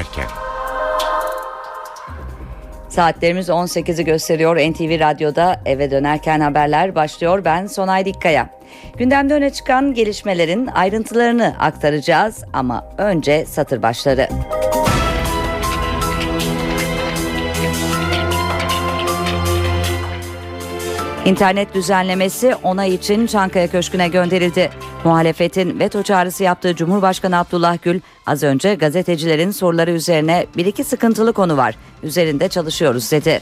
dönerken. 0.00 0.30
Saatlerimiz 2.88 3.48
18'i 3.48 4.04
gösteriyor. 4.04 4.56
NTV 4.56 5.00
Radyo'da 5.00 5.60
eve 5.66 5.90
dönerken 5.90 6.40
haberler 6.40 6.94
başlıyor. 6.94 7.44
Ben 7.44 7.66
Sonay 7.66 8.04
Dikkaya. 8.04 8.50
Gündemde 8.96 9.34
öne 9.34 9.50
çıkan 9.50 9.94
gelişmelerin 9.94 10.66
ayrıntılarını 10.66 11.56
aktaracağız 11.58 12.44
ama 12.52 12.84
önce 12.98 13.46
satır 13.46 13.82
başları. 13.82 14.28
İnternet 21.24 21.74
düzenlemesi 21.74 22.54
onay 22.62 22.94
için 22.94 23.26
Çankaya 23.26 23.66
Köşkü'ne 23.66 24.08
gönderildi. 24.08 24.70
Muhalefetin 25.04 25.80
veto 25.80 26.02
çağrısı 26.02 26.42
yaptığı 26.42 26.76
Cumhurbaşkanı 26.76 27.38
Abdullah 27.38 27.78
Gül 27.82 28.00
az 28.26 28.42
önce 28.42 28.74
gazetecilerin 28.74 29.50
soruları 29.50 29.90
üzerine 29.90 30.46
bir 30.56 30.66
iki 30.66 30.84
sıkıntılı 30.84 31.32
konu 31.32 31.56
var. 31.56 31.74
Üzerinde 32.02 32.48
çalışıyoruz 32.48 33.12
dedi. 33.12 33.40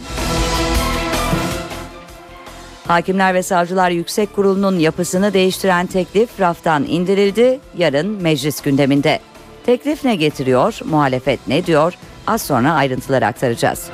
Hakimler 2.86 3.34
ve 3.34 3.42
Savcılar 3.42 3.90
Yüksek 3.90 4.34
Kurulu'nun 4.34 4.78
yapısını 4.78 5.34
değiştiren 5.34 5.86
teklif 5.86 6.40
raftan 6.40 6.84
indirildi. 6.84 7.60
Yarın 7.78 8.22
meclis 8.22 8.60
gündeminde. 8.60 9.20
Teklif 9.66 10.04
ne 10.04 10.16
getiriyor? 10.16 10.80
Muhalefet 10.84 11.48
ne 11.48 11.66
diyor? 11.66 11.94
Az 12.26 12.42
sonra 12.42 12.72
ayrıntıları 12.72 13.26
aktaracağız. 13.26 13.90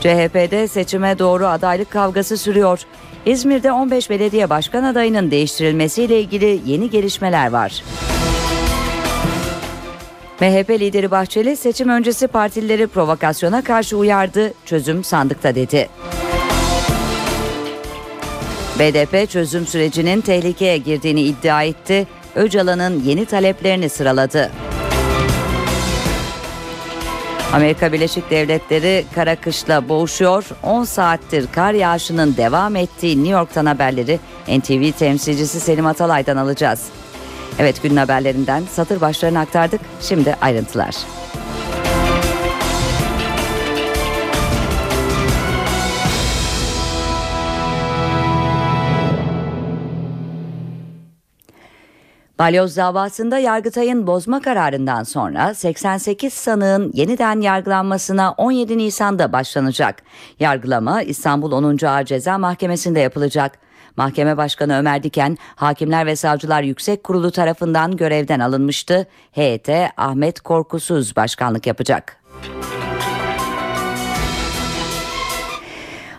CHP'de 0.00 0.68
seçime 0.68 1.18
doğru 1.18 1.46
adaylık 1.46 1.90
kavgası 1.90 2.36
sürüyor. 2.36 2.80
İzmir'de 3.26 3.72
15 3.72 4.10
belediye 4.10 4.50
başkan 4.50 4.84
adayının 4.84 5.30
değiştirilmesiyle 5.30 6.20
ilgili 6.20 6.60
yeni 6.66 6.90
gelişmeler 6.90 7.50
var. 7.50 7.84
MHP 10.40 10.70
lideri 10.70 11.10
Bahçeli 11.10 11.56
seçim 11.56 11.88
öncesi 11.88 12.26
partilileri 12.26 12.86
provokasyona 12.86 13.62
karşı 13.62 13.96
uyardı, 13.96 14.52
çözüm 14.64 15.04
sandıkta 15.04 15.54
dedi. 15.54 15.88
BDP 18.78 19.30
çözüm 19.30 19.66
sürecinin 19.66 20.20
tehlikeye 20.20 20.78
girdiğini 20.78 21.22
iddia 21.22 21.62
etti. 21.62 22.06
Öcalan'ın 22.34 23.02
yeni 23.02 23.26
taleplerini 23.26 23.88
sıraladı. 23.88 24.50
Amerika 27.54 27.92
Birleşik 27.92 28.30
Devletleri 28.30 29.04
kara 29.14 29.36
kışla 29.36 29.88
boğuşuyor. 29.88 30.44
10 30.62 30.84
saattir 30.84 31.46
kar 31.52 31.72
yağışının 31.72 32.36
devam 32.36 32.76
ettiği 32.76 33.16
New 33.16 33.32
York'tan 33.32 33.66
haberleri 33.66 34.20
NTV 34.48 34.92
temsilcisi 34.98 35.60
Selim 35.60 35.86
Atalay'dan 35.86 36.36
alacağız. 36.36 36.88
Evet 37.58 37.82
günün 37.82 37.96
haberlerinden 37.96 38.62
satır 38.72 39.00
başlarını 39.00 39.38
aktardık. 39.38 39.80
Şimdi 40.00 40.36
ayrıntılar. 40.40 40.94
Balyoz 52.38 52.76
davasında 52.76 53.38
Yargıtay'ın 53.38 54.06
bozma 54.06 54.40
kararından 54.40 55.02
sonra 55.02 55.54
88 55.54 56.32
sanığın 56.32 56.90
yeniden 56.94 57.40
yargılanmasına 57.40 58.32
17 58.32 58.78
Nisan'da 58.78 59.32
başlanacak. 59.32 60.02
Yargılama 60.40 61.02
İstanbul 61.02 61.52
10. 61.52 61.86
Ağır 61.86 62.04
Ceza 62.04 62.38
Mahkemesi'nde 62.38 63.00
yapılacak. 63.00 63.58
Mahkeme 63.96 64.36
Başkanı 64.36 64.78
Ömer 64.78 65.02
Diken, 65.02 65.38
Hakimler 65.56 66.06
ve 66.06 66.16
Savcılar 66.16 66.62
Yüksek 66.62 67.04
Kurulu 67.04 67.30
tarafından 67.30 67.96
görevden 67.96 68.40
alınmıştı. 68.40 69.06
Heyete 69.32 69.90
Ahmet 69.96 70.40
Korkusuz 70.40 71.16
başkanlık 71.16 71.66
yapacak. 71.66 72.16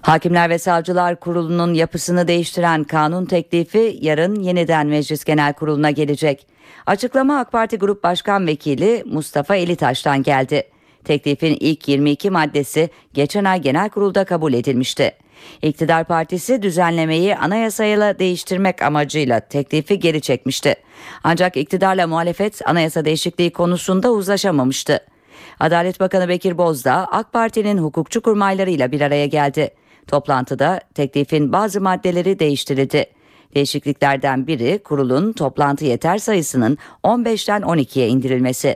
Hakimler 0.06 0.50
ve 0.50 0.60
Savcılar 0.60 1.20
Kurulu'nun 1.20 1.74
yapısını 1.74 2.28
değiştiren 2.28 2.84
kanun 2.84 3.26
teklifi 3.26 3.98
yarın 4.02 4.36
yeniden 4.36 4.88
Meclis 4.88 5.24
Genel 5.24 5.54
Kurulu'na 5.54 5.92
gelecek. 5.92 6.48
Açıklama 6.86 7.40
AK 7.40 7.52
Parti 7.52 7.78
Grup 7.78 8.04
Başkan 8.04 8.48
Vekili 8.48 9.04
Mustafa 9.06 9.56
Elitaş'tan 9.56 10.24
geldi. 10.24 10.64
Teklifin 11.04 11.58
ilk 11.60 11.88
22 11.88 12.30
maddesi 12.30 12.90
geçen 13.14 13.44
ay 13.44 13.62
genel 13.62 13.90
kurulda 13.90 14.26
kabul 14.26 14.54
edilmişti. 14.54 15.12
İktidar 15.62 16.04
Partisi 16.04 16.62
düzenlemeyi 16.62 17.36
anayasayla 17.36 18.20
değiştirmek 18.20 18.82
amacıyla 18.82 19.40
teklifi 19.40 20.00
geri 20.00 20.22
çekmişti. 20.22 20.76
Ancak 21.24 21.58
iktidarla 21.58 22.08
muhalefet 22.08 22.68
anayasa 22.68 23.06
değişikliği 23.06 23.52
konusunda 23.52 24.12
uzlaşamamıştı. 24.12 25.00
Adalet 25.60 26.00
Bakanı 26.00 26.30
Bekir 26.30 26.58
Bozdağ 26.58 27.08
AK 27.12 27.34
Parti'nin 27.34 27.78
hukukçu 27.78 28.22
kurmaylarıyla 28.22 28.92
bir 28.92 29.02
araya 29.02 29.26
geldi. 29.26 29.72
Toplantıda 30.08 30.80
teklifin 30.96 31.54
bazı 31.54 31.82
maddeleri 31.82 32.40
değiştirildi. 32.40 33.06
Değişikliklerden 33.56 34.48
biri 34.48 34.80
kurulun 34.84 35.34
toplantı 35.34 35.86
yeter 35.86 36.18
sayısının 36.18 36.78
15'ten 37.04 37.62
12'ye 37.62 38.08
indirilmesi. 38.08 38.76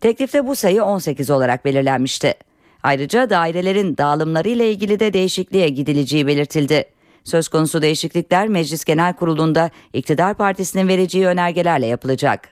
Teklifte 0.00 0.46
bu 0.46 0.56
sayı 0.56 0.84
18 0.84 1.30
olarak 1.30 1.64
belirlenmişti. 1.64 2.34
Ayrıca 2.82 3.30
dairelerin 3.30 3.96
dağılımları 3.96 4.48
ile 4.48 4.70
ilgili 4.70 5.00
de 5.00 5.12
değişikliğe 5.12 5.68
gidileceği 5.68 6.26
belirtildi. 6.26 6.84
Söz 7.24 7.48
konusu 7.48 7.82
değişiklikler 7.82 8.48
Meclis 8.48 8.84
Genel 8.84 9.12
Kurulu'nda 9.12 9.70
iktidar 9.92 10.34
partisinin 10.34 10.88
vereceği 10.88 11.26
önergelerle 11.26 11.86
yapılacak. 11.86 12.48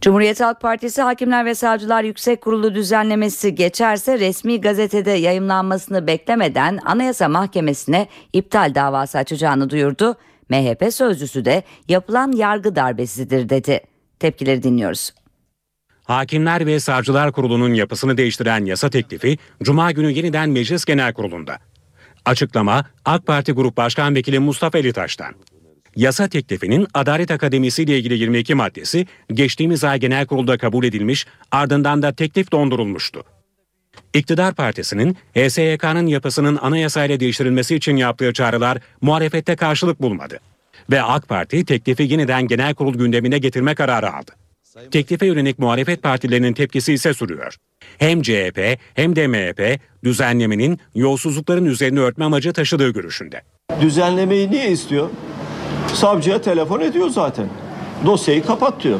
Cumhuriyet 0.00 0.40
Halk 0.40 0.60
Partisi 0.60 1.02
Hakimler 1.02 1.44
ve 1.44 1.54
Savcılar 1.54 2.04
Yüksek 2.04 2.40
Kurulu 2.40 2.74
düzenlemesi 2.74 3.54
geçerse 3.54 4.18
resmi 4.18 4.60
gazetede 4.60 5.10
yayımlanmasını 5.10 6.06
beklemeden 6.06 6.78
Anayasa 6.84 7.28
Mahkemesi'ne 7.28 8.08
iptal 8.32 8.74
davası 8.74 9.18
açacağını 9.18 9.70
duyurdu. 9.70 10.16
MHP 10.48 10.94
sözcüsü 10.94 11.44
de 11.44 11.62
yapılan 11.88 12.32
yargı 12.32 12.76
darbesidir 12.76 13.48
dedi. 13.48 13.80
Tepkileri 14.18 14.62
dinliyoruz. 14.62 15.10
Hakimler 16.04 16.66
ve 16.66 16.80
Savcılar 16.80 17.32
Kurulu'nun 17.32 17.74
yapısını 17.74 18.16
değiştiren 18.16 18.64
yasa 18.64 18.90
teklifi 18.90 19.38
Cuma 19.62 19.92
günü 19.92 20.10
yeniden 20.10 20.50
Meclis 20.50 20.84
Genel 20.84 21.12
Kurulu'nda. 21.12 21.58
Açıklama 22.24 22.84
AK 23.04 23.26
Parti 23.26 23.52
Grup 23.52 23.76
Başkan 23.76 24.14
Vekili 24.14 24.38
Mustafa 24.38 24.78
Elitaş'tan. 24.78 25.34
Yasa 25.96 26.28
teklifinin 26.28 26.86
Adalet 26.94 27.30
Akademisi 27.30 27.82
ile 27.82 27.98
ilgili 27.98 28.18
22 28.18 28.54
maddesi 28.54 29.06
geçtiğimiz 29.32 29.84
ay 29.84 30.00
genel 30.00 30.26
kurulda 30.26 30.58
kabul 30.58 30.84
edilmiş 30.84 31.26
ardından 31.50 32.02
da 32.02 32.12
teklif 32.12 32.52
dondurulmuştu. 32.52 33.24
İktidar 34.14 34.54
Partisi'nin 34.54 35.16
HSYK'nın 35.34 36.06
yapısının 36.06 36.58
anayasayla 36.62 37.20
değiştirilmesi 37.20 37.76
için 37.76 37.96
yaptığı 37.96 38.32
çağrılar 38.32 38.78
muhalefette 39.00 39.56
karşılık 39.56 40.02
bulmadı. 40.02 40.40
Ve 40.90 41.02
AK 41.02 41.28
Parti 41.28 41.64
teklifi 41.64 42.02
yeniden 42.02 42.46
genel 42.46 42.74
kurul 42.74 42.94
gündemine 42.94 43.38
getirme 43.38 43.74
kararı 43.74 44.12
aldı. 44.12 44.30
Teklife 44.90 45.26
yönelik 45.26 45.58
muhalefet 45.58 46.02
partilerinin 46.02 46.52
tepkisi 46.52 46.92
ise 46.92 47.14
sürüyor. 47.14 47.56
Hem 47.98 48.22
CHP 48.22 48.78
hem 48.94 49.16
de 49.16 49.26
MHP 49.26 49.80
düzenlemenin 50.04 50.78
yolsuzlukların 50.94 51.64
üzerine 51.64 52.00
örtme 52.00 52.24
amacı 52.24 52.52
taşıdığı 52.52 52.90
görüşünde. 52.90 53.42
Düzenlemeyi 53.80 54.50
niye 54.50 54.70
istiyor? 54.70 55.10
Savcıya 55.94 56.42
telefon 56.42 56.80
ediyor 56.80 57.08
zaten. 57.08 57.46
Dosyayı 58.06 58.46
kapat 58.46 58.82
diyor. 58.82 58.98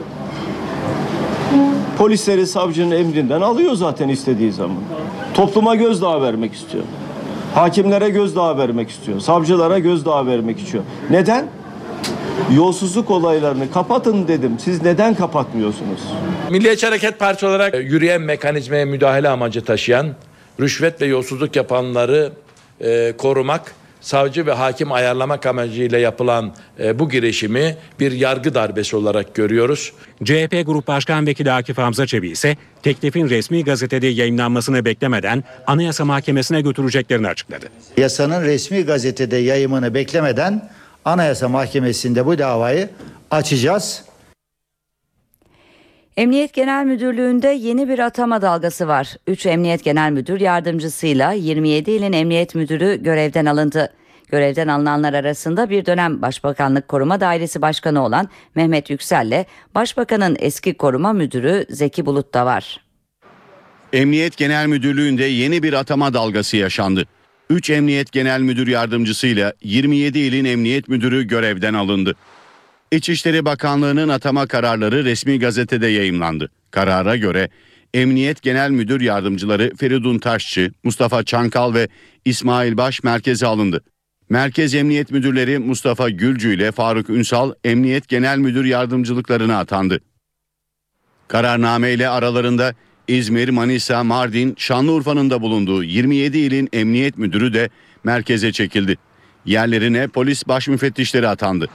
Polisleri 1.98 2.46
savcının 2.46 2.90
emrinden 2.90 3.40
alıyor 3.40 3.74
zaten 3.74 4.08
istediği 4.08 4.52
zaman. 4.52 4.76
Topluma 5.34 5.74
gözdağı 5.74 6.22
vermek 6.22 6.54
istiyor. 6.54 6.84
Hakimlere 7.54 8.08
gözdağı 8.08 8.58
vermek 8.58 8.90
istiyor. 8.90 9.20
Savcılara 9.20 9.78
gözdağı 9.78 10.26
vermek 10.26 10.58
istiyor. 10.58 10.84
Neden? 11.10 11.46
Yolsuzluk 12.54 13.10
olaylarını 13.10 13.70
kapatın 13.70 14.28
dedim. 14.28 14.56
Siz 14.58 14.82
neden 14.82 15.14
kapatmıyorsunuz? 15.14 16.00
Milliyetçi 16.50 16.86
Hareket 16.86 17.18
Partisi 17.18 17.46
olarak 17.46 17.74
yürüyen 17.74 18.20
mekanizmaya 18.22 18.86
müdahale 18.86 19.28
amacı 19.28 19.64
taşıyan, 19.64 20.06
rüşvet 20.60 21.00
ve 21.00 21.06
yolsuzluk 21.06 21.56
yapanları 21.56 22.32
e, 22.80 23.12
korumak 23.18 23.74
savcı 24.00 24.46
ve 24.46 24.52
hakim 24.52 24.92
ayarlamak 24.92 25.46
amacıyla 25.46 25.98
yapılan 25.98 26.54
e, 26.80 26.98
bu 26.98 27.10
girişimi 27.10 27.76
bir 28.00 28.12
yargı 28.12 28.54
darbesi 28.54 28.96
olarak 28.96 29.34
görüyoruz. 29.34 29.92
CHP 30.24 30.62
Grup 30.66 30.86
Başkan 30.86 31.26
Vekili 31.26 31.52
Akif 31.52 31.78
Hamza 31.78 32.06
Çebi 32.06 32.28
ise 32.28 32.56
teklifin 32.82 33.28
resmi 33.30 33.64
gazetede 33.64 34.06
yayınlanmasını 34.06 34.84
beklemeden 34.84 35.44
Anayasa 35.66 36.04
Mahkemesi'ne 36.04 36.60
götüreceklerini 36.60 37.28
açıkladı. 37.28 37.66
Yasanın 37.96 38.42
resmi 38.42 38.84
gazetede 38.84 39.36
yayımını 39.36 39.94
beklemeden 39.94 40.70
Anayasa 41.04 41.48
Mahkemesi'nde 41.48 42.26
bu 42.26 42.38
davayı 42.38 42.90
açacağız. 43.30 44.04
Emniyet 46.20 46.52
Genel 46.52 46.84
Müdürlüğü'nde 46.84 47.48
yeni 47.48 47.88
bir 47.88 47.98
atama 47.98 48.42
dalgası 48.42 48.88
var. 48.88 49.14
3 49.26 49.46
Emniyet 49.46 49.84
Genel 49.84 50.10
Müdür 50.12 50.40
Yardımcısıyla 50.40 51.32
27 51.32 51.90
ilin 51.90 52.12
Emniyet 52.12 52.54
Müdürü 52.54 53.02
görevden 53.02 53.46
alındı. 53.46 53.92
Görevden 54.28 54.68
alınanlar 54.68 55.14
arasında 55.14 55.70
bir 55.70 55.86
dönem 55.86 56.22
Başbakanlık 56.22 56.88
Koruma 56.88 57.20
Dairesi 57.20 57.62
Başkanı 57.62 58.04
olan 58.04 58.28
Mehmet 58.54 58.90
Yüksel'le 58.90 59.44
Başbakanın 59.74 60.36
eski 60.40 60.74
koruma 60.74 61.12
müdürü 61.12 61.66
Zeki 61.70 62.06
Bulut 62.06 62.34
da 62.34 62.46
var. 62.46 62.80
Emniyet 63.92 64.36
Genel 64.36 64.66
Müdürlüğü'nde 64.66 65.24
yeni 65.24 65.62
bir 65.62 65.72
atama 65.72 66.14
dalgası 66.14 66.56
yaşandı. 66.56 67.04
3 67.50 67.70
Emniyet 67.70 68.12
Genel 68.12 68.40
Müdür 68.40 68.66
Yardımcısıyla 68.66 69.52
27 69.62 70.18
ilin 70.18 70.44
emniyet 70.44 70.88
müdürü 70.88 71.26
görevden 71.26 71.74
alındı. 71.74 72.16
İçişleri 72.92 73.44
Bakanlığı'nın 73.44 74.08
atama 74.08 74.46
kararları 74.46 75.04
resmi 75.04 75.38
gazetede 75.38 75.86
yayımlandı. 75.86 76.50
Karara 76.70 77.16
göre 77.16 77.48
Emniyet 77.94 78.42
Genel 78.42 78.70
Müdür 78.70 79.00
Yardımcıları 79.00 79.72
Feridun 79.76 80.18
Taşçı, 80.18 80.72
Mustafa 80.84 81.22
Çankal 81.22 81.74
ve 81.74 81.88
İsmail 82.24 82.76
Baş 82.76 83.02
merkeze 83.02 83.46
alındı. 83.46 83.84
Merkez 84.28 84.74
Emniyet 84.74 85.10
Müdürleri 85.10 85.58
Mustafa 85.58 86.10
Gülcü 86.10 86.54
ile 86.54 86.72
Faruk 86.72 87.10
Ünsal 87.10 87.52
Emniyet 87.64 88.08
Genel 88.08 88.38
Müdür 88.38 88.64
Yardımcılıklarına 88.64 89.58
atandı. 89.58 90.00
Kararname 91.28 91.92
ile 91.92 92.08
aralarında 92.08 92.74
İzmir, 93.08 93.48
Manisa, 93.48 94.04
Mardin, 94.04 94.54
Şanlıurfa'nın 94.58 95.30
da 95.30 95.42
bulunduğu 95.42 95.84
27 95.84 96.38
ilin 96.38 96.68
emniyet 96.72 97.18
müdürü 97.18 97.54
de 97.54 97.70
merkeze 98.04 98.52
çekildi. 98.52 98.96
Yerlerine 99.46 100.08
polis 100.08 100.48
baş 100.48 100.68
müfettişleri 100.68 101.28
atandı. 101.28 101.68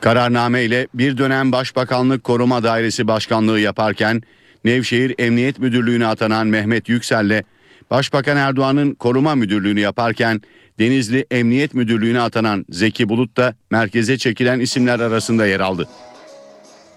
Kararname 0.00 0.64
ile 0.64 0.88
bir 0.94 1.18
dönem 1.18 1.52
Başbakanlık 1.52 2.24
Koruma 2.24 2.62
Dairesi 2.62 3.08
Başkanlığı 3.08 3.60
yaparken 3.60 4.22
Nevşehir 4.64 5.14
Emniyet 5.18 5.58
Müdürlüğü'ne 5.58 6.06
atanan 6.06 6.46
Mehmet 6.46 6.88
Yüksel'le 6.88 7.42
Başbakan 7.90 8.36
Erdoğan'ın 8.36 8.94
koruma 8.94 9.34
müdürlüğünü 9.34 9.80
yaparken 9.80 10.40
Denizli 10.78 11.26
Emniyet 11.30 11.74
Müdürlüğü'ne 11.74 12.20
atanan 12.20 12.64
Zeki 12.70 13.08
Bulut 13.08 13.36
da 13.36 13.54
merkeze 13.70 14.18
çekilen 14.18 14.60
isimler 14.60 15.00
arasında 15.00 15.46
yer 15.46 15.60
aldı. 15.60 15.88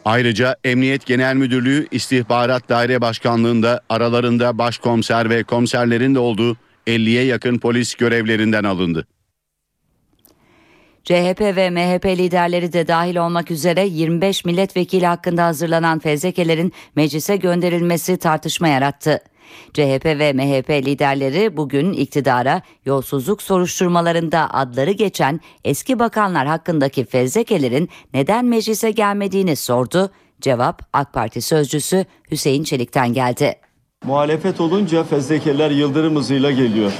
Ayrıca 0.05 0.55
Emniyet 0.63 1.05
Genel 1.05 1.35
Müdürlüğü 1.35 1.87
İstihbarat 1.91 2.69
Daire 2.69 3.01
Başkanlığı'nda 3.01 3.81
aralarında 3.89 4.57
başkomiser 4.57 5.29
ve 5.29 5.43
komiserlerin 5.43 6.15
de 6.15 6.19
olduğu 6.19 6.57
50'ye 6.87 7.23
yakın 7.23 7.57
polis 7.57 7.95
görevlerinden 7.95 8.63
alındı. 8.63 9.07
CHP 11.03 11.41
ve 11.41 11.69
MHP 11.69 12.05
liderleri 12.05 12.73
de 12.73 12.87
dahil 12.87 13.15
olmak 13.15 13.51
üzere 13.51 13.87
25 13.87 14.45
milletvekili 14.45 15.05
hakkında 15.05 15.45
hazırlanan 15.45 15.99
fezlekelerin 15.99 16.73
meclise 16.95 17.35
gönderilmesi 17.35 18.17
tartışma 18.17 18.67
yarattı. 18.67 19.19
CHP 19.73 20.05
ve 20.05 20.33
MHP 20.33 20.69
liderleri 20.69 21.57
bugün 21.57 21.93
iktidara 21.93 22.61
yolsuzluk 22.85 23.41
soruşturmalarında 23.41 24.53
adları 24.53 24.91
geçen 24.91 25.39
eski 25.63 25.99
bakanlar 25.99 26.47
hakkındaki 26.47 27.05
fezlekelerin 27.05 27.89
neden 28.13 28.45
meclise 28.45 28.91
gelmediğini 28.91 29.55
sordu. 29.55 30.11
Cevap 30.41 30.81
AK 30.93 31.13
Parti 31.13 31.41
sözcüsü 31.41 32.05
Hüseyin 32.31 32.63
Çelik'ten 32.63 33.13
geldi. 33.13 33.55
Muhalefet 34.11 34.61
olunca 34.61 35.03
fezlekeler 35.03 35.71
yıldırım 35.71 36.15
hızıyla 36.15 36.51
geliyor. 36.51 36.91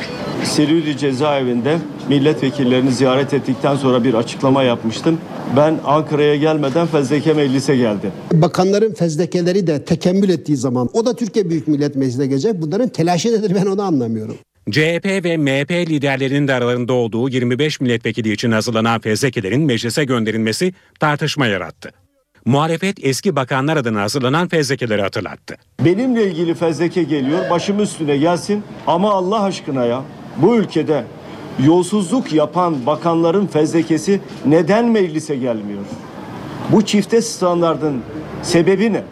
Silivri 0.43 0.97
cezaevinde 0.97 1.77
milletvekillerini 2.09 2.91
ziyaret 2.91 3.33
ettikten 3.33 3.75
sonra 3.75 4.03
bir 4.03 4.13
açıklama 4.13 4.63
yapmıştım. 4.63 5.19
Ben 5.57 5.79
Ankara'ya 5.85 6.35
gelmeden 6.35 6.87
fezleke 6.87 7.33
meclise 7.33 7.77
geldi. 7.77 8.11
Bakanların 8.33 8.93
fezlekeleri 8.93 9.67
de 9.67 9.85
tekemmül 9.85 10.29
ettiği 10.29 10.57
zaman 10.57 10.89
o 10.93 11.05
da 11.05 11.15
Türkiye 11.15 11.49
Büyük 11.49 11.67
Millet 11.67 11.95
Meclisi'ne 11.95 12.27
gelecek. 12.27 12.61
Bunların 12.61 12.89
telaşı 12.89 13.31
nedir 13.31 13.55
ben 13.55 13.65
onu 13.65 13.81
anlamıyorum. 13.81 14.35
CHP 14.71 15.05
ve 15.05 15.37
MHP 15.37 15.71
liderlerinin 15.71 16.47
de 16.47 16.53
aralarında 16.53 16.93
olduğu 16.93 17.29
25 17.29 17.81
milletvekili 17.81 18.31
için 18.31 18.51
hazırlanan 18.51 19.01
fezlekelerin 19.01 19.61
meclise 19.61 20.03
gönderilmesi 20.03 20.73
tartışma 20.99 21.47
yarattı. 21.47 21.91
Muhalefet 22.45 23.05
eski 23.05 23.35
bakanlar 23.35 23.77
adına 23.77 24.01
hazırlanan 24.01 24.47
fezlekeleri 24.47 25.01
hatırlattı. 25.01 25.55
Benimle 25.79 26.27
ilgili 26.27 26.53
fezleke 26.55 27.03
geliyor, 27.03 27.49
başım 27.49 27.79
üstüne 27.79 28.17
gelsin 28.17 28.63
ama 28.87 29.11
Allah 29.13 29.43
aşkına 29.43 29.85
ya 29.85 30.01
bu 30.37 30.55
ülkede 30.55 31.03
yolsuzluk 31.65 32.33
yapan 32.33 32.85
bakanların 32.85 33.47
fezlekesi 33.47 34.21
neden 34.45 34.85
meclise 34.85 35.35
gelmiyor? 35.35 35.81
Bu 36.71 36.85
çifte 36.85 37.21
standardın 37.21 38.01
sebebi 38.43 38.93
ne? 38.93 39.03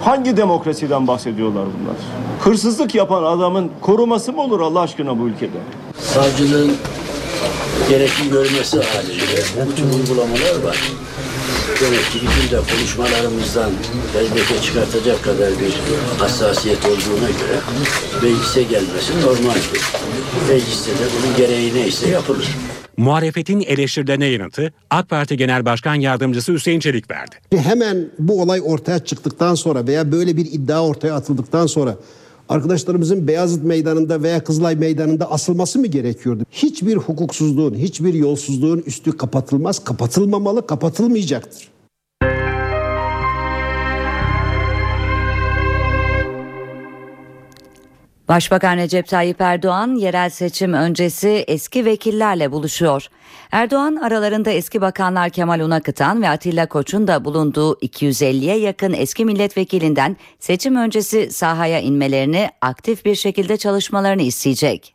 Hangi 0.00 0.36
demokrasiden 0.36 1.06
bahsediyorlar 1.06 1.64
bunlar? 1.80 1.96
Hırsızlık 2.40 2.94
yapan 2.94 3.22
adamın 3.24 3.70
koruması 3.80 4.32
mı 4.32 4.42
olur 4.42 4.60
Allah 4.60 4.80
aşkına 4.80 5.18
bu 5.18 5.28
ülkede? 5.28 5.58
savcılığın 6.00 6.76
gerekli 7.88 8.30
görmesi 8.30 8.76
halinde 8.82 9.66
bu 9.70 9.74
tür 9.74 9.84
uygulamalar 9.98 10.62
var. 10.64 10.76
Demek 11.80 12.10
ki 12.12 12.18
bizim 12.22 12.50
de 12.50 12.62
konuşmalarımızdan 12.72 13.70
elbette 14.18 14.60
çıkartacak 14.62 15.24
kadar 15.24 15.50
bir 15.50 15.74
hassasiyet 16.18 16.78
olduğuna 16.84 17.30
göre 17.30 17.60
meclise 18.22 18.62
gelmesi 18.62 19.12
normaldir. 19.26 19.82
Mecliste 20.48 20.90
de 20.90 21.06
bunun 21.22 21.36
gereği 21.36 21.74
neyse 21.74 22.08
yapılır. 22.08 22.48
Muhalefetin 22.96 23.60
eleştirilerine 23.60 24.26
yanıtı 24.26 24.72
AK 24.90 25.08
Parti 25.08 25.36
Genel 25.36 25.64
Başkan 25.64 25.94
Yardımcısı 25.94 26.52
Hüseyin 26.52 26.80
Çelik 26.80 27.10
verdi. 27.10 27.36
Hemen 27.56 28.10
bu 28.18 28.42
olay 28.42 28.60
ortaya 28.64 28.98
çıktıktan 28.98 29.54
sonra 29.54 29.86
veya 29.86 30.12
böyle 30.12 30.36
bir 30.36 30.46
iddia 30.46 30.86
ortaya 30.86 31.14
atıldıktan 31.14 31.66
sonra 31.66 31.96
arkadaşlarımızın 32.48 33.28
Beyazıt 33.28 33.64
Meydanı'nda 33.64 34.22
veya 34.22 34.44
Kızılay 34.44 34.76
Meydanı'nda 34.76 35.30
asılması 35.30 35.78
mı 35.78 35.86
gerekiyordu? 35.86 36.42
Hiçbir 36.50 36.96
hukuksuzluğun, 36.96 37.74
hiçbir 37.74 38.14
yolsuzluğun 38.14 38.82
üstü 38.86 39.16
kapatılmaz, 39.16 39.84
kapatılmamalı, 39.84 40.66
kapatılmayacaktır. 40.66 41.75
Başbakan 48.28 48.76
Recep 48.76 49.08
Tayyip 49.08 49.40
Erdoğan 49.40 49.94
yerel 49.94 50.30
seçim 50.30 50.72
öncesi 50.72 51.28
eski 51.28 51.84
vekillerle 51.84 52.52
buluşuyor. 52.52 53.06
Erdoğan 53.52 53.96
aralarında 53.96 54.50
eski 54.50 54.80
bakanlar 54.80 55.30
Kemal 55.30 55.60
Unakıtan 55.60 56.22
ve 56.22 56.28
Atilla 56.28 56.66
Koç'un 56.66 57.06
da 57.06 57.24
bulunduğu 57.24 57.74
250'ye 57.74 58.58
yakın 58.58 58.92
eski 58.92 59.24
milletvekilinden 59.24 60.16
seçim 60.40 60.76
öncesi 60.76 61.32
sahaya 61.32 61.80
inmelerini 61.80 62.50
aktif 62.60 63.04
bir 63.04 63.14
şekilde 63.14 63.56
çalışmalarını 63.56 64.22
isteyecek. 64.22 64.94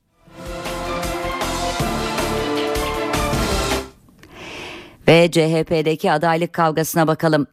Ve 5.07 5.31
CHP'deki 5.31 6.11
adaylık 6.11 6.53
kavgasına 6.53 7.07
bakalım. 7.07 7.47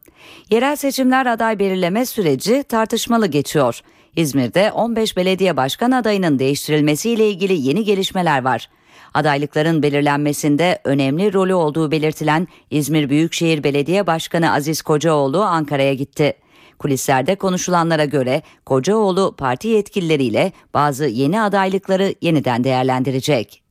Yerel 0.49 0.75
seçimler 0.75 1.25
aday 1.25 1.59
belirleme 1.59 2.05
süreci 2.05 2.63
tartışmalı 2.63 3.27
geçiyor. 3.27 3.81
İzmir'de 4.15 4.71
15 4.71 5.17
belediye 5.17 5.57
başkan 5.57 5.91
adayının 5.91 6.39
değiştirilmesiyle 6.39 7.29
ilgili 7.29 7.53
yeni 7.53 7.83
gelişmeler 7.83 8.43
var. 8.43 8.69
Adaylıkların 9.13 9.83
belirlenmesinde 9.83 10.79
önemli 10.83 11.33
rolü 11.33 11.53
olduğu 11.53 11.91
belirtilen 11.91 12.47
İzmir 12.71 13.09
Büyükşehir 13.09 13.63
Belediye 13.63 14.07
Başkanı 14.07 14.53
Aziz 14.53 14.81
Kocaoğlu 14.81 15.43
Ankara'ya 15.43 15.93
gitti. 15.93 16.33
Kulislerde 16.79 17.35
konuşulanlara 17.35 18.05
göre 18.05 18.41
Kocaoğlu 18.65 19.35
parti 19.37 19.67
yetkilileriyle 19.67 20.51
bazı 20.73 21.05
yeni 21.05 21.41
adaylıkları 21.41 22.15
yeniden 22.21 22.63
değerlendirecek. 22.63 23.63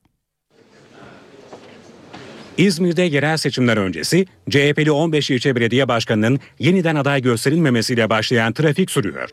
İzmir'de 2.57 3.01
yerel 3.01 3.37
seçimler 3.37 3.77
öncesi 3.77 4.25
CHP'li 4.49 4.91
15 4.91 5.31
ilçe 5.31 5.55
belediye 5.55 5.87
başkanının 5.87 6.39
yeniden 6.59 6.95
aday 6.95 7.21
gösterilmemesiyle 7.21 8.09
başlayan 8.09 8.53
trafik 8.53 8.91
sürüyor. 8.91 9.29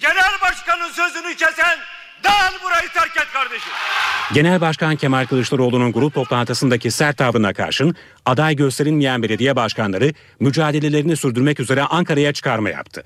Genel 0.00 0.36
başkanın 0.76 0.92
sözünü 0.92 1.36
kesen 1.36 1.78
dağıl 2.24 2.64
burayı 2.64 2.88
terk 2.94 3.16
et 3.16 3.32
kardeşim. 3.32 3.72
Genel 4.34 4.60
Başkan 4.60 4.96
Kemal 4.96 5.26
Kılıçdaroğlu'nun 5.26 5.92
grup 5.92 6.14
toplantısındaki 6.14 6.90
sert 6.90 7.16
tavrına 7.16 7.52
karşın 7.52 7.96
aday 8.26 8.56
gösterilmeyen 8.56 9.22
belediye 9.22 9.56
başkanları 9.56 10.12
mücadelelerini 10.40 11.16
sürdürmek 11.16 11.60
üzere 11.60 11.82
Ankara'ya 11.82 12.32
çıkarma 12.32 12.70
yaptı. 12.70 13.04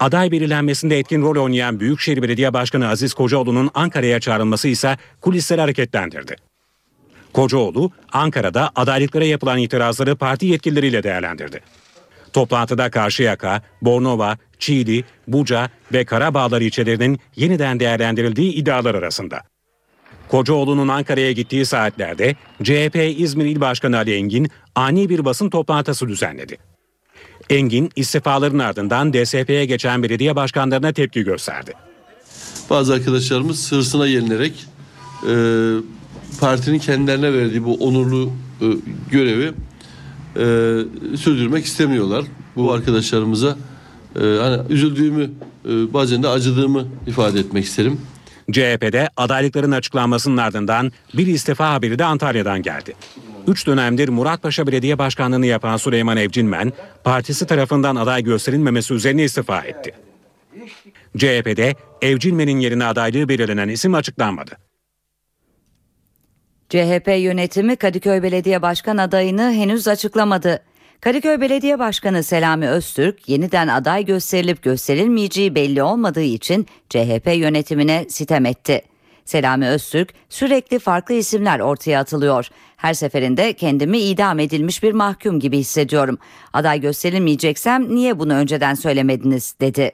Aday 0.00 0.30
belirlenmesinde 0.30 0.98
etkin 0.98 1.22
rol 1.22 1.42
oynayan 1.42 1.80
Büyükşehir 1.80 2.22
Belediye 2.22 2.52
Başkanı 2.52 2.88
Aziz 2.88 3.14
Kocaoğlu'nun 3.14 3.70
Ankara'ya 3.74 4.20
çağrılması 4.20 4.68
ise 4.68 4.98
kulisleri 5.20 5.60
hareketlendirdi. 5.60 6.36
Kocaoğlu 7.32 7.90
Ankara'da 8.12 8.70
adaylıklara 8.76 9.24
yapılan 9.24 9.58
itirazları 9.58 10.16
parti 10.16 10.46
yetkilileriyle 10.46 11.02
değerlendirdi. 11.02 11.60
Toplantıda 12.32 12.90
Karşıyaka, 12.90 13.62
Bornova, 13.82 14.38
Çiğli, 14.60 15.04
Buca 15.28 15.70
ve 15.92 16.04
Karabağlar 16.04 16.60
ilçelerinin 16.60 17.18
yeniden 17.36 17.80
değerlendirildiği 17.80 18.52
iddialar 18.52 18.94
arasında. 18.94 19.40
Kocaoğlu'nun 20.28 20.88
Ankara'ya 20.88 21.32
gittiği 21.32 21.66
saatlerde 21.66 22.36
CHP 22.62 23.14
İzmir 23.18 23.44
İl 23.44 23.60
Başkanı 23.60 23.96
Ali 23.96 24.14
Engin 24.14 24.48
ani 24.74 25.08
bir 25.08 25.24
basın 25.24 25.50
toplantısı 25.50 26.08
düzenledi. 26.08 26.58
Engin 27.50 27.90
istifaların 27.96 28.58
ardından 28.58 29.12
DSP'ye 29.12 29.64
geçen 29.64 30.02
belediye 30.02 30.36
başkanlarına 30.36 30.92
tepki 30.92 31.22
gösterdi. 31.22 31.72
Bazı 32.70 32.94
arkadaşlarımız 32.94 33.72
hırsına 33.72 34.06
yenilerek 34.06 34.66
e, 35.28 35.34
partinin 36.40 36.78
kendilerine 36.78 37.32
verdiği 37.32 37.64
bu 37.64 37.74
onurlu 37.74 38.32
e, 38.60 38.66
görevi 39.10 39.52
e, 40.36 40.44
sürdürmek 41.16 41.64
istemiyorlar. 41.64 42.24
Bu 42.56 42.72
arkadaşlarımıza 42.72 43.56
e, 44.16 44.20
hani 44.20 44.62
üzüldüğümü 44.68 45.30
e, 45.64 45.92
bazen 45.92 46.22
de 46.22 46.28
acıdığımı 46.28 46.86
ifade 47.06 47.40
etmek 47.40 47.64
isterim. 47.64 48.00
CHP'de 48.52 49.08
adaylıkların 49.16 49.72
açıklanmasının 49.72 50.36
ardından 50.36 50.92
bir 51.14 51.26
istifa 51.26 51.72
haberi 51.72 51.98
de 51.98 52.04
Antalya'dan 52.04 52.62
geldi. 52.62 52.94
Üç 53.46 53.66
dönemdir 53.66 54.08
Muratpaşa 54.08 54.66
Belediye 54.66 54.98
Başkanlığı'nı 54.98 55.46
yapan 55.46 55.76
Süleyman 55.76 56.16
Evcinmen, 56.16 56.72
partisi 57.04 57.46
tarafından 57.46 57.96
aday 57.96 58.22
gösterilmemesi 58.24 58.94
üzerine 58.94 59.24
istifa 59.24 59.60
etti. 59.60 59.92
CHP'de 61.16 61.74
Evcinmen'in 62.02 62.60
yerine 62.60 62.84
adaylığı 62.84 63.28
belirlenen 63.28 63.68
isim 63.68 63.94
açıklanmadı. 63.94 64.56
CHP 66.68 67.08
yönetimi 67.08 67.76
Kadıköy 67.76 68.22
Belediye 68.22 68.62
Başkan 68.62 68.96
adayını 68.96 69.52
henüz 69.52 69.88
açıklamadı. 69.88 70.62
Kadıköy 71.00 71.40
Belediye 71.40 71.78
Başkanı 71.78 72.22
Selami 72.22 72.68
Öztürk 72.68 73.28
yeniden 73.28 73.68
aday 73.68 74.04
gösterilip 74.04 74.62
gösterilmeyeceği 74.62 75.54
belli 75.54 75.82
olmadığı 75.82 76.22
için 76.22 76.66
CHP 76.88 77.36
yönetimine 77.36 78.06
sitem 78.08 78.46
etti. 78.46 78.82
Selami 79.24 79.68
Öztürk 79.68 80.14
sürekli 80.28 80.78
farklı 80.78 81.14
isimler 81.14 81.60
ortaya 81.60 82.00
atılıyor. 82.00 82.48
Her 82.76 82.94
seferinde 82.94 83.52
kendimi 83.52 83.98
idam 83.98 84.38
edilmiş 84.38 84.82
bir 84.82 84.92
mahkum 84.92 85.40
gibi 85.40 85.58
hissediyorum. 85.58 86.18
Aday 86.52 86.80
gösterilmeyeceksem 86.80 87.94
niye 87.94 88.18
bunu 88.18 88.32
önceden 88.32 88.74
söylemediniz 88.74 89.54
dedi. 89.60 89.92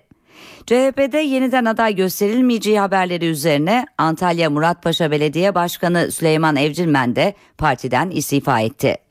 CHP'de 0.67 1.19
yeniden 1.19 1.65
aday 1.65 1.95
gösterilmeyeceği 1.95 2.81
haberleri 2.81 3.27
üzerine 3.27 3.87
Antalya 3.99 4.51
Muratpaşa 4.51 5.11
Belediye 5.11 5.55
Başkanı 5.55 6.13
Süleyman 6.13 6.57
Evcilmen 6.57 7.17
de 7.17 7.35
partiden 7.59 8.11
istifa 8.11 8.61
etti. 8.61 9.06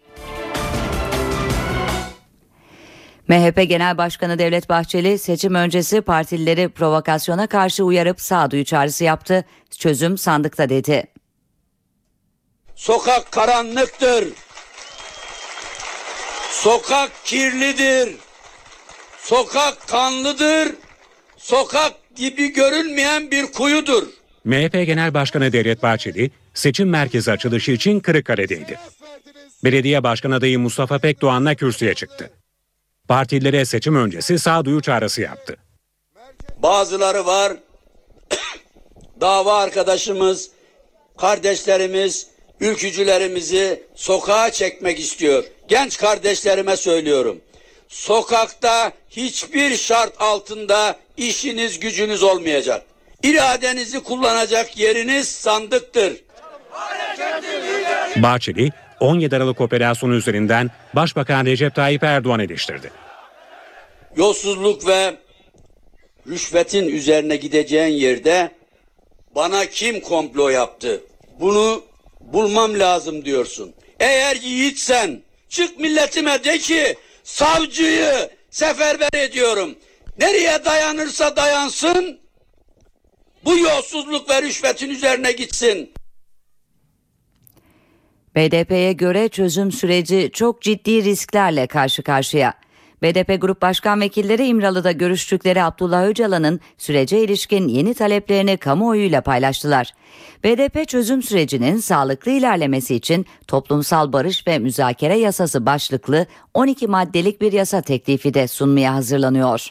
MHP 3.28 3.70
Genel 3.70 3.98
Başkanı 3.98 4.40
Devlet 4.40 4.70
Bahçeli 4.70 5.18
seçim 5.18 5.56
öncesi 5.56 6.02
partilileri 6.02 6.70
provokasyona 6.70 7.48
karşı 7.48 7.84
uyarıp 7.84 8.22
sağduyu 8.22 8.66
çağrısı 8.66 9.04
yaptı. 9.04 9.46
Çözüm 9.78 10.18
sandıkta 10.18 10.70
dedi. 10.70 11.04
Sokak 12.76 13.32
karanlıktır. 13.32 14.26
Sokak 16.52 17.12
kirlidir. 17.26 18.16
Sokak 19.18 19.88
kanlıdır. 19.88 20.76
Sokak 21.38 21.94
gibi 22.16 22.54
görünmeyen 22.54 23.32
bir 23.32 23.46
kuyudur. 23.52 24.04
MHP 24.44 24.74
Genel 24.74 25.14
Başkanı 25.14 25.54
Devlet 25.54 25.84
Bahçeli 25.84 26.32
seçim 26.54 26.90
merkezi 26.90 27.32
açılışı 27.32 27.72
için 27.72 28.00
Kırıkkale'deydi. 28.00 28.80
Belediye 29.64 30.04
Başkan 30.04 30.32
adayı 30.32 30.60
Mustafa 30.60 31.00
Pekdoğan'la 31.00 31.56
kürsüye 31.56 31.94
çıktı. 31.94 32.32
Partilere 33.08 33.66
seçim 33.66 33.96
öncesi 33.96 34.40
sağduyu 34.40 34.82
çağrısı 34.82 35.22
yaptı. 35.22 35.58
Bazıları 36.58 37.26
var. 37.26 37.54
dava 39.22 39.58
arkadaşımız, 39.58 40.50
kardeşlerimiz, 41.18 42.28
ülkücülerimizi 42.60 43.84
sokağa 43.96 44.52
çekmek 44.52 45.00
istiyor. 45.00 45.44
Genç 45.68 45.98
kardeşlerime 45.98 46.78
söylüyorum. 46.78 47.42
Sokakta 47.88 48.92
hiçbir 49.10 49.78
şart 49.78 50.22
altında 50.22 50.96
işiniz 51.18 51.80
gücünüz 51.80 52.24
olmayacak. 52.24 52.86
İradenizi 53.24 54.04
kullanacak 54.04 54.78
yeriniz 54.78 55.28
sandıktır. 55.28 56.14
Bahçeli 58.16 58.72
17 59.06 59.36
Aralık 59.36 59.62
operasyonu 59.62 60.16
üzerinden 60.16 60.72
Başbakan 60.94 61.46
Recep 61.46 61.76
Tayyip 61.76 62.04
Erdoğan 62.04 62.40
eleştirdi. 62.40 62.92
Yolsuzluk 64.16 64.88
ve 64.88 65.18
rüşvetin 66.28 66.88
üzerine 66.88 67.36
gideceğin 67.36 67.94
yerde 67.98 68.52
bana 69.36 69.66
kim 69.66 70.00
komplo 70.00 70.50
yaptı? 70.50 71.04
Bunu 71.40 71.84
bulmam 72.20 72.80
lazım 72.80 73.26
diyorsun. 73.26 73.74
Eğer 74.00 74.36
yiğitsen 74.36 75.22
çık 75.50 75.80
milletime 75.80 76.44
de 76.44 76.58
ki 76.58 76.96
savcıyı 77.24 78.30
seferber 78.50 79.10
ediyorum. 79.14 79.76
Nereye 80.20 80.66
dayanırsa 80.66 81.36
dayansın 81.36 82.20
bu 83.46 83.58
yolsuzluk 83.58 84.30
ve 84.30 84.42
rüşvetin 84.42 84.90
üzerine 84.90 85.32
gitsin. 85.32 85.92
BDP'ye 88.36 88.94
göre 88.94 89.30
çözüm 89.30 89.72
süreci 89.72 90.30
çok 90.34 90.62
ciddi 90.62 91.04
risklerle 91.04 91.68
karşı 91.68 92.04
karşıya. 92.04 92.54
BDP 93.02 93.42
Grup 93.42 93.62
Başkan 93.62 94.02
Vekilleri 94.02 94.46
İmralı'da 94.46 94.92
görüştükleri 94.92 95.64
Abdullah 95.64 96.04
Öcalan'ın 96.04 96.60
sürece 96.78 97.24
ilişkin 97.24 97.68
yeni 97.68 97.94
taleplerini 97.94 98.58
kamuoyuyla 98.58 99.22
paylaştılar. 99.22 99.94
BDP 100.44 100.88
çözüm 100.88 101.24
sürecinin 101.24 101.78
sağlıklı 101.78 102.32
ilerlemesi 102.32 102.96
için 102.96 103.26
toplumsal 103.48 104.14
barış 104.14 104.48
ve 104.48 104.60
müzakere 104.60 105.18
yasası 105.18 105.66
başlıklı 105.66 106.26
12 106.54 106.88
maddelik 106.88 107.42
bir 107.42 107.52
yasa 107.52 107.82
teklifi 107.82 108.34
de 108.34 108.48
sunmaya 108.48 108.94
hazırlanıyor. 108.94 109.70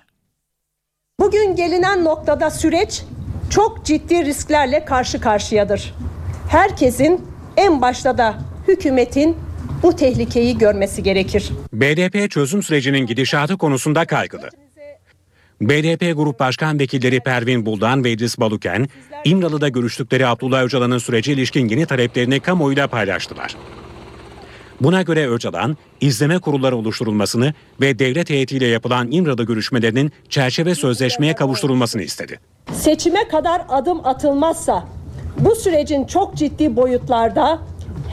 Bugün 1.21 1.57
gelinen 1.57 2.05
noktada 2.05 2.51
süreç 2.51 3.03
çok 3.51 3.85
ciddi 3.85 4.25
risklerle 4.25 4.85
karşı 4.85 5.21
karşıyadır. 5.21 5.95
Herkesin 6.49 7.27
en 7.57 7.83
başta 7.83 8.19
da 8.19 8.35
hükümetin 8.69 9.37
bu 9.83 9.97
tehlikeyi 9.97 10.59
görmesi 10.59 11.03
gerekir. 11.03 11.51
BDP 11.73 12.31
çözüm 12.31 12.63
sürecinin 12.63 13.07
gidişatı 13.07 13.59
konusunda 13.59 14.05
kaygılı. 14.05 14.51
BDP 15.61 16.17
Grup 16.17 16.41
Başkan 16.41 16.79
Vekilleri 16.79 17.21
Pervin 17.21 17.67
Buldan 17.67 18.05
ve 18.05 18.13
İdris 18.13 18.39
Baluken, 18.39 18.89
İmralı'da 19.25 19.69
görüştükleri 19.69 20.27
Abdullah 20.27 20.63
Öcalan'ın 20.63 20.99
sürece 20.99 21.33
ilişkin 21.33 21.69
yeni 21.69 21.87
taleplerini 21.87 22.41
kamuoyuyla 22.41 22.89
paylaştılar. 22.89 23.57
Buna 24.81 25.03
göre 25.03 25.29
Öcalan, 25.29 25.77
izleme 26.01 26.39
kurulları 26.39 26.77
oluşturulmasını 26.77 27.55
ve 27.81 27.99
devlet 27.99 28.31
heyetiyle 28.31 28.67
yapılan 28.67 29.09
İmralı 29.11 29.45
görüşmelerinin 29.45 30.13
çerçeve 30.29 30.75
sözleşmeye 30.75 31.35
kavuşturulmasını 31.35 32.03
istedi. 32.03 32.41
Seçime 32.73 33.29
kadar 33.29 33.63
adım 33.69 34.07
atılmazsa 34.07 34.89
bu 35.39 35.55
sürecin 35.55 36.05
çok 36.05 36.37
ciddi 36.37 36.77
boyutlarda 36.77 37.63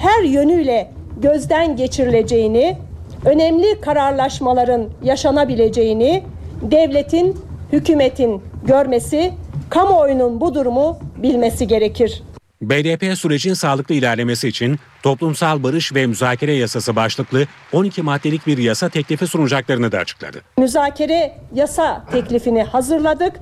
her 0.02 0.24
yönüyle 0.24 0.92
gözden 1.18 1.76
geçirileceğini, 1.76 2.78
önemli 3.26 3.82
kararlaşmaların 3.82 4.90
yaşanabileceğini 5.04 6.24
devletin, 6.62 7.40
hükümetin 7.72 8.42
görmesi, 8.68 9.34
kamuoyunun 9.70 10.42
bu 10.42 10.56
durumu 10.56 11.00
bilmesi 11.18 11.68
gerekir. 11.68 12.24
BDP 12.62 13.18
sürecin 13.18 13.54
sağlıklı 13.54 13.96
ilerlemesi 13.96 14.48
için 14.48 14.80
toplumsal 15.04 15.64
barış 15.64 15.96
ve 15.96 16.08
müzakere 16.08 16.54
yasası 16.54 16.96
başlıklı 16.96 17.48
12 17.74 18.02
maddelik 18.02 18.48
bir 18.48 18.58
yasa 18.58 18.90
teklifi 18.90 19.28
sunacaklarını 19.28 19.92
da 19.92 19.98
açıkladı. 19.98 20.42
Müzakere 20.58 21.38
yasa 21.54 22.06
teklifini 22.12 22.64
hazırladık. 22.64 23.34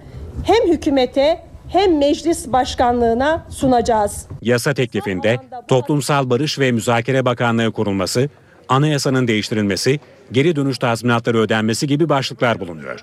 Hem 0.43 0.71
hükümete 0.73 1.48
hem 1.69 1.97
meclis 1.97 2.51
başkanlığına 2.51 3.45
sunacağız. 3.49 4.27
Yasa 4.41 4.73
teklifinde 4.73 5.37
Toplumsal 5.67 6.29
Barış 6.29 6.59
ve 6.59 6.71
Müzakere 6.71 7.25
Bakanlığı 7.25 7.71
kurulması, 7.71 8.29
anayasanın 8.69 9.27
değiştirilmesi, 9.27 9.99
geri 10.31 10.55
dönüş 10.55 10.77
tazminatları 10.77 11.37
ödenmesi 11.37 11.87
gibi 11.87 12.09
başlıklar 12.09 12.59
bulunuyor. 12.59 12.99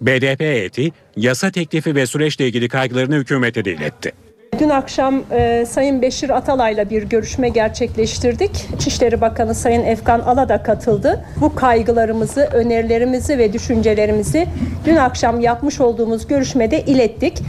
BDP 0.00 0.40
heyeti 0.40 0.90
yasa 1.16 1.50
teklifi 1.50 1.94
ve 1.94 2.06
süreçle 2.06 2.46
ilgili 2.46 2.68
kaygılarını 2.68 3.14
hükümete 3.14 3.64
de 3.64 3.72
iletti. 3.72 4.12
Dün 4.58 4.68
akşam 4.68 5.22
e, 5.30 5.66
Sayın 5.68 6.02
Beşir 6.02 6.30
Atalay'la 6.30 6.90
bir 6.90 7.02
görüşme 7.02 7.48
gerçekleştirdik. 7.48 8.50
İçişleri 8.76 9.20
Bakanı 9.20 9.54
Sayın 9.54 9.84
Efkan 9.84 10.20
Ala 10.20 10.48
da 10.48 10.62
katıldı. 10.62 11.24
Bu 11.40 11.54
kaygılarımızı, 11.54 12.40
önerilerimizi 12.40 13.38
ve 13.38 13.52
düşüncelerimizi 13.52 14.46
dün 14.86 14.96
akşam 14.96 15.40
yapmış 15.40 15.80
olduğumuz 15.80 16.26
görüşmede 16.26 16.84
ilettik. 16.84 17.42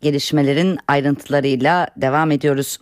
Gelişmelerin 0.00 0.78
ayrıntılarıyla 0.88 1.88
devam 1.96 2.30
ediyoruz. 2.30 2.78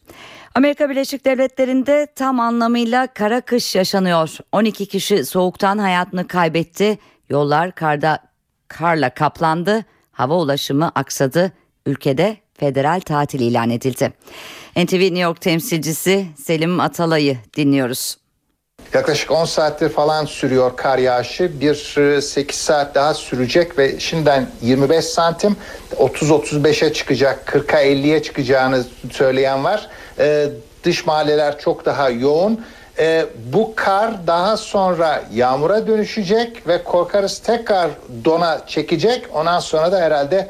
Amerika 0.55 0.91
Birleşik 0.91 1.25
Devletleri'nde 1.25 2.07
tam 2.15 2.41
anlamıyla 2.41 3.07
kara 3.07 3.41
kış 3.41 3.75
yaşanıyor. 3.75 4.37
12 4.53 4.87
kişi 4.87 5.25
soğuktan 5.25 5.79
hayatını 5.79 6.29
kaybetti. 6.29 6.99
Yollar 7.31 7.75
karda 7.75 8.19
karla 8.69 9.11
kaplandı. 9.11 9.85
Hava 10.13 10.37
ulaşımı 10.37 10.93
aksadı. 10.95 11.53
Ülkede 11.87 12.37
federal 12.55 13.01
tatil 13.01 13.41
ilan 13.41 13.71
edildi. 13.71 14.13
NTV 14.77 15.01
New 15.01 15.19
York 15.19 15.41
temsilcisi 15.41 16.27
Selim 16.37 16.81
Atalay'ı 16.81 17.37
dinliyoruz. 17.57 18.17
Yaklaşık 18.95 19.31
10 19.31 19.45
saattir 19.45 19.89
falan 19.89 20.25
sürüyor 20.25 20.77
kar 20.77 20.99
yağışı. 20.99 21.61
Bir 21.61 21.99
e, 22.17 22.23
8 22.23 22.57
saat 22.57 22.95
daha 22.95 23.15
sürecek 23.15 23.79
ve 23.79 24.01
şimdiden 24.01 24.47
25 24.63 25.05
santim 25.05 25.57
30-35'e 25.97 26.93
çıkacak, 26.93 27.49
40'a 27.49 27.83
50'ye 27.83 28.23
çıkacağını 28.23 28.85
söyleyen 29.11 29.65
var. 29.65 29.89
E, 30.19 30.49
dış 30.85 31.07
mahalleler 31.07 31.59
çok 31.59 31.85
daha 31.85 32.11
yoğun. 32.11 32.65
E, 32.99 33.27
bu 33.53 33.73
kar 33.77 34.27
daha 34.27 34.57
sonra 34.57 35.23
yağmura 35.35 35.87
dönüşecek 35.87 36.69
ve 36.69 36.83
korkarız 36.83 37.39
tekrar 37.39 37.91
dona 38.25 38.61
çekecek. 38.67 39.27
Ondan 39.35 39.61
sonra 39.61 39.93
da 39.93 40.01
herhalde 40.01 40.49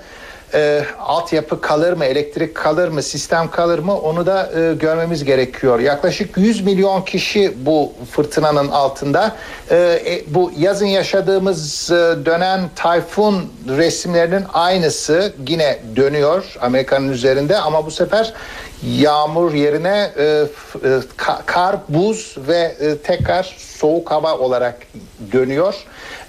e, 0.54 0.84
altyapı 1.00 1.60
kalır 1.60 1.92
mı, 1.92 2.04
elektrik 2.04 2.54
kalır 2.54 2.88
mı, 2.88 3.02
sistem 3.02 3.50
kalır 3.50 3.78
mı 3.78 3.98
onu 3.98 4.26
da 4.26 4.50
e, 4.60 4.74
görmemiz 4.74 5.24
gerekiyor. 5.24 5.80
Yaklaşık 5.80 6.36
100 6.36 6.64
milyon 6.64 7.02
kişi 7.02 7.66
bu 7.66 7.92
fırtınanın 8.10 8.68
altında. 8.68 9.36
E, 9.70 9.76
e, 9.76 10.24
bu 10.34 10.52
yazın 10.58 10.86
yaşadığımız 10.86 11.90
e, 11.90 11.94
dönen 12.26 12.60
tayfun 12.76 13.52
resimlerinin 13.68 14.44
aynısı 14.52 15.32
yine 15.48 15.78
dönüyor 15.96 16.56
Amerika'nın 16.60 17.08
üzerinde 17.08 17.58
ama 17.58 17.86
bu 17.86 17.90
sefer 17.90 18.32
yağmur 18.82 19.54
yerine 19.54 20.10
e, 20.16 20.22
e, 20.22 20.44
ka- 21.18 21.40
kar, 21.46 21.76
buz 21.88 22.36
ve 22.48 22.74
e, 22.80 22.98
tekrar 22.98 23.56
soğuk 23.58 24.10
hava 24.10 24.38
olarak 24.38 24.78
dönüyor. 25.32 25.74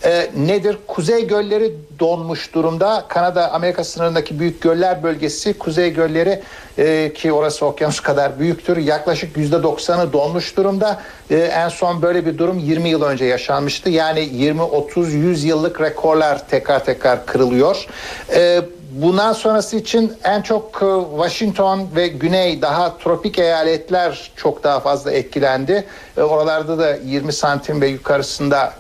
E, 0.05 0.29
nedir? 0.37 0.77
Kuzey 0.87 1.27
gölleri 1.27 1.73
donmuş 1.99 2.53
durumda. 2.53 3.05
Kanada 3.07 3.51
Amerika 3.53 3.83
sınırındaki 3.83 4.39
büyük 4.39 4.61
göller 4.61 5.03
bölgesi 5.03 5.57
kuzey 5.57 5.93
gölleri 5.93 6.41
e, 6.77 7.13
ki 7.13 7.31
orası 7.33 7.65
okyanus 7.65 7.99
kadar 7.99 8.39
büyüktür. 8.39 8.77
Yaklaşık 8.77 9.37
yüzde 9.37 9.63
doksanı 9.63 10.13
donmuş 10.13 10.57
durumda. 10.57 10.99
E, 11.29 11.37
en 11.37 11.69
son 11.69 12.01
böyle 12.01 12.25
bir 12.25 12.37
durum 12.37 12.59
20 12.59 12.89
yıl 12.89 13.01
önce 13.01 13.25
yaşanmıştı. 13.25 13.89
Yani 13.89 14.29
20, 14.31 14.61
30, 14.61 15.13
100 15.13 15.43
yıllık 15.43 15.81
rekorlar 15.81 16.47
tekrar 16.49 16.85
tekrar 16.85 17.25
kırılıyor. 17.25 17.87
E, 18.35 18.61
Bundan 18.91 19.33
sonrası 19.33 19.77
için 19.77 20.13
en 20.23 20.41
çok 20.41 20.83
e, 20.83 20.85
Washington 21.17 21.87
ve 21.95 22.07
Güney 22.07 22.61
daha 22.61 22.97
tropik 22.97 23.39
eyaletler 23.39 24.31
çok 24.35 24.63
daha 24.63 24.79
fazla 24.79 25.11
etkilendi. 25.11 25.85
Oralarda 26.17 26.77
da 26.77 26.95
20 26.95 27.33
santim 27.33 27.81
ve 27.81 27.87
yukarısında 27.87 28.73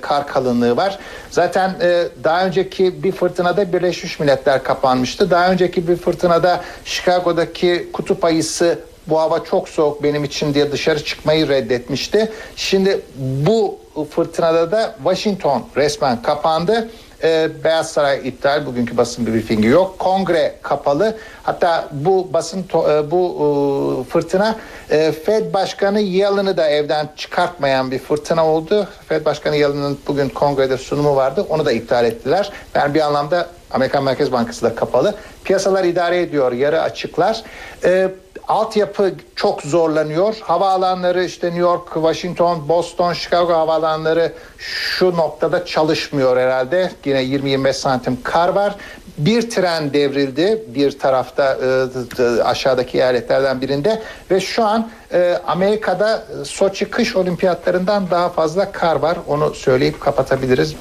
kar 0.00 0.26
kalınlığı 0.26 0.76
var. 0.76 0.98
Zaten 1.30 1.74
e, 1.80 2.04
daha 2.24 2.46
önceki 2.46 3.02
bir 3.02 3.12
fırtınada 3.12 3.72
Birleşmiş 3.72 4.20
Milletler 4.20 4.62
kapanmıştı. 4.62 5.30
Daha 5.30 5.50
önceki 5.52 5.88
bir 5.88 5.96
fırtınada 5.96 6.60
Chicago'daki 6.84 7.88
kutup 7.92 8.24
ayısı 8.24 8.78
bu 9.06 9.20
hava 9.20 9.44
çok 9.44 9.68
soğuk 9.68 10.02
benim 10.02 10.24
için 10.24 10.54
diye 10.54 10.72
dışarı 10.72 11.04
çıkmayı 11.04 11.48
reddetmişti. 11.48 12.32
Şimdi 12.56 13.00
bu 13.16 13.78
fırtınada 14.10 14.72
da 14.72 14.94
Washington 15.02 15.64
resmen 15.76 16.22
kapandı. 16.22 16.90
Ee, 17.24 17.48
Beyaz 17.64 17.92
Saray 17.92 18.28
iptal, 18.28 18.66
bugünkü 18.66 18.96
basın 18.96 19.26
briefingi 19.26 19.68
yok. 19.68 19.98
Kongre 19.98 20.54
kapalı. 20.62 21.16
Hatta 21.42 21.88
bu 21.92 22.32
basın 22.32 22.62
to- 22.62 22.98
e, 23.06 23.10
bu 23.10 24.04
e, 24.06 24.10
fırtına 24.10 24.56
e, 24.90 25.12
Fed 25.12 25.54
Başkanı 25.54 26.00
Yellen'ı 26.00 26.56
da 26.56 26.68
evden 26.68 27.08
çıkartmayan 27.16 27.90
bir 27.90 27.98
fırtına 27.98 28.46
oldu. 28.46 28.88
Fed 29.08 29.24
Başkanı 29.24 29.56
Yellen'ın 29.56 29.98
bugün 30.06 30.28
kongrede 30.28 30.76
sunumu 30.78 31.16
vardı. 31.16 31.46
Onu 31.48 31.66
da 31.66 31.72
iptal 31.72 32.04
ettiler. 32.04 32.52
Yani 32.74 32.94
bir 32.94 33.00
anlamda 33.00 33.46
Amerikan 33.70 34.04
Merkez 34.04 34.32
Bankası 34.32 34.62
da 34.62 34.74
kapalı. 34.74 35.14
Piyasalar 35.44 35.84
idare 35.84 36.20
ediyor, 36.20 36.52
yarı 36.52 36.82
açıklar. 36.82 37.42
Ee, 37.84 38.08
altyapı 38.48 39.12
çok 39.36 39.62
zorlanıyor. 39.62 40.36
Havaalanları 40.40 41.24
işte 41.24 41.46
New 41.46 41.60
York, 41.60 41.94
Washington, 41.94 42.68
Boston, 42.68 43.12
Chicago 43.12 43.52
havaalanları 43.52 44.32
şu 44.58 45.16
noktada 45.16 45.64
çalışmıyor 45.64 46.36
herhalde. 46.36 46.90
Yine 47.04 47.22
20-25 47.24 47.72
santim 47.72 48.18
kar 48.22 48.48
var. 48.48 48.76
Bir 49.18 49.50
tren 49.50 49.92
devrildi 49.92 50.62
bir 50.74 50.98
tarafta 50.98 51.58
e, 51.62 52.22
e, 52.22 52.42
aşağıdaki 52.42 52.98
eyaletlerden 52.98 53.60
birinde 53.60 54.02
ve 54.30 54.40
şu 54.40 54.64
an 54.64 54.90
e, 55.12 55.38
Amerika'da 55.46 56.24
Soçi 56.44 56.90
kış 56.90 57.16
olimpiyatlarından 57.16 58.10
daha 58.10 58.28
fazla 58.28 58.72
kar 58.72 58.96
var. 58.96 59.18
Onu 59.28 59.54
söyleyip 59.54 60.00
kapatabiliriz. 60.00 60.76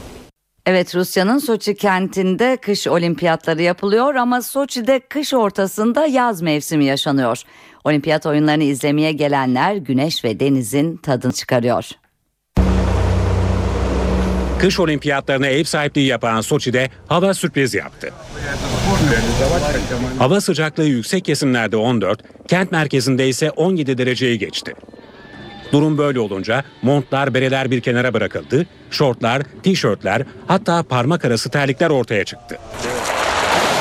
Evet 0.65 0.95
Rusya'nın 0.95 1.38
Soçi 1.38 1.76
kentinde 1.76 2.58
kış 2.62 2.88
olimpiyatları 2.88 3.62
yapılıyor 3.62 4.15
ama 4.15 4.41
Soçi'de 4.41 5.00
kış 5.00 5.34
ortasında 5.34 6.06
yaz 6.06 6.41
mevsimi 6.41 6.86
yaşanıyor. 6.86 7.41
Olimpiyat 7.84 8.26
oyunlarını 8.26 8.63
izlemeye 8.63 9.12
gelenler 9.12 9.76
güneş 9.76 10.24
ve 10.24 10.39
denizin 10.39 10.97
tadını 10.97 11.32
çıkarıyor. 11.32 11.89
Kış 14.60 14.80
olimpiyatlarına 14.80 15.47
ev 15.47 15.63
sahipliği 15.63 16.08
yapan 16.08 16.41
Soçi'de 16.41 16.89
hava 17.08 17.34
sürpriz 17.34 17.74
yaptı. 17.74 18.13
Hava 20.17 20.41
sıcaklığı 20.41 20.86
yüksek 20.86 21.26
kesimlerde 21.26 21.78
14, 21.78 22.24
kent 22.47 22.71
merkezinde 22.71 23.30
ise 23.30 23.52
17 23.52 23.97
dereceyi 23.97 24.39
geçti. 24.39 24.74
Durum 25.71 25.97
böyle 25.97 26.19
olunca 26.19 26.63
montlar, 26.81 27.34
bereler 27.34 27.71
bir 27.71 27.81
kenara 27.81 28.13
bırakıldı, 28.13 28.65
şortlar, 28.91 29.41
tişörtler 29.63 30.23
hatta 30.47 30.84
parmak 30.84 31.25
arası 31.25 31.49
terlikler 31.49 31.89
ortaya 31.89 32.23
çıktı. 32.23 32.57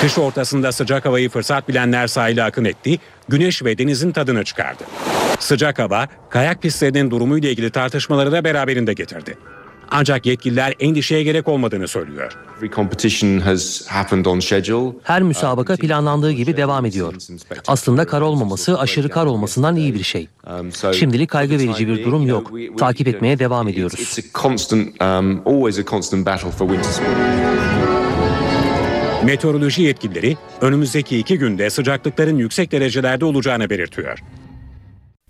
Kış 0.00 0.18
ortasında 0.18 0.72
sıcak 0.72 1.04
havayı 1.04 1.28
fırsat 1.30 1.68
bilenler 1.68 2.06
sahile 2.06 2.42
akın 2.42 2.64
etti, 2.64 2.98
güneş 3.28 3.64
ve 3.64 3.78
denizin 3.78 4.12
tadını 4.12 4.44
çıkardı. 4.44 4.84
Sıcak 5.38 5.78
hava, 5.78 6.08
kayak 6.30 6.62
pistlerinin 6.62 7.10
durumuyla 7.10 7.50
ilgili 7.50 7.70
tartışmaları 7.70 8.32
da 8.32 8.44
beraberinde 8.44 8.92
getirdi. 8.92 9.38
Ancak 9.90 10.26
yetkililer 10.26 10.74
endişeye 10.80 11.22
gerek 11.22 11.48
olmadığını 11.48 11.88
söylüyor. 11.88 12.32
Her 15.04 15.22
müsabaka 15.22 15.76
planlandığı 15.76 16.32
gibi 16.32 16.56
devam 16.56 16.86
ediyor. 16.86 17.14
Aslında 17.66 18.06
kar 18.06 18.20
olmaması 18.20 18.78
aşırı 18.78 19.08
kar 19.08 19.26
olmasından 19.26 19.76
iyi 19.76 19.94
bir 19.94 20.02
şey. 20.02 20.28
Şimdilik 20.92 21.30
kaygı 21.30 21.58
verici 21.58 21.88
bir 21.88 22.04
durum 22.04 22.26
yok. 22.26 22.50
Takip 22.78 23.08
etmeye 23.08 23.38
devam 23.38 23.68
ediyoruz. 23.68 23.98
Meteoroloji 29.24 29.82
yetkilileri 29.82 30.36
önümüzdeki 30.60 31.18
iki 31.18 31.38
günde 31.38 31.70
sıcaklıkların 31.70 32.36
yüksek 32.38 32.72
derecelerde 32.72 33.24
olacağını 33.24 33.70
belirtiyor. 33.70 34.18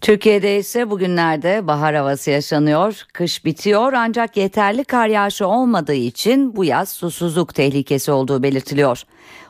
Türkiye'de 0.01 0.59
ise 0.59 0.91
bugünlerde 0.91 1.67
bahar 1.67 1.95
havası 1.95 2.31
yaşanıyor. 2.31 3.07
Kış 3.13 3.45
bitiyor 3.45 3.93
ancak 3.93 4.37
yeterli 4.37 4.85
kar 4.85 5.07
yağışı 5.07 5.47
olmadığı 5.47 5.95
için 5.95 6.57
bu 6.57 6.65
yaz 6.65 6.89
susuzluk 6.89 7.55
tehlikesi 7.55 8.13
olduğu 8.13 8.43
belirtiliyor. 8.43 9.03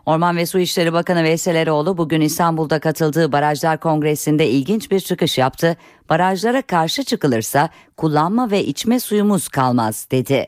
Orman 0.06 0.36
ve 0.36 0.46
Su 0.46 0.58
İşleri 0.58 0.92
Bakanı 0.92 1.22
Veysel 1.22 1.54
Eroğlu 1.54 1.98
bugün 1.98 2.20
İstanbul'da 2.20 2.78
katıldığı 2.78 3.32
Barajlar 3.32 3.80
Kongresi'nde 3.80 4.48
ilginç 4.48 4.90
bir 4.90 5.00
çıkış 5.00 5.38
yaptı. 5.38 5.76
Barajlara 6.08 6.62
karşı 6.62 7.04
çıkılırsa 7.04 7.68
kullanma 7.96 8.50
ve 8.50 8.64
içme 8.64 9.00
suyumuz 9.00 9.48
kalmaz 9.48 10.08
dedi. 10.10 10.46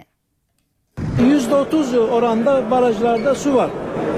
%30 1.19 1.99
oranda 1.99 2.71
barajlarda 2.71 3.35
su 3.35 3.55
var. 3.55 3.71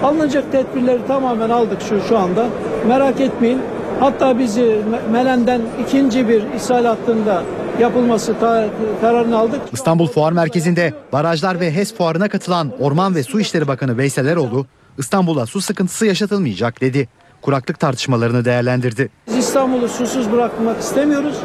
Alınacak 0.02 0.52
tedbirleri 0.52 1.06
tamamen 1.06 1.50
aldık 1.50 1.82
şu 1.88 2.00
şu 2.08 2.18
anda. 2.18 2.48
Merak 2.88 3.20
etmeyin. 3.20 3.60
Hatta 4.00 4.38
bizi 4.38 4.78
Melen'den 5.12 5.60
ikinci 5.86 6.28
bir 6.28 6.42
ishal 6.56 6.84
hattında 6.84 7.42
yapılması 7.80 8.34
kararını 9.00 9.38
aldık. 9.38 9.60
İstanbul 9.72 10.06
Fuar 10.06 10.32
Merkezi'nde 10.32 10.94
barajlar 11.12 11.60
ve 11.60 11.74
HES 11.74 11.94
fuarına 11.94 12.28
katılan 12.28 12.72
Orman 12.80 13.14
ve 13.14 13.22
Su 13.22 13.40
İşleri 13.40 13.68
Bakanı 13.68 13.98
Veysel 13.98 14.26
Eroğlu, 14.26 14.66
İstanbul'a 14.98 15.46
su 15.46 15.60
sıkıntısı 15.60 16.06
yaşatılmayacak 16.06 16.80
dedi. 16.80 17.08
Kuraklık 17.42 17.80
tartışmalarını 17.80 18.44
değerlendirdi. 18.44 19.10
Biz 19.26 19.36
İstanbul'u 19.36 19.88
susuz 19.88 20.32
bırakmak 20.32 20.80
istemiyoruz. 20.80 21.36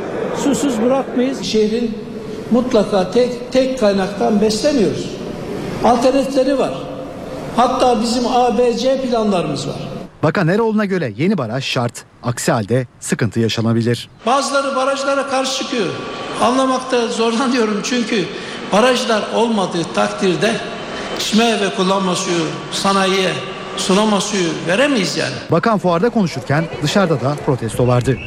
Susuz 0.43 0.81
bırakmayız. 0.81 1.41
Şehrin 1.41 1.97
mutlaka 2.51 3.11
tek 3.11 3.51
tek 3.51 3.79
kaynaktan 3.79 4.41
beslemiyoruz. 4.41 5.09
Alternatifleri 5.83 6.59
var. 6.59 6.73
Hatta 7.55 8.01
bizim 8.01 8.27
ABC 8.27 9.01
planlarımız 9.01 9.67
var. 9.67 9.98
Bakan 10.23 10.47
Eroğlu'na 10.47 10.85
göre 10.85 11.13
yeni 11.17 11.37
baraj 11.37 11.63
şart. 11.63 11.93
Aksi 12.23 12.51
halde 12.51 12.87
sıkıntı 12.99 13.39
yaşanabilir. 13.39 14.09
Bazıları 14.25 14.75
barajlara 14.75 15.27
karşı 15.27 15.63
çıkıyor. 15.63 15.87
Anlamakta 16.41 17.07
zorlanıyorum 17.07 17.81
çünkü 17.83 18.25
barajlar 18.73 19.23
olmadığı 19.35 19.83
takdirde 19.95 20.51
içme 21.19 21.61
ve 21.61 21.75
kullanma 21.75 22.15
suyu 22.15 22.43
sanayiye 22.71 23.31
sulama 23.77 24.21
suyu 24.21 24.49
veremeyiz 24.67 25.17
yani. 25.17 25.33
Bakan 25.51 25.77
fuarda 25.79 26.09
konuşurken 26.09 26.65
dışarıda 26.83 27.21
da 27.21 27.35
protesto 27.45 27.87
vardı. 27.87 28.17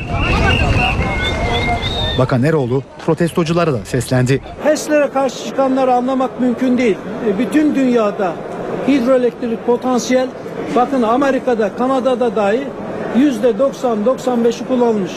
Bakan 2.18 2.42
Eroğlu 2.42 2.82
protestoculara 3.06 3.72
da 3.72 3.84
seslendi. 3.84 4.42
HES'lere 4.64 5.10
karşı 5.10 5.44
çıkanları 5.44 5.94
anlamak 5.94 6.40
mümkün 6.40 6.78
değil. 6.78 6.96
E, 7.28 7.38
Bütün 7.38 7.74
dünyada 7.74 8.32
hidroelektrik 8.88 9.66
potansiyel 9.66 10.28
bakın 10.76 11.02
Amerika'da, 11.02 11.76
Kanada'da 11.76 12.36
dahi 12.36 12.68
yüzde 13.16 13.50
90-95'i 13.50 14.66
kullanılmış. 14.66 15.12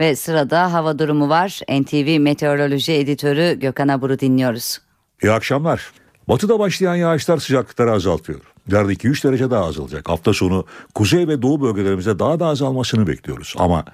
Ve 0.00 0.16
sırada 0.16 0.72
hava 0.72 0.98
durumu 0.98 1.28
var. 1.28 1.60
NTV 1.80 2.20
Meteoroloji 2.20 2.92
Editörü 2.92 3.60
Gökhan 3.60 3.88
Abur'u 3.88 4.18
dinliyoruz. 4.18 4.78
İyi 5.22 5.32
akşamlar. 5.32 5.92
Batıda 6.28 6.58
başlayan 6.58 6.94
yağışlar 6.94 7.38
sıcaklıkları 7.38 7.92
azaltıyor. 7.92 8.40
Yarın 8.68 8.88
2-3 8.88 9.28
derece 9.28 9.50
daha 9.50 9.64
azalacak. 9.64 10.08
Hafta 10.08 10.32
sonu 10.32 10.64
kuzey 10.94 11.28
ve 11.28 11.42
doğu 11.42 11.60
bölgelerimizde 11.60 12.18
daha 12.18 12.40
da 12.40 12.46
azalmasını 12.46 13.06
bekliyoruz. 13.06 13.54
Ama 13.58 13.84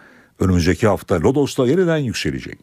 önümüzdeki 0.40 0.86
hafta 0.86 1.20
Lodos'ta 1.20 1.66
yeniden 1.66 1.96
yükselecek. 1.96 2.58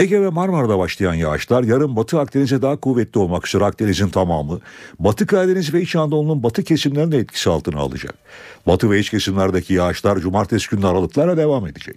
Ege 0.00 0.22
ve 0.22 0.28
Marmara'da 0.28 0.78
başlayan 0.78 1.14
yağışlar 1.14 1.64
yarın 1.64 1.96
Batı 1.96 2.20
Akdeniz'e 2.20 2.62
daha 2.62 2.76
kuvvetli 2.76 3.20
olmak 3.20 3.46
üzere 3.46 3.64
Akdeniz'in 3.64 4.08
tamamı, 4.08 4.60
Batı 4.98 5.26
Karadeniz 5.26 5.74
ve 5.74 5.82
İç 5.82 5.96
Anadolu'nun 5.96 6.42
batı 6.42 6.62
kesimlerini 6.62 7.12
de 7.12 7.18
etkisi 7.18 7.50
altına 7.50 7.80
alacak. 7.80 8.14
Batı 8.66 8.90
ve 8.90 8.98
iç 8.98 9.10
kesimlerdeki 9.10 9.74
yağışlar 9.74 10.18
cumartesi 10.18 10.70
günü 10.70 10.86
aralıklarla 10.86 11.36
devam 11.36 11.66
edecek. 11.66 11.96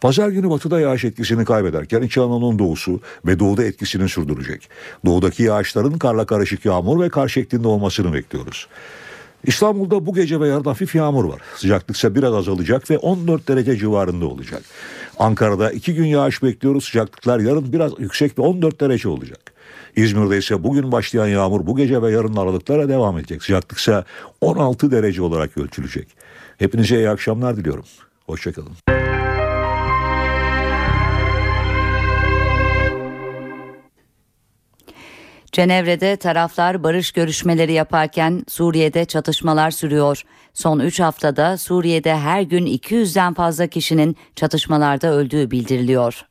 Pazar 0.00 0.28
günü 0.28 0.50
batıda 0.50 0.80
yağış 0.80 1.04
etkisini 1.04 1.44
kaybederken 1.44 2.02
İç 2.02 2.18
Anadolu'nun 2.18 2.58
doğusu 2.58 3.00
ve 3.26 3.38
doğuda 3.38 3.64
etkisini 3.64 4.08
sürdürecek. 4.08 4.68
Doğudaki 5.04 5.42
yağışların 5.42 5.98
karla 5.98 6.26
karışık 6.26 6.64
yağmur 6.64 7.00
ve 7.00 7.08
kar 7.08 7.28
şeklinde 7.28 7.68
olmasını 7.68 8.12
bekliyoruz. 8.12 8.68
İstanbul'da 9.44 10.06
bu 10.06 10.14
gece 10.14 10.40
ve 10.40 10.48
yarın 10.48 10.64
hafif 10.64 10.94
yağmur 10.94 11.24
var. 11.24 11.40
Sıcaklık 11.56 11.96
ise 11.96 12.14
biraz 12.14 12.34
azalacak 12.34 12.90
ve 12.90 12.98
14 12.98 13.48
derece 13.48 13.76
civarında 13.76 14.26
olacak. 14.26 14.62
Ankara'da 15.18 15.70
iki 15.70 15.94
gün 15.94 16.06
yağış 16.06 16.42
bekliyoruz. 16.42 16.84
Sıcaklıklar 16.84 17.40
yarın 17.40 17.72
biraz 17.72 17.92
yüksek 17.98 18.38
ve 18.38 18.42
14 18.42 18.80
derece 18.80 19.08
olacak. 19.08 19.40
İzmir'de 19.96 20.38
ise 20.38 20.64
bugün 20.64 20.92
başlayan 20.92 21.26
yağmur 21.26 21.66
bu 21.66 21.76
gece 21.76 22.02
ve 22.02 22.10
yarın 22.10 22.36
aralıklara 22.36 22.88
devam 22.88 23.18
edecek. 23.18 23.42
Sıcaklık 23.42 23.78
ise 23.78 24.04
16 24.40 24.90
derece 24.90 25.22
olarak 25.22 25.58
ölçülecek. 25.58 26.08
Hepinize 26.58 26.96
iyi 26.96 27.10
akşamlar 27.10 27.56
diliyorum. 27.56 27.84
Hoşçakalın. 28.26 28.72
Cenevre'de 35.52 36.16
taraflar 36.16 36.82
barış 36.82 37.12
görüşmeleri 37.12 37.72
yaparken 37.72 38.44
Suriye'de 38.48 39.04
çatışmalar 39.04 39.70
sürüyor. 39.70 40.22
Son 40.58 40.78
3 40.78 41.00
haftada 41.00 41.58
Suriye'de 41.58 42.16
her 42.16 42.42
gün 42.42 42.66
200'den 42.66 43.34
fazla 43.34 43.66
kişinin 43.66 44.16
çatışmalarda 44.36 45.12
öldüğü 45.12 45.50
bildiriliyor. 45.50 46.24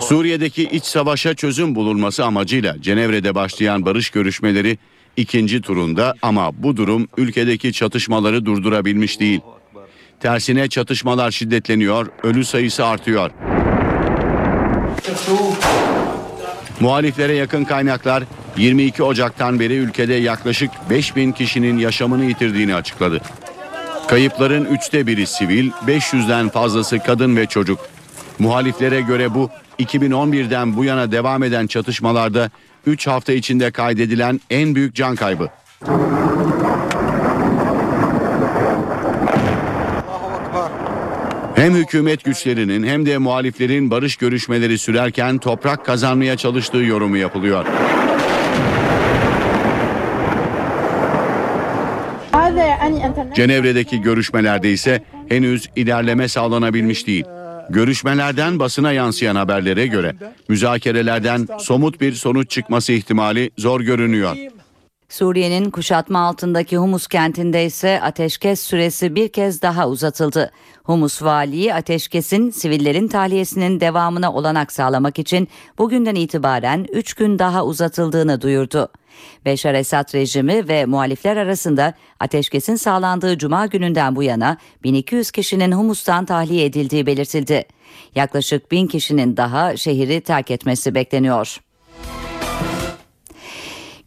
Suriye'deki 0.00 0.62
iç 0.62 0.84
savaşa 0.84 1.34
çözüm 1.34 1.74
bulunması 1.74 2.24
amacıyla 2.24 2.82
Cenevre'de 2.82 3.34
başlayan 3.34 3.86
barış 3.86 4.10
görüşmeleri 4.10 4.78
ikinci 5.16 5.60
turunda 5.60 6.14
ama 6.22 6.62
bu 6.62 6.76
durum 6.76 7.08
ülkedeki 7.16 7.72
çatışmaları 7.72 8.44
durdurabilmiş 8.44 9.20
değil. 9.20 9.40
Tersine 10.20 10.68
çatışmalar 10.68 11.30
şiddetleniyor, 11.30 12.06
ölü 12.22 12.44
sayısı 12.44 12.86
artıyor. 12.86 13.30
Muhaliflere 16.82 17.34
yakın 17.34 17.64
kaynaklar 17.64 18.24
22 18.56 19.02
Ocak'tan 19.02 19.60
beri 19.60 19.74
ülkede 19.74 20.14
yaklaşık 20.14 20.70
5000 20.90 21.32
kişinin 21.32 21.78
yaşamını 21.78 22.24
yitirdiğini 22.24 22.74
açıkladı. 22.74 23.20
Kayıpların 24.08 24.64
üçte 24.64 25.06
biri 25.06 25.26
sivil, 25.26 25.70
500'den 25.70 26.48
fazlası 26.48 26.98
kadın 26.98 27.36
ve 27.36 27.46
çocuk. 27.46 27.78
Muhaliflere 28.38 29.00
göre 29.00 29.34
bu 29.34 29.50
2011'den 29.78 30.76
bu 30.76 30.84
yana 30.84 31.12
devam 31.12 31.42
eden 31.42 31.66
çatışmalarda 31.66 32.50
3 32.86 33.06
hafta 33.06 33.32
içinde 33.32 33.70
kaydedilen 33.70 34.40
en 34.50 34.74
büyük 34.74 34.94
can 34.94 35.16
kaybı. 35.16 35.48
Hem 41.56 41.74
hükümet 41.74 42.24
güçlerinin 42.24 42.82
hem 42.82 43.06
de 43.06 43.18
muhaliflerin 43.18 43.90
barış 43.90 44.16
görüşmeleri 44.16 44.78
sürerken 44.78 45.38
toprak 45.38 45.86
kazanmaya 45.86 46.36
çalıştığı 46.36 46.76
yorumu 46.76 47.16
yapılıyor. 47.16 47.66
Cenevre'deki 53.34 54.00
görüşmelerde 54.00 54.72
ise 54.72 55.04
henüz 55.28 55.68
ilerleme 55.76 56.28
sağlanabilmiş 56.28 57.06
değil. 57.06 57.24
Görüşmelerden 57.70 58.58
basına 58.58 58.92
yansıyan 58.92 59.36
haberlere 59.36 59.86
göre 59.86 60.14
müzakerelerden 60.48 61.48
somut 61.58 62.00
bir 62.00 62.12
sonuç 62.12 62.50
çıkması 62.50 62.92
ihtimali 62.92 63.50
zor 63.58 63.80
görünüyor. 63.80 64.36
Suriye'nin 65.12 65.70
kuşatma 65.70 66.18
altındaki 66.18 66.76
Humus 66.78 67.06
kentinde 67.06 67.64
ise 67.64 68.00
ateşkes 68.02 68.60
süresi 68.60 69.14
bir 69.14 69.28
kez 69.28 69.62
daha 69.62 69.88
uzatıldı. 69.88 70.50
Humus 70.84 71.22
valiyi 71.22 71.74
ateşkesin 71.74 72.50
sivillerin 72.50 73.08
tahliyesinin 73.08 73.80
devamına 73.80 74.32
olanak 74.32 74.72
sağlamak 74.72 75.18
için 75.18 75.48
bugünden 75.78 76.14
itibaren 76.14 76.86
3 76.92 77.14
gün 77.14 77.38
daha 77.38 77.64
uzatıldığını 77.64 78.40
duyurdu. 78.40 78.88
Beşar 79.44 79.74
Esad 79.74 80.14
rejimi 80.14 80.68
ve 80.68 80.84
muhalifler 80.84 81.36
arasında 81.36 81.94
ateşkesin 82.20 82.76
sağlandığı 82.76 83.38
cuma 83.38 83.66
gününden 83.66 84.16
bu 84.16 84.22
yana 84.22 84.56
1200 84.82 85.30
kişinin 85.30 85.72
Humus'tan 85.72 86.24
tahliye 86.24 86.64
edildiği 86.64 87.06
belirtildi. 87.06 87.64
Yaklaşık 88.14 88.70
1000 88.70 88.86
kişinin 88.86 89.36
daha 89.36 89.76
şehri 89.76 90.20
terk 90.20 90.50
etmesi 90.50 90.94
bekleniyor. 90.94 91.58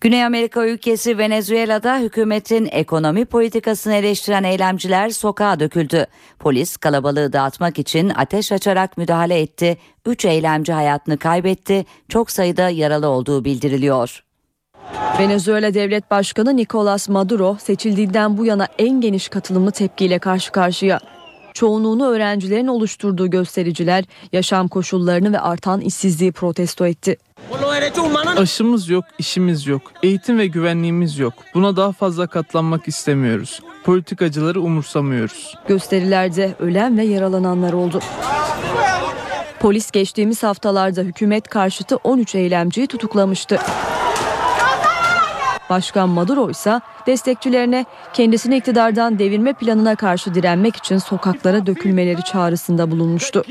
Güney 0.02 0.26
Amerika 0.26 0.68
ülkesi 0.68 1.18
Venezuela'da 1.18 2.00
hükümetin 2.00 2.70
ekonomi 2.72 3.26
politikasını 3.26 3.94
eleştiren 3.94 4.44
eylemciler 4.44 5.10
sokağa 5.10 5.60
döküldü. 5.60 6.06
Polis 6.40 6.78
kalabalığı 6.78 7.34
dağıtmak 7.34 7.80
için 7.80 8.12
ateş 8.16 8.52
açarak 8.52 8.98
müdahale 8.98 9.40
etti. 9.40 9.78
3 10.06 10.26
eylemci 10.26 10.74
hayatını 10.74 11.18
kaybetti. 11.18 11.86
Çok 12.10 12.32
sayıda 12.32 12.70
yaralı 12.70 13.08
olduğu 13.08 13.46
bildiriliyor. 13.46 14.24
Venezuela 15.20 15.74
Devlet 15.74 16.12
Başkanı 16.12 16.58
Nicolas 16.58 17.10
Maduro 17.10 17.58
seçildiğinden 17.60 18.38
bu 18.38 18.46
yana 18.46 18.68
en 18.80 19.02
geniş 19.02 19.30
katılımlı 19.30 19.72
tepkiyle 19.72 20.20
karşı 20.20 20.52
karşıya. 20.52 21.00
Çoğunluğunu 21.56 22.08
öğrencilerin 22.08 22.68
oluşturduğu 22.68 23.30
göstericiler 23.30 24.04
yaşam 24.32 24.68
koşullarını 24.68 25.34
ve 25.34 25.40
artan 25.40 25.82
işsizliği 25.82 26.32
protesto 26.32 26.86
etti. 26.86 27.18
Aşımız 28.38 28.90
yok, 28.90 29.06
işimiz 29.20 29.68
yok, 29.68 29.82
eğitim 30.04 30.38
ve 30.38 30.48
güvenliğimiz 30.48 31.20
yok. 31.20 31.34
Buna 31.54 31.78
daha 31.78 31.92
fazla 31.92 32.28
katlanmak 32.28 32.88
istemiyoruz. 32.88 33.60
Politikacıları 33.84 34.62
umursamıyoruz. 34.62 35.56
Gösterilerde 35.68 36.56
ölen 36.60 36.98
ve 36.98 37.04
yaralananlar 37.04 37.74
oldu. 37.74 38.00
Polis 39.60 39.92
geçtiğimiz 39.92 40.44
haftalarda 40.44 41.02
hükümet 41.02 41.48
karşıtı 41.48 41.96
13 42.04 42.36
eylemciyi 42.36 42.88
tutuklamıştı. 42.88 43.60
Başkan 45.70 46.10
Maduro 46.10 46.50
ise 46.50 46.82
destekçilerine 47.08 47.86
kendisini 48.14 48.58
iktidardan 48.58 49.20
devirme 49.20 49.54
planına 49.54 49.96
karşı 49.96 50.36
direnmek 50.36 50.76
için 50.76 50.98
sokaklara 50.98 51.66
dökülmeleri 51.66 52.24
çağrısında 52.24 52.92
bulunmuştu. 52.92 53.44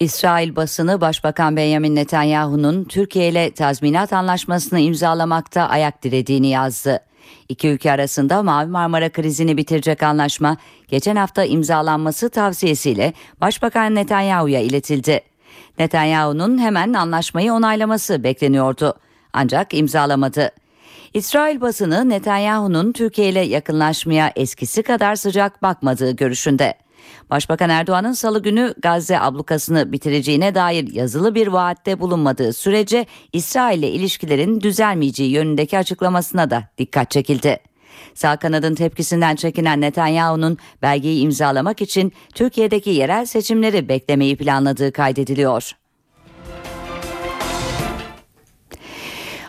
İsrail 0.00 0.56
basını 0.56 1.00
Başbakan 1.00 1.56
Benjamin 1.56 1.96
Netanyahu'nun 1.96 2.84
Türkiye 2.84 3.28
ile 3.28 3.50
tazminat 3.50 4.12
anlaşmasını 4.12 4.80
imzalamakta 4.80 5.62
ayak 5.62 6.02
dirediğini 6.02 6.48
yazdı. 6.48 7.00
İki 7.48 7.68
ülke 7.68 7.92
arasında 7.92 8.42
Mavi 8.42 8.70
Marmara 8.70 9.08
krizini 9.08 9.56
bitirecek 9.56 10.02
anlaşma 10.02 10.56
geçen 10.88 11.16
hafta 11.16 11.44
imzalanması 11.44 12.30
tavsiyesiyle 12.30 13.12
Başbakan 13.40 13.94
Netanyahu'ya 13.94 14.60
iletildi. 14.60 15.20
Netanyahu'nun 15.78 16.58
hemen 16.58 16.92
anlaşmayı 16.92 17.52
onaylaması 17.52 18.24
bekleniyordu. 18.24 18.94
Ancak 19.32 19.74
imzalamadı. 19.74 20.50
İsrail 21.16 21.60
basını 21.60 22.08
Netanyahu'nun 22.08 22.92
Türkiye 22.92 23.28
ile 23.28 23.40
yakınlaşmaya 23.40 24.32
eskisi 24.36 24.82
kadar 24.82 25.16
sıcak 25.16 25.62
bakmadığı 25.62 26.16
görüşünde. 26.16 26.74
Başbakan 27.30 27.70
Erdoğan'ın 27.70 28.12
salı 28.12 28.42
günü 28.42 28.74
Gazze 28.82 29.20
ablukasını 29.20 29.92
bitireceğine 29.92 30.54
dair 30.54 30.92
yazılı 30.92 31.34
bir 31.34 31.46
vaatte 31.46 32.00
bulunmadığı 32.00 32.52
sürece 32.52 33.06
İsrail 33.32 33.78
ile 33.78 33.90
ilişkilerin 33.90 34.60
düzelmeyeceği 34.60 35.30
yönündeki 35.30 35.78
açıklamasına 35.78 36.50
da 36.50 36.64
dikkat 36.78 37.10
çekildi. 37.10 37.58
Sağ 38.14 38.36
kanadın 38.36 38.74
tepkisinden 38.74 39.36
çekinen 39.36 39.80
Netanyahu'nun 39.80 40.58
belgeyi 40.82 41.20
imzalamak 41.20 41.82
için 41.82 42.12
Türkiye'deki 42.34 42.90
yerel 42.90 43.26
seçimleri 43.26 43.88
beklemeyi 43.88 44.36
planladığı 44.36 44.92
kaydediliyor. 44.92 45.72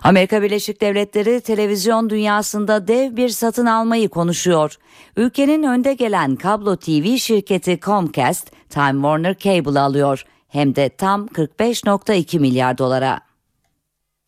Amerika 0.08 0.42
Birleşik 0.42 0.82
Devletleri 0.82 1.42
televizyon 1.42 2.10
dünyasında 2.10 2.88
dev 2.88 3.16
bir 3.16 3.30
satın 3.30 3.66
almayı 3.66 4.10
konuşuyor. 4.10 4.76
Ülkenin 5.18 5.64
önde 5.64 5.94
gelen 5.94 6.36
kablo 6.36 6.76
TV 6.76 7.18
şirketi 7.18 7.80
Comcast, 7.82 8.52
Time 8.70 8.94
Warner 8.94 9.38
Cable 9.38 9.80
alıyor. 9.80 10.26
Hem 10.48 10.76
de 10.76 10.90
tam 10.90 11.26
45.2 11.26 12.40
milyar 12.40 12.78
dolara. 12.78 13.20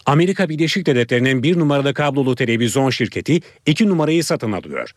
Amerika 0.06 0.50
Birleşik 0.50 0.86
Devletleri'nin 0.86 1.44
bir 1.44 1.60
numaralı 1.60 1.94
kablolu 1.94 2.36
televizyon 2.36 2.90
şirketi 2.90 3.40
iki 3.66 3.90
numarayı 3.90 4.24
satın 4.24 4.52
alıyor. 4.52 4.92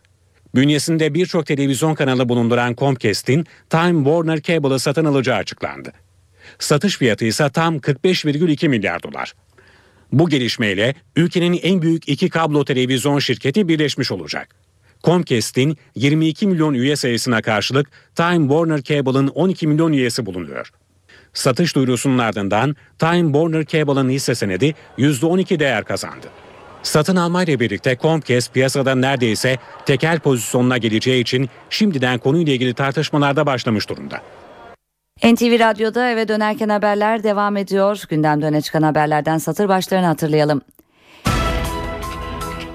Bünyesinde 0.54 1.14
birçok 1.14 1.46
televizyon 1.46 1.94
kanalı 1.94 2.28
bulunduran 2.28 2.74
Comcast'in 2.74 3.46
Time 3.70 4.04
Warner 4.04 4.42
Cable'ı 4.42 4.78
satın 4.78 5.04
alacağı 5.04 5.36
açıklandı. 5.36 5.92
Satış 6.58 6.98
fiyatı 6.98 7.24
ise 7.24 7.50
tam 7.50 7.76
45,2 7.76 8.68
milyar 8.68 9.02
dolar. 9.02 9.34
Bu 10.12 10.28
gelişmeyle 10.28 10.94
ülkenin 11.16 11.60
en 11.62 11.82
büyük 11.82 12.08
iki 12.08 12.28
kablo 12.28 12.64
televizyon 12.64 13.18
şirketi 13.18 13.68
birleşmiş 13.68 14.12
olacak. 14.12 14.48
Comcast'in 15.04 15.76
22 15.94 16.46
milyon 16.46 16.74
üye 16.74 16.96
sayısına 16.96 17.42
karşılık 17.42 17.90
Time 18.14 18.48
Warner 18.48 18.82
Cable'ın 18.82 19.28
12 19.28 19.66
milyon 19.66 19.92
üyesi 19.92 20.26
bulunuyor. 20.26 20.70
Satış 21.34 21.76
duyurusunun 21.76 22.18
ardından 22.18 22.76
Time 22.98 23.32
Warner 23.32 23.66
Cable'ın 23.66 24.10
hisse 24.10 24.34
senedi 24.34 24.74
%12 24.98 25.58
değer 25.58 25.84
kazandı. 25.84 26.26
Satın 26.82 27.16
almayla 27.16 27.60
birlikte 27.60 27.96
Comcast 28.02 28.54
piyasada 28.54 28.94
neredeyse 28.94 29.58
tekel 29.86 30.18
pozisyonuna 30.18 30.78
geleceği 30.78 31.22
için 31.22 31.48
şimdiden 31.70 32.18
konuyla 32.18 32.52
ilgili 32.52 32.74
tartışmalarda 32.74 33.46
başlamış 33.46 33.88
durumda. 33.88 34.22
NTV 35.24 35.60
Radyo'da 35.60 36.10
eve 36.10 36.28
dönerken 36.28 36.68
haberler 36.68 37.22
devam 37.22 37.56
ediyor. 37.56 38.02
Gündemde 38.08 38.46
öne 38.46 38.60
çıkan 38.60 38.82
haberlerden 38.82 39.38
satır 39.38 39.68
başlarını 39.68 40.06
hatırlayalım. 40.06 40.62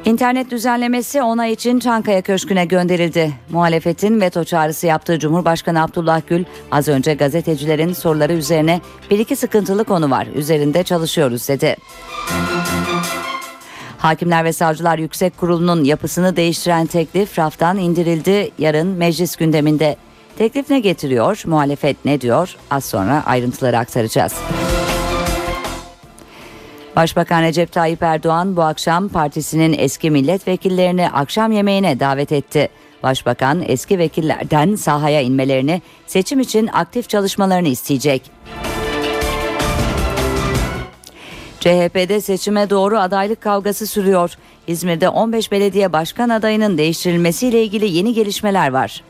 İnternet 0.05 0.51
düzenlemesi 0.51 1.21
onay 1.21 1.53
için 1.53 1.79
Çankaya 1.79 2.21
Köşkü'ne 2.21 2.65
gönderildi. 2.65 3.33
Muhalefetin 3.49 4.21
veto 4.21 4.43
çağrısı 4.43 4.87
yaptığı 4.87 5.19
Cumhurbaşkanı 5.19 5.83
Abdullah 5.83 6.21
Gül 6.27 6.43
az 6.71 6.87
önce 6.87 7.13
gazetecilerin 7.13 7.93
soruları 7.93 8.33
üzerine 8.33 8.81
bir 9.11 9.19
iki 9.19 9.35
sıkıntılı 9.35 9.83
konu 9.83 10.11
var 10.11 10.27
üzerinde 10.35 10.83
çalışıyoruz 10.83 11.47
dedi. 11.47 11.75
Hakimler 13.97 14.43
ve 14.43 14.53
Savcılar 14.53 14.97
Yüksek 14.97 15.37
Kurulu'nun 15.37 15.83
yapısını 15.83 16.35
değiştiren 16.35 16.85
teklif 16.85 17.39
raftan 17.39 17.77
indirildi. 17.77 18.51
Yarın 18.57 18.87
meclis 18.87 19.35
gündeminde. 19.35 19.97
Teklif 20.37 20.69
ne 20.69 20.79
getiriyor? 20.79 21.43
Muhalefet 21.45 22.05
ne 22.05 22.21
diyor? 22.21 22.55
Az 22.71 22.85
sonra 22.85 23.23
ayrıntıları 23.25 23.77
aktaracağız. 23.77 24.33
Başbakan 26.95 27.43
Recep 27.43 27.71
Tayyip 27.71 28.03
Erdoğan 28.03 28.55
bu 28.55 28.61
akşam 28.61 29.09
partisinin 29.09 29.75
eski 29.79 30.11
milletvekillerini 30.11 31.09
akşam 31.09 31.51
yemeğine 31.51 31.99
davet 31.99 32.31
etti. 32.31 32.69
Başbakan 33.03 33.63
eski 33.67 33.99
vekillerden 33.99 34.75
sahaya 34.75 35.21
inmelerini, 35.21 35.81
seçim 36.07 36.39
için 36.39 36.69
aktif 36.73 37.09
çalışmalarını 37.09 37.67
isteyecek. 37.67 38.31
CHP'de 41.59 42.21
seçime 42.21 42.69
doğru 42.69 42.99
adaylık 42.99 43.41
kavgası 43.41 43.87
sürüyor. 43.87 44.33
İzmir'de 44.67 45.09
15 45.09 45.51
belediye 45.51 45.93
başkan 45.93 46.29
adayının 46.29 46.77
değiştirilmesiyle 46.77 47.63
ilgili 47.63 47.87
yeni 47.87 48.13
gelişmeler 48.13 48.71
var. 48.71 49.03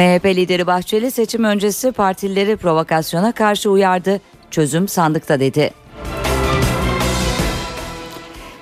MHP 0.00 0.24
lideri 0.24 0.66
Bahçeli 0.66 1.10
seçim 1.10 1.44
öncesi 1.44 1.92
partileri 1.92 2.56
provokasyona 2.56 3.32
karşı 3.32 3.70
uyardı. 3.70 4.20
Çözüm 4.50 4.88
sandıkta 4.88 5.40
dedi. 5.40 5.70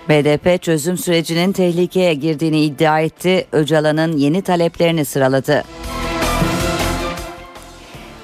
BDP 0.09 0.62
çözüm 0.62 0.98
sürecinin 0.98 1.53
tehlikeye 1.53 2.14
girdiğini 2.14 2.64
iddia 2.64 3.01
etti. 3.01 3.46
Öcalan'ın 3.53 4.16
yeni 4.16 4.42
taleplerini 4.42 5.05
sıraladı. 5.05 5.64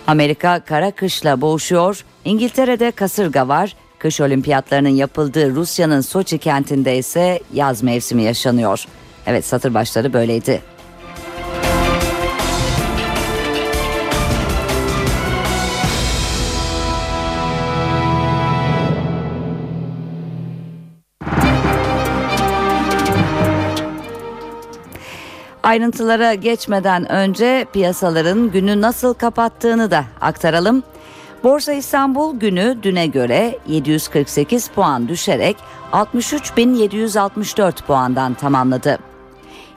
Amerika 0.07 0.61
kara 0.61 0.91
kışla 0.91 1.41
boğuşuyor. 1.41 2.05
İngiltere'de 2.25 2.91
kasırga 2.91 3.49
var. 3.49 3.77
Kış 3.99 4.21
olimpiyatlarının 4.21 4.89
yapıldığı 4.89 5.55
Rusya'nın 5.55 6.01
Soçi 6.01 6.39
kentinde 6.39 6.99
ise 6.99 7.41
yaz 7.53 7.83
mevsimi 7.83 8.23
yaşanıyor. 8.23 8.85
Evet 9.27 9.45
satır 9.45 9.75
başları 9.75 10.13
böyleydi. 10.13 10.74
Ayrıntılara 25.65 26.35
geçmeden 26.35 27.13
önce 27.13 27.67
piyasaların 27.73 28.51
günü 28.51 28.81
nasıl 28.81 29.15
kapattığını 29.15 29.91
da 29.91 30.05
aktaralım. 30.21 30.83
Borsa 31.45 31.73
İstanbul 31.73 32.37
günü 32.39 32.79
düne 32.83 33.07
göre 33.07 33.59
748 33.67 34.69
puan 34.69 35.09
düşerek 35.09 35.57
63.764 35.93 37.83
puandan 37.87 38.35
tamamladı. 38.35 38.99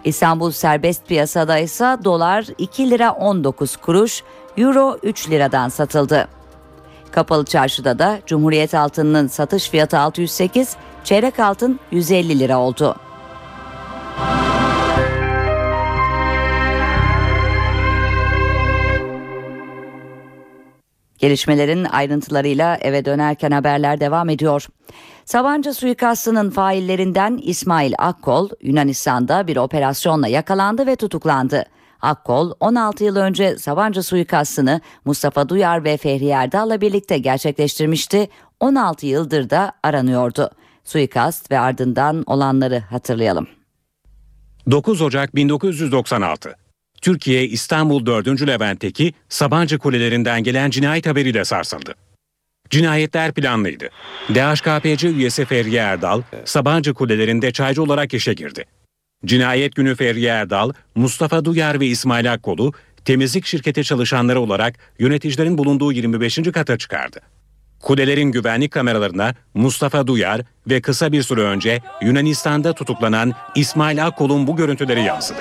İstanbul 0.04 0.52
serbest 0.52 1.08
piyasada 1.08 1.58
ise 1.58 1.98
dolar 2.04 2.46
2 2.58 2.90
lira 2.90 3.12
19 3.12 3.78
kuruş, 3.78 4.24
euro 4.58 4.98
3 5.04 5.30
liradan 5.30 5.70
satıldı. 5.70 6.28
Kapalı 7.12 7.46
çarşıda 7.46 8.00
da 8.00 8.20
Cumhuriyet 8.26 8.74
altınının 8.74 9.28
satış 9.28 9.70
fiyatı 9.70 10.00
608, 10.00 10.76
çeyrek 11.04 11.40
altın 11.40 11.80
150 11.92 12.40
lira 12.40 12.60
oldu. 12.60 12.96
Gelişmelerin 21.18 21.84
ayrıntılarıyla 21.84 22.78
eve 22.82 23.06
dönerken 23.06 23.52
haberler 23.52 24.00
devam 24.00 24.30
ediyor. 24.30 24.68
Sabancı 25.26 25.74
suikastının 25.74 26.50
faillerinden 26.50 27.40
İsmail 27.44 27.94
Akkol 27.98 28.50
Yunanistan'da 28.62 29.48
bir 29.48 29.58
operasyonla 29.58 30.28
yakalandı 30.28 30.88
ve 30.88 30.96
tutuklandı. 30.96 31.66
Akkol 32.02 32.52
16 32.60 33.04
yıl 33.04 33.16
önce 33.16 33.58
Sabancı 33.58 34.04
suikastını 34.04 34.82
Mustafa 35.06 35.50
Duyar 35.50 35.84
ve 35.84 35.98
Fehri 35.98 36.28
Erdal'la 36.28 36.82
birlikte 36.82 37.18
gerçekleştirmişti. 37.18 38.30
16 38.60 39.06
yıldır 39.06 39.50
da 39.50 39.72
aranıyordu. 39.84 40.50
Suikast 40.84 41.52
ve 41.52 41.60
ardından 41.60 42.24
olanları 42.28 42.80
hatırlayalım. 42.80 43.48
9 44.72 45.02
Ocak 45.02 45.36
1996 45.36 46.67
Türkiye 47.02 47.48
İstanbul 47.48 48.06
4. 48.06 48.48
Levent'teki 48.48 49.14
Sabancı 49.30 49.78
Kulelerinden 49.78 50.44
gelen 50.44 50.70
cinayet 50.70 51.06
haberiyle 51.06 51.46
sarsıldı. 51.46 51.96
Cinayetler 52.70 53.32
planlıydı. 53.32 53.90
DHKPC 54.30 55.10
üyesi 55.10 55.46
Ferriye 55.46 55.82
Erdal, 55.82 56.22
Sabancı 56.46 56.94
Kulelerinde 56.94 57.52
çaycı 57.52 57.84
olarak 57.84 58.14
işe 58.14 58.34
girdi. 58.34 58.66
Cinayet 59.26 59.76
günü 59.76 59.96
Ferriye 59.96 60.30
Erdal, 60.30 60.72
Mustafa 60.96 61.46
Duyar 61.46 61.80
ve 61.80 61.86
İsmail 61.86 62.34
Akkol'u 62.34 62.74
temizlik 63.06 63.46
şirketi 63.46 63.84
çalışanları 63.84 64.40
olarak 64.40 64.76
yöneticilerin 65.00 65.58
bulunduğu 65.58 65.92
25. 65.92 66.40
kata 66.54 66.78
çıkardı. 66.78 67.20
Kulelerin 67.80 68.32
güvenlik 68.32 68.72
kameralarına 68.72 69.36
Mustafa 69.54 70.08
Duyar 70.08 70.42
ve 70.70 70.82
kısa 70.82 71.12
bir 71.12 71.24
süre 71.24 71.42
önce 71.42 71.82
Yunanistan'da 72.02 72.74
tutuklanan 72.74 73.34
İsmail 73.56 74.06
Akkol'un 74.06 74.48
bu 74.48 74.56
görüntüleri 74.56 75.04
yansıdı. 75.04 75.40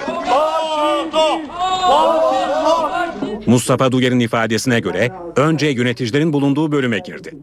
Mustafa 3.47 3.93
Duyar'ın 3.93 4.21
ifadesine 4.21 4.81
göre 4.81 5.13
önce 5.37 5.67
yöneticilerin 5.67 6.33
bulunduğu 6.33 6.73
bölüme 6.73 6.99
girdi. 6.99 7.35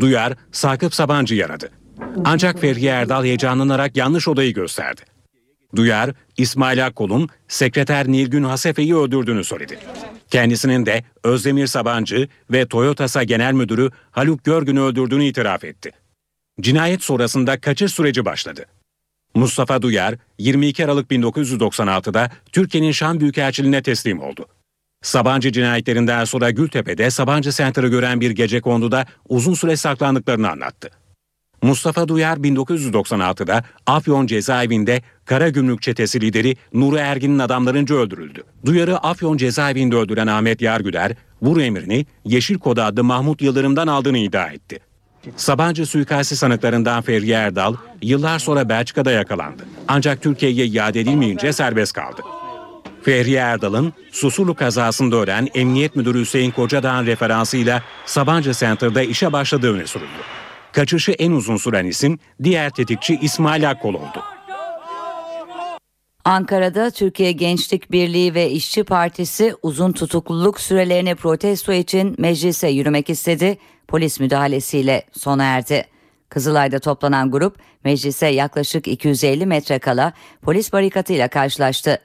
Duyar 0.00 0.32
Sakıp 0.52 0.94
Sabancı'yı 0.94 1.46
aradı. 1.46 1.70
Ancak 2.24 2.60
Ferhiye 2.60 2.92
Erdal 2.92 3.24
heyecanlanarak 3.24 3.96
yanlış 3.96 4.28
odayı 4.28 4.54
gösterdi. 4.54 5.00
Duyar, 5.76 6.10
İsmail 6.36 6.86
Akkol'un 6.86 7.28
sekreter 7.48 8.08
Nilgün 8.08 8.42
Hasefe'yi 8.42 8.96
öldürdüğünü 8.96 9.44
söyledi. 9.44 9.78
Kendisinin 10.30 10.86
de 10.86 11.04
Özdemir 11.24 11.66
Sabancı 11.66 12.28
ve 12.50 12.66
Toyotasa 12.66 13.22
Genel 13.22 13.52
Müdürü 13.52 13.90
Haluk 14.10 14.44
Görgün'ü 14.44 14.80
öldürdüğünü 14.80 15.24
itiraf 15.24 15.64
etti. 15.64 15.90
Cinayet 16.60 17.02
sonrasında 17.02 17.60
kaçış 17.60 17.92
süreci 17.92 18.24
başladı. 18.24 18.66
Mustafa 19.34 19.82
Duyar 19.82 20.14
22 20.38 20.84
Aralık 20.84 21.10
1996'da 21.10 22.30
Türkiye'nin 22.52 22.92
Şam 22.92 23.20
Büyükelçiliğine 23.20 23.82
teslim 23.82 24.20
oldu. 24.20 24.46
Sabancı 25.02 25.52
cinayetlerinden 25.52 26.24
sonra 26.24 26.50
Gültepe'de 26.50 27.10
Sabancı 27.10 27.50
Center'ı 27.52 27.88
gören 27.88 28.20
bir 28.20 28.30
gece 28.30 28.60
konduda 28.60 29.06
uzun 29.28 29.54
süre 29.54 29.76
saklandıklarını 29.76 30.50
anlattı. 30.50 30.90
Mustafa 31.62 32.08
Duyar 32.08 32.36
1996'da 32.36 33.64
Afyon 33.86 34.26
cezaevinde 34.26 35.02
Kara 35.24 35.48
Gümrük 35.48 35.82
çetesi 35.82 36.20
lideri 36.20 36.56
Nuri 36.72 36.96
Ergin'in 36.96 37.38
adamlarınca 37.38 37.94
öldürüldü. 37.94 38.42
Duyar'ı 38.64 38.98
Afyon 38.98 39.36
cezaevinde 39.36 39.96
öldüren 39.96 40.26
Ahmet 40.26 40.62
Yargüder, 40.62 41.12
vur 41.42 41.60
emrini 41.60 42.06
Yeşil 42.24 42.58
Kod 42.58 42.76
adlı 42.76 43.04
Mahmut 43.04 43.42
Yıldırım'dan 43.42 43.86
aldığını 43.86 44.18
iddia 44.18 44.46
etti. 44.46 44.91
Sabancı 45.36 45.86
suikasti 45.86 46.36
sanıklarından 46.36 47.02
Ferri 47.02 47.30
Erdal 47.30 47.74
yıllar 48.02 48.38
sonra 48.38 48.68
Belçika'da 48.68 49.10
yakalandı. 49.10 49.62
Ancak 49.88 50.22
Türkiye'ye 50.22 50.66
iade 50.66 51.00
edilmeyince 51.00 51.52
serbest 51.52 51.92
kaldı. 51.92 52.22
Fehriye 53.02 53.38
Erdal'ın 53.38 53.92
Susurlu 54.12 54.54
kazasında 54.54 55.16
ölen 55.16 55.48
Emniyet 55.54 55.96
Müdürü 55.96 56.20
Hüseyin 56.20 56.50
Kocadağ'ın 56.50 57.06
referansıyla 57.06 57.82
Sabancı 58.06 58.52
Center'da 58.52 59.02
işe 59.02 59.32
başladığı 59.32 59.74
öne 59.74 59.86
sürüldü. 59.86 60.08
Kaçışı 60.72 61.12
en 61.12 61.32
uzun 61.32 61.56
süren 61.56 61.86
isim 61.86 62.18
diğer 62.42 62.70
tetikçi 62.70 63.18
İsmail 63.22 63.70
Akkol 63.70 63.94
oldu. 63.94 64.22
Ankara'da 66.24 66.90
Türkiye 66.90 67.32
Gençlik 67.32 67.92
Birliği 67.92 68.34
ve 68.34 68.50
İşçi 68.50 68.84
Partisi 68.84 69.54
uzun 69.62 69.92
tutukluluk 69.92 70.60
sürelerini 70.60 71.14
protesto 71.14 71.72
için 71.72 72.14
meclise 72.18 72.68
yürümek 72.68 73.10
istedi. 73.10 73.58
Polis 73.92 74.20
müdahalesiyle 74.20 75.02
sona 75.12 75.44
erdi. 75.44 75.84
Kızılay'da 76.28 76.78
toplanan 76.78 77.30
grup 77.30 77.56
meclise 77.84 78.26
yaklaşık 78.26 78.88
250 78.88 79.46
metre 79.46 79.78
kala 79.78 80.12
polis 80.42 80.72
barikatıyla 80.72 81.28
karşılaştı. 81.28 81.98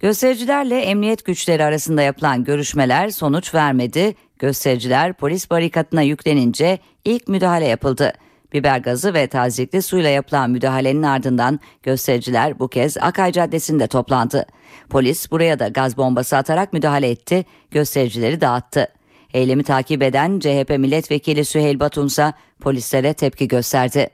Göstericilerle 0.00 0.80
emniyet 0.80 1.24
güçleri 1.24 1.64
arasında 1.64 2.02
yapılan 2.02 2.44
görüşmeler 2.44 3.10
sonuç 3.10 3.54
vermedi. 3.54 4.14
Göstericiler 4.38 5.12
polis 5.12 5.50
barikatına 5.50 6.02
yüklenince 6.02 6.78
ilk 7.04 7.28
müdahale 7.28 7.66
yapıldı. 7.66 8.12
Biber 8.52 8.78
gazı 8.78 9.14
ve 9.14 9.26
tazikli 9.26 9.82
suyla 9.82 10.10
yapılan 10.10 10.50
müdahalenin 10.50 11.02
ardından 11.02 11.60
göstericiler 11.82 12.58
bu 12.58 12.68
kez 12.68 12.96
Akay 12.96 13.32
Caddesi'nde 13.32 13.86
toplandı. 13.86 14.46
Polis 14.90 15.30
buraya 15.30 15.58
da 15.58 15.68
gaz 15.68 15.96
bombası 15.96 16.36
atarak 16.36 16.72
müdahale 16.72 17.10
etti, 17.10 17.44
göstericileri 17.70 18.40
dağıttı. 18.40 18.88
Eylemi 19.34 19.62
takip 19.62 20.02
eden 20.02 20.38
CHP 20.40 20.78
milletvekili 20.78 21.44
Süheyl 21.44 21.80
Batunsa 21.80 22.32
polislere 22.60 23.14
tepki 23.14 23.48
gösterdi. 23.48 24.10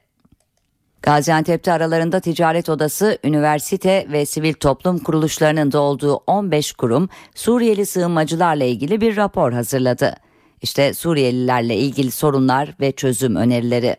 Gaziantep'te 1.02 1.72
aralarında 1.72 2.20
ticaret 2.20 2.68
odası, 2.68 3.18
üniversite 3.24 4.06
ve 4.12 4.26
sivil 4.26 4.52
toplum 4.52 4.98
kuruluşlarının 4.98 5.72
da 5.72 5.80
olduğu 5.80 6.14
15 6.14 6.72
kurum 6.72 7.08
Suriyeli 7.34 7.86
sığınmacılarla 7.86 8.64
ilgili 8.64 9.00
bir 9.00 9.16
rapor 9.16 9.52
hazırladı. 9.52 10.16
İşte 10.62 10.94
Suriyelilerle 10.94 11.76
ilgili 11.76 12.10
sorunlar 12.10 12.74
ve 12.80 12.92
çözüm 12.92 13.36
önerileri. 13.36 13.96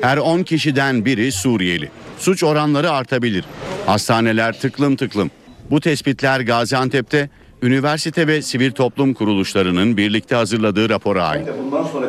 Her 0.00 0.16
10 0.16 0.42
kişiden 0.42 1.04
biri 1.04 1.32
Suriyeli. 1.32 1.90
Suç 2.18 2.44
oranları 2.44 2.90
artabilir. 2.90 3.44
Hastaneler 3.86 4.60
tıklım 4.60 4.96
tıklım. 4.96 5.30
Bu 5.70 5.80
tespitler 5.80 6.40
Gaziantep'te 6.40 7.30
üniversite 7.62 8.26
ve 8.26 8.42
sivil 8.42 8.72
toplum 8.72 9.14
kuruluşlarının 9.14 9.96
birlikte 9.96 10.34
hazırladığı 10.34 10.88
rapora 10.88 11.24
ait. 11.24 11.48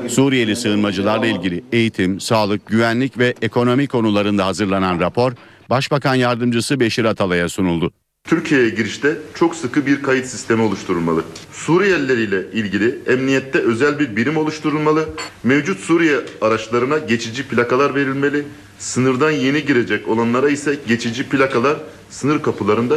Suriyeli 0.10 0.56
sığınmacılarla 0.56 1.26
ilgili 1.26 1.64
eğitim, 1.72 2.20
sağlık, 2.20 2.66
güvenlik 2.68 3.18
ve 3.18 3.34
ekonomi 3.42 3.88
konularında 3.88 4.46
hazırlanan 4.46 5.00
rapor 5.00 5.32
Başbakan 5.70 6.16
Yardımcısı 6.16 6.80
Beşir 6.80 7.06
Atalay'a 7.06 7.50
sunuldu. 7.50 7.92
Türkiye'ye 8.24 8.70
girişte 8.70 9.18
çok 9.36 9.56
sıkı 9.56 9.86
bir 9.86 10.02
kayıt 10.02 10.26
sistemi 10.26 10.62
oluşturulmalı. 10.62 11.24
Suriyeliler 11.52 12.18
ile 12.18 12.52
ilgili 12.54 13.00
emniyette 13.08 13.60
özel 13.60 14.00
bir 14.00 14.16
birim 14.16 14.38
oluşturulmalı. 14.38 15.10
Mevcut 15.44 15.80
Suriye 15.80 16.16
araçlarına 16.42 16.98
geçici 16.98 17.48
plakalar 17.48 17.96
verilmeli. 17.96 18.44
Sınırdan 18.80 19.32
yeni 19.32 19.66
girecek 19.66 20.08
olanlara 20.08 20.50
ise 20.50 20.80
geçici 20.88 21.30
plakalar 21.30 21.78
sınır 22.10 22.42
kapılarında 22.42 22.96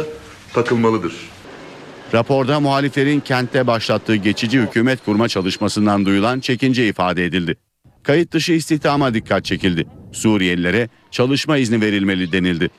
takılmalıdır. 0.53 1.13
Raporda 2.13 2.59
muhaliflerin 2.59 3.19
kentte 3.19 3.67
başlattığı 3.67 4.15
geçici 4.15 4.59
hükümet 4.59 5.05
kurma 5.05 5.27
çalışmasından 5.27 6.05
duyulan 6.05 6.39
çekince 6.39 6.87
ifade 6.87 7.25
edildi. 7.25 7.57
Kayıt 8.03 8.31
dışı 8.33 8.53
istihdama 8.53 9.13
dikkat 9.13 9.45
çekildi. 9.45 9.87
Suriyelilere 10.11 10.89
çalışma 11.11 11.57
izni 11.57 11.81
verilmeli 11.81 12.31
denildi. 12.31 12.69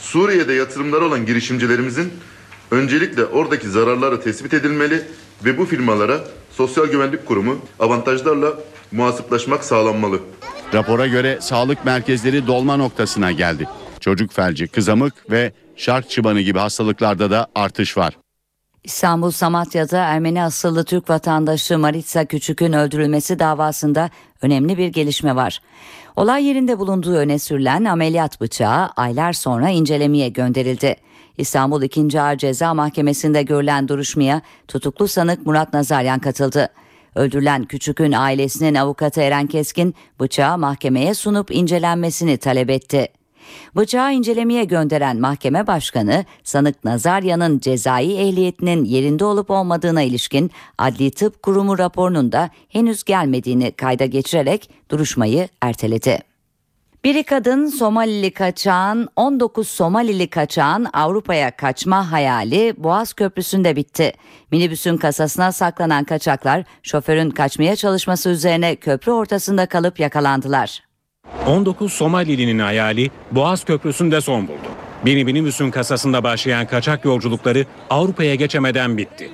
Suriye'de 0.00 0.52
yatırımları 0.52 1.04
olan 1.04 1.26
girişimcilerimizin 1.26 2.12
öncelikle 2.70 3.24
oradaki 3.24 3.68
zararları 3.68 4.20
tespit 4.20 4.54
edilmeli 4.54 5.02
ve 5.44 5.58
bu 5.58 5.66
firmalara 5.66 6.20
Sosyal 6.52 6.86
Güvenlik 6.86 7.26
Kurumu 7.26 7.58
avantajlarla 7.78 8.54
muhasiplaşmak 8.92 9.64
sağlanmalı. 9.64 10.20
Rapora 10.74 11.06
göre 11.06 11.38
sağlık 11.40 11.84
merkezleri 11.84 12.46
dolma 12.46 12.76
noktasına 12.76 13.32
geldi. 13.32 13.68
Çocuk 14.00 14.32
felci, 14.32 14.68
kızamık 14.68 15.30
ve 15.30 15.52
şark 15.76 16.10
çıbanı 16.10 16.40
gibi 16.40 16.58
hastalıklarda 16.58 17.30
da 17.30 17.46
artış 17.54 17.96
var. 17.96 18.14
İstanbul 18.84 19.30
Samatya'da 19.30 19.98
Ermeni 19.98 20.42
asıllı 20.42 20.84
Türk 20.84 21.10
vatandaşı 21.10 21.78
Maritsa 21.78 22.24
Küçük'ün 22.24 22.72
öldürülmesi 22.72 23.38
davasında 23.38 24.10
önemli 24.42 24.78
bir 24.78 24.88
gelişme 24.88 25.36
var. 25.36 25.60
Olay 26.16 26.44
yerinde 26.44 26.78
bulunduğu 26.78 27.14
öne 27.14 27.38
sürülen 27.38 27.84
ameliyat 27.84 28.40
bıçağı 28.40 28.86
aylar 28.96 29.32
sonra 29.32 29.68
incelemeye 29.68 30.28
gönderildi. 30.28 30.96
İstanbul 31.38 31.82
2. 31.82 32.20
Ağır 32.20 32.36
Ceza 32.36 32.74
Mahkemesi'nde 32.74 33.42
görülen 33.42 33.88
duruşmaya 33.88 34.42
tutuklu 34.68 35.08
sanık 35.08 35.46
Murat 35.46 35.72
Nazaryan 35.72 36.18
katıldı. 36.18 36.68
Öldürülen 37.14 37.64
Küçük'ün 37.64 38.12
ailesinin 38.12 38.74
avukatı 38.74 39.20
Eren 39.20 39.46
Keskin 39.46 39.94
bıçağı 40.20 40.58
mahkemeye 40.58 41.14
sunup 41.14 41.50
incelenmesini 41.50 42.36
talep 42.38 42.70
etti. 42.70 43.08
Bıçağı 43.76 44.14
incelemeye 44.14 44.64
gönderen 44.64 45.20
mahkeme 45.20 45.66
başkanı 45.66 46.24
sanık 46.44 46.84
Nazaryan'ın 46.84 47.58
cezai 47.58 48.12
ehliyetinin 48.12 48.84
yerinde 48.84 49.24
olup 49.24 49.50
olmadığına 49.50 50.02
ilişkin 50.02 50.50
Adli 50.78 51.10
Tıp 51.10 51.42
Kurumu 51.42 51.78
raporunun 51.78 52.32
da 52.32 52.50
henüz 52.68 53.04
gelmediğini 53.04 53.72
kayda 53.72 54.06
geçirerek 54.06 54.70
duruşmayı 54.90 55.48
erteledi. 55.62 56.30
Biri 57.04 57.22
kadın 57.22 57.66
Somalili 57.66 58.30
kaçağın 58.30 59.08
19 59.16 59.68
Somalili 59.68 60.30
kaçağın 60.30 60.86
Avrupa'ya 60.92 61.56
kaçma 61.56 62.12
hayali 62.12 62.74
Boğaz 62.76 63.12
Köprüsü'nde 63.12 63.76
bitti. 63.76 64.12
Minibüsün 64.52 64.96
kasasına 64.96 65.52
saklanan 65.52 66.04
kaçaklar 66.04 66.64
şoförün 66.82 67.30
kaçmaya 67.30 67.76
çalışması 67.76 68.28
üzerine 68.28 68.76
köprü 68.76 69.12
ortasında 69.12 69.66
kalıp 69.66 70.00
yakalandılar. 70.00 70.89
19 71.46 71.92
Somalili'nin 71.92 72.58
hayali 72.58 73.10
Boğaz 73.30 73.64
Köprüsü'nde 73.64 74.20
son 74.20 74.48
buldu. 74.48 74.68
Bir 75.04 75.24
minibüsün 75.24 75.70
kasasında 75.70 76.24
başlayan 76.24 76.66
kaçak 76.66 77.04
yolculukları 77.04 77.66
Avrupa'ya 77.90 78.34
geçemeden 78.34 78.98
bitti. 78.98 79.30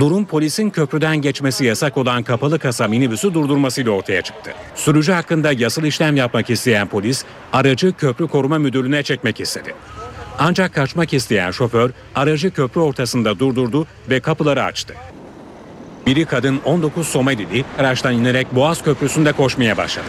Durum 0.00 0.26
polisin 0.26 0.70
köprüden 0.70 1.16
geçmesi 1.16 1.64
yasak 1.64 1.96
olan 1.96 2.22
kapalı 2.22 2.58
kasa 2.58 2.88
minibüsü 2.88 3.34
durdurmasıyla 3.34 3.92
ortaya 3.92 4.22
çıktı. 4.22 4.50
Sürücü 4.74 5.12
hakkında 5.12 5.52
yasal 5.52 5.84
işlem 5.84 6.16
yapmak 6.16 6.50
isteyen 6.50 6.88
polis 6.88 7.24
aracı 7.52 7.92
köprü 7.92 8.28
koruma 8.28 8.58
müdürlüğüne 8.58 9.02
çekmek 9.02 9.40
istedi. 9.40 9.74
Ancak 10.38 10.74
kaçmak 10.74 11.12
isteyen 11.12 11.50
şoför 11.50 11.90
aracı 12.14 12.50
köprü 12.50 12.80
ortasında 12.80 13.38
durdurdu 13.38 13.86
ve 14.10 14.20
kapıları 14.20 14.62
açtı. 14.64 14.94
Biri 16.06 16.24
kadın 16.24 16.60
19 16.64 17.08
Somalili 17.08 17.64
araçtan 17.78 18.14
inerek 18.14 18.54
Boğaz 18.54 18.82
Köprüsü'nde 18.82 19.32
koşmaya 19.32 19.76
başladı. 19.76 20.06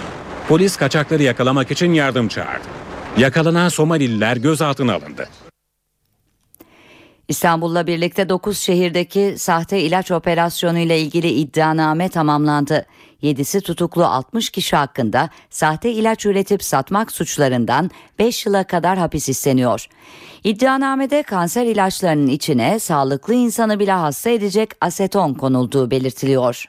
Polis 0.47 0.77
kaçakları 0.77 1.23
yakalamak 1.23 1.71
için 1.71 1.93
yardım 1.93 2.27
çağırdı. 2.27 2.67
Yakalanan 3.17 3.69
Somalililer 3.69 4.37
gözaltına 4.37 4.93
alındı. 4.93 5.29
İstanbul'la 7.27 7.87
birlikte 7.87 8.29
9 8.29 8.57
şehirdeki 8.59 9.35
sahte 9.37 9.79
ilaç 9.79 10.11
operasyonu 10.11 10.77
ile 10.79 11.01
ilgili 11.01 11.27
iddianame 11.29 12.09
tamamlandı. 12.09 12.85
7'si 13.23 13.61
tutuklu 13.61 14.05
60 14.05 14.49
kişi 14.49 14.75
hakkında 14.75 15.29
sahte 15.49 15.91
ilaç 15.91 16.25
üretip 16.25 16.63
satmak 16.63 17.11
suçlarından 17.11 17.91
5 18.19 18.45
yıla 18.45 18.63
kadar 18.63 18.97
hapis 18.97 19.29
isteniyor. 19.29 19.85
İddianamede 20.43 21.23
kanser 21.23 21.65
ilaçlarının 21.65 22.27
içine 22.27 22.79
sağlıklı 22.79 23.33
insanı 23.33 23.79
bile 23.79 23.91
hasta 23.91 24.29
edecek 24.29 24.69
aseton 24.81 25.33
konulduğu 25.33 25.91
belirtiliyor. 25.91 26.65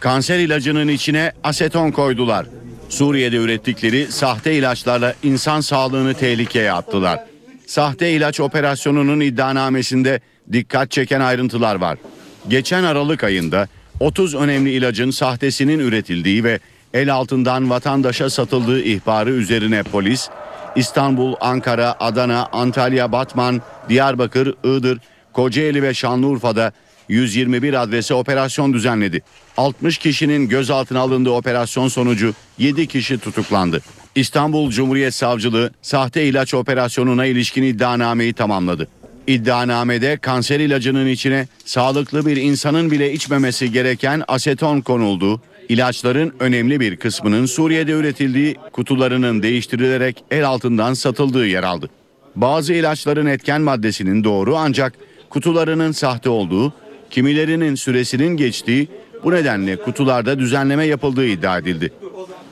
Kanser 0.00 0.38
ilacının 0.38 0.88
içine 0.88 1.32
aseton 1.44 1.90
koydular. 1.90 2.46
Suriye'de 2.92 3.36
ürettikleri 3.36 4.12
sahte 4.12 4.54
ilaçlarla 4.54 5.14
insan 5.22 5.60
sağlığını 5.60 6.14
tehlikeye 6.14 6.72
attılar. 6.72 7.20
Sahte 7.66 8.10
ilaç 8.10 8.40
operasyonunun 8.40 9.20
iddianamesinde 9.20 10.20
dikkat 10.52 10.90
çeken 10.90 11.20
ayrıntılar 11.20 11.74
var. 11.74 11.98
Geçen 12.48 12.84
Aralık 12.84 13.24
ayında 13.24 13.68
30 14.00 14.34
önemli 14.34 14.70
ilacın 14.70 15.10
sahtesinin 15.10 15.78
üretildiği 15.78 16.44
ve 16.44 16.58
el 16.94 17.14
altından 17.14 17.70
vatandaşa 17.70 18.30
satıldığı 18.30 18.82
ihbarı 18.82 19.30
üzerine 19.30 19.82
polis 19.82 20.28
İstanbul, 20.76 21.34
Ankara, 21.40 21.96
Adana, 22.00 22.48
Antalya, 22.52 23.12
Batman, 23.12 23.62
Diyarbakır, 23.88 24.54
Iğdır, 24.64 24.98
Kocaeli 25.32 25.82
ve 25.82 25.94
Şanlıurfa'da 25.94 26.72
121 27.12 27.82
adrese 27.82 28.14
operasyon 28.14 28.72
düzenledi. 28.72 29.22
60 29.56 29.98
kişinin 29.98 30.48
gözaltına 30.48 31.00
alındığı 31.00 31.30
operasyon 31.30 31.88
sonucu 31.88 32.34
7 32.58 32.86
kişi 32.86 33.18
tutuklandı. 33.18 33.82
İstanbul 34.14 34.70
Cumhuriyet 34.70 35.14
Savcılığı 35.14 35.70
sahte 35.82 36.24
ilaç 36.24 36.54
operasyonuna 36.54 37.26
ilişkin 37.26 37.62
iddianameyi 37.62 38.32
tamamladı. 38.32 38.88
İddianamede 39.26 40.16
kanser 40.16 40.60
ilacının 40.60 41.06
içine 41.06 41.48
sağlıklı 41.64 42.26
bir 42.26 42.36
insanın 42.36 42.90
bile 42.90 43.12
içmemesi 43.12 43.72
gereken 43.72 44.22
aseton 44.28 44.80
konuldu. 44.80 45.40
İlaçların 45.68 46.32
önemli 46.40 46.80
bir 46.80 46.96
kısmının 46.96 47.46
Suriye'de 47.46 47.92
üretildiği 47.92 48.56
kutularının 48.72 49.42
değiştirilerek 49.42 50.24
el 50.30 50.46
altından 50.46 50.94
satıldığı 50.94 51.46
yer 51.46 51.62
aldı. 51.62 51.90
Bazı 52.36 52.72
ilaçların 52.72 53.26
etken 53.26 53.62
maddesinin 53.62 54.24
doğru 54.24 54.56
ancak 54.56 54.92
kutularının 55.30 55.92
sahte 55.92 56.28
olduğu, 56.28 56.72
kimilerinin 57.12 57.74
süresinin 57.74 58.36
geçtiği 58.36 58.88
bu 59.24 59.32
nedenle 59.32 59.76
kutularda 59.76 60.38
düzenleme 60.38 60.86
yapıldığı 60.86 61.26
iddia 61.26 61.58
edildi. 61.58 61.92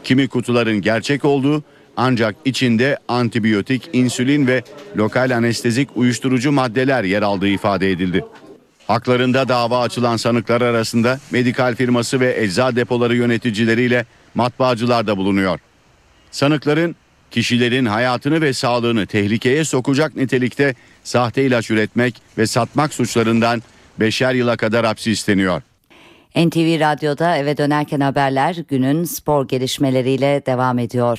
Kimi 0.04 0.28
kutuların 0.28 0.80
gerçek 0.80 1.24
olduğu 1.24 1.64
Ancak 2.02 2.36
içinde 2.44 2.98
antibiyotik, 3.08 3.90
insülin 3.92 4.46
ve 4.46 4.62
lokal 4.96 5.36
anestezik 5.36 5.96
uyuşturucu 5.96 6.52
maddeler 6.52 7.04
yer 7.04 7.22
aldığı 7.22 7.48
ifade 7.48 7.90
edildi. 7.90 8.24
Haklarında 8.86 9.48
dava 9.48 9.80
açılan 9.80 10.16
sanıklar 10.16 10.60
arasında 10.60 11.20
medikal 11.30 11.76
firması 11.76 12.20
ve 12.20 12.42
ecza 12.42 12.76
depoları 12.76 13.16
yöneticileriyle 13.16 14.04
matbaacılar 14.34 15.06
da 15.06 15.16
bulunuyor. 15.16 15.58
Sanıkların 16.30 16.96
kişilerin 17.30 17.86
hayatını 17.86 18.40
ve 18.40 18.52
sağlığını 18.52 19.06
tehlikeye 19.06 19.64
sokacak 19.64 20.16
nitelikte 20.16 20.74
sahte 21.04 21.44
ilaç 21.44 21.70
üretmek 21.70 22.22
ve 22.38 22.46
satmak 22.46 22.94
suçlarından 22.94 23.62
beşer 24.00 24.34
yıla 24.34 24.56
kadar 24.56 24.86
hapsi 24.86 25.10
isteniyor. 25.10 25.62
NTV 26.36 26.80
Radyo'da 26.80 27.36
eve 27.36 27.56
dönerken 27.56 28.00
haberler 28.00 28.56
günün 28.68 29.04
spor 29.04 29.48
gelişmeleriyle 29.48 30.42
devam 30.46 30.78
ediyor. 30.78 31.18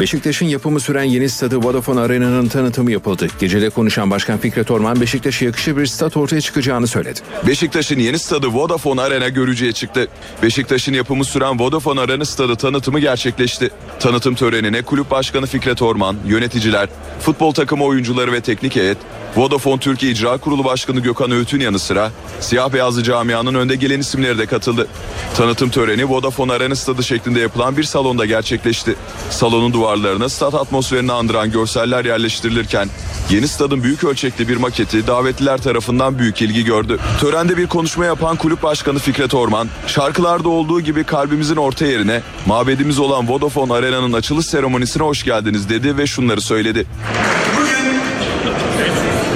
Beşiktaş'ın 0.00 0.46
yapımı 0.46 0.80
süren 0.80 1.02
yeni 1.02 1.28
stadı 1.28 1.56
Vodafone 1.56 2.00
Arena'nın 2.00 2.48
tanıtımı 2.48 2.92
yapıldı. 2.92 3.26
Gecede 3.40 3.70
konuşan 3.70 4.10
Başkan 4.10 4.38
Fikret 4.38 4.70
Orman 4.70 5.00
Beşiktaş'a 5.00 5.44
yakışır 5.44 5.76
bir 5.76 5.86
stat 5.86 6.16
ortaya 6.16 6.40
çıkacağını 6.40 6.86
söyledi. 6.86 7.20
Beşiktaş'ın 7.46 7.98
yeni 7.98 8.18
stadı 8.18 8.46
Vodafone 8.46 9.00
Arena 9.00 9.28
görücüye 9.28 9.72
çıktı. 9.72 10.08
Beşiktaş'ın 10.42 10.92
yapımı 10.92 11.24
süren 11.24 11.60
Vodafone 11.60 12.00
Arena 12.00 12.24
stadı 12.24 12.56
tanıtımı 12.56 13.00
gerçekleşti. 13.00 13.70
Tanıtım 14.00 14.34
törenine 14.34 14.82
kulüp 14.82 15.10
başkanı 15.10 15.46
Fikret 15.46 15.82
Orman, 15.82 16.16
yöneticiler, 16.26 16.88
futbol 17.20 17.52
takımı 17.52 17.84
oyuncuları 17.84 18.32
ve 18.32 18.40
teknik 18.40 18.76
heyet, 18.76 18.98
Vodafone 19.36 19.80
Türkiye 19.80 20.12
İcra 20.12 20.36
Kurulu 20.36 20.64
Başkanı 20.64 21.00
Gökhan 21.00 21.30
Öğüt'ün 21.30 21.60
yanı 21.60 21.78
sıra 21.78 22.12
siyah 22.40 22.72
beyazlı 22.72 23.02
camianın 23.02 23.54
önde 23.54 23.76
gelen 23.76 24.00
isimleri 24.00 24.38
de 24.38 24.46
katıldı. 24.46 24.88
Tanıtım 25.36 25.70
töreni 25.70 26.08
Vodafone 26.08 26.52
Arena 26.52 26.76
stadı 26.76 27.02
şeklinde 27.02 27.40
yapılan 27.40 27.76
bir 27.76 27.84
salonda 27.84 28.26
gerçekleşti. 28.26 28.94
Salonun 29.30 29.72
duvarlarına 29.88 30.28
stat 30.28 30.54
atmosferini 30.54 31.12
andıran 31.12 31.50
görseller 31.50 32.04
yerleştirilirken 32.04 32.88
yeni 33.30 33.48
stadın 33.48 33.82
büyük 33.82 34.04
ölçekli 34.04 34.48
bir 34.48 34.56
maketi 34.56 35.06
davetliler 35.06 35.58
tarafından 35.62 36.18
büyük 36.18 36.42
ilgi 36.42 36.64
gördü. 36.64 36.98
Törende 37.20 37.56
bir 37.56 37.66
konuşma 37.66 38.04
yapan 38.04 38.36
kulüp 38.36 38.62
başkanı 38.62 38.98
Fikret 38.98 39.34
Orman, 39.34 39.68
şarkılarda 39.86 40.48
olduğu 40.48 40.80
gibi 40.80 41.04
kalbimizin 41.04 41.56
orta 41.56 41.86
yerine 41.86 42.22
mabedimiz 42.46 42.98
olan 42.98 43.28
Vodafone 43.28 43.72
Arena'nın 43.72 44.12
açılış 44.12 44.46
seremonisine 44.46 45.02
hoş 45.02 45.24
geldiniz 45.24 45.68
dedi 45.68 45.96
ve 45.98 46.06
şunları 46.06 46.40
söyledi. 46.40 46.86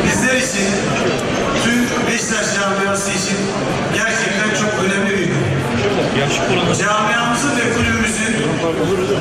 bizler 0.07 0.36
için, 0.36 0.68
tüm 1.64 2.07
Beşiktaş 2.07 2.46
camiası 2.57 3.11
için 3.11 3.38
gerçekten 3.94 4.50
çok 4.61 4.84
önemli 4.84 5.11
bir 5.11 5.26
gün. 5.26 5.42
Camiamızın 6.80 7.50
ve 7.50 7.74
kulübümüzün 7.74 8.34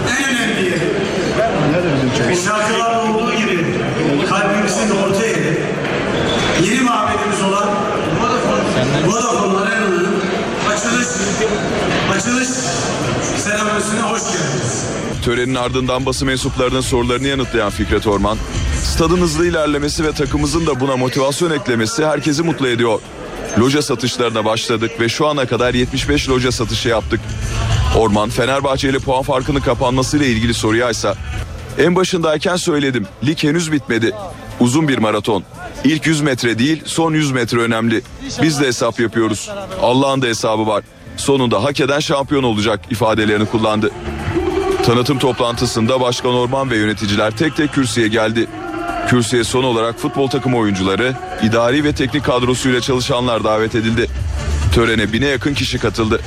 en 0.09 0.35
önemli 0.35 0.65
yeri. 0.65 0.91
Şarkılarda 2.35 3.01
olduğu 3.01 3.35
gibi 3.35 3.65
kalbimizin 4.29 4.95
orta 4.95 5.25
yeri. 5.25 5.63
Yeni 6.63 6.81
mabedimiz 6.81 7.43
olan 7.43 7.69
Vodafone 9.07 9.57
Arena'nın 9.57 10.21
açılış, 10.69 11.07
açılış 12.17 12.47
seremonisine 13.37 14.01
hoş 14.01 14.21
geldiniz. 14.21 14.85
Törenin 15.25 15.55
ardından 15.55 16.05
basın 16.05 16.27
mensuplarının 16.27 16.81
sorularını 16.81 17.27
yanıtlayan 17.27 17.69
Fikret 17.69 18.07
Orman, 18.07 18.37
stadın 18.83 19.21
hızlı 19.21 19.47
ilerlemesi 19.47 20.03
ve 20.03 20.11
takımımızın 20.11 20.67
da 20.67 20.79
buna 20.79 20.97
motivasyon 20.97 21.51
eklemesi 21.51 22.05
herkesi 22.05 22.43
mutlu 22.43 22.67
ediyor. 22.67 22.99
Loja 23.59 23.81
satışlarına 23.81 24.45
başladık 24.45 24.91
ve 24.99 25.09
şu 25.09 25.27
ana 25.27 25.45
kadar 25.45 25.73
75 25.73 26.29
loja 26.29 26.51
satışı 26.51 26.89
yaptık. 26.89 27.19
Orman, 27.97 28.29
Fenerbahçe 28.29 28.89
ile 28.89 28.99
puan 28.99 29.23
farkının 29.23 29.59
kapanmasıyla 29.59 30.25
ilgili 30.25 30.53
soruya 30.53 30.89
ise 30.89 31.13
en 31.77 31.95
başındayken 31.95 32.55
söyledim. 32.55 33.07
Lig 33.25 33.43
henüz 33.43 33.71
bitmedi. 33.71 34.11
Uzun 34.59 34.87
bir 34.87 34.97
maraton. 34.97 35.43
İlk 35.83 36.07
100 36.07 36.21
metre 36.21 36.59
değil, 36.59 36.81
son 36.85 37.13
100 37.13 37.31
metre 37.31 37.59
önemli. 37.59 38.01
Biz 38.41 38.61
de 38.61 38.65
hesap 38.67 38.99
yapıyoruz. 38.99 39.49
Allah'ın 39.81 40.21
da 40.21 40.25
hesabı 40.25 40.67
var. 40.67 40.83
Sonunda 41.17 41.63
hak 41.63 41.79
eden 41.79 41.99
şampiyon 41.99 42.43
olacak 42.43 42.79
ifadelerini 42.91 43.45
kullandı. 43.45 43.91
Tanıtım 44.85 45.19
toplantısında 45.19 46.01
Başkan 46.01 46.33
Orman 46.33 46.69
ve 46.69 46.77
yöneticiler 46.77 47.37
tek 47.37 47.55
tek 47.55 47.73
kürsüye 47.73 48.07
geldi. 48.07 48.47
Kürsüye 49.07 49.43
son 49.43 49.63
olarak 49.63 49.99
futbol 49.99 50.27
takım 50.27 50.55
oyuncuları, 50.55 51.13
idari 51.43 51.83
ve 51.83 51.93
teknik 51.93 52.25
kadrosuyla 52.25 52.81
çalışanlar 52.81 53.43
davet 53.43 53.75
edildi. 53.75 54.07
Törene 54.73 55.13
bine 55.13 55.25
yakın 55.25 55.53
kişi 55.53 55.79
katıldı. 55.79 56.21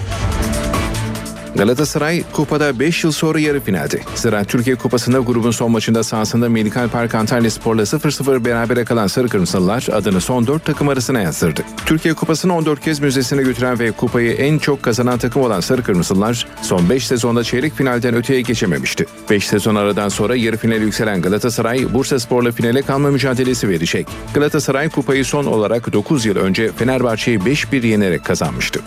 Galatasaray 1.56 2.22
kupada 2.32 2.78
5 2.78 3.04
yıl 3.04 3.12
sonra 3.12 3.40
yarı 3.40 3.60
finalde. 3.60 4.00
Zira 4.14 4.44
Türkiye 4.44 4.76
Kupası'nda 4.76 5.18
grubun 5.18 5.50
son 5.50 5.70
maçında 5.70 6.02
sahasında 6.02 6.48
Medikal 6.48 6.88
Park 6.88 7.14
Antalya 7.14 7.50
Spor'la 7.50 7.82
0-0 7.82 8.44
berabere 8.44 8.84
kalan 8.84 9.06
Sarı 9.06 9.28
Kırmızılılar 9.28 9.86
adını 9.92 10.20
son 10.20 10.46
4 10.46 10.64
takım 10.64 10.88
arasına 10.88 11.20
yazdırdı. 11.20 11.62
Türkiye 11.86 12.14
Kupası'nı 12.14 12.56
14 12.56 12.80
kez 12.80 13.00
müzesine 13.00 13.42
götüren 13.42 13.78
ve 13.78 13.92
kupayı 13.92 14.32
en 14.32 14.58
çok 14.58 14.82
kazanan 14.82 15.18
takım 15.18 15.42
olan 15.42 15.60
Sarı 15.60 15.82
Kırmızılılar 15.82 16.46
son 16.62 16.90
5 16.90 17.06
sezonda 17.06 17.44
çeyrek 17.44 17.74
finalden 17.74 18.14
öteye 18.14 18.40
geçememişti. 18.40 19.06
5 19.30 19.46
sezon 19.46 19.74
aradan 19.74 20.08
sonra 20.08 20.36
yarı 20.36 20.56
finale 20.56 20.84
yükselen 20.84 21.22
Galatasaray 21.22 21.94
Bursa 21.94 22.18
Spor'la 22.18 22.52
finale 22.52 22.82
kalma 22.82 23.10
mücadelesi 23.10 23.68
verecek. 23.68 24.06
Galatasaray 24.34 24.88
kupayı 24.88 25.24
son 25.24 25.44
olarak 25.44 25.92
9 25.92 26.26
yıl 26.26 26.36
önce 26.36 26.72
Fenerbahçe'yi 26.72 27.38
5-1 27.38 27.86
yenerek 27.86 28.24
kazanmıştı. 28.24 28.80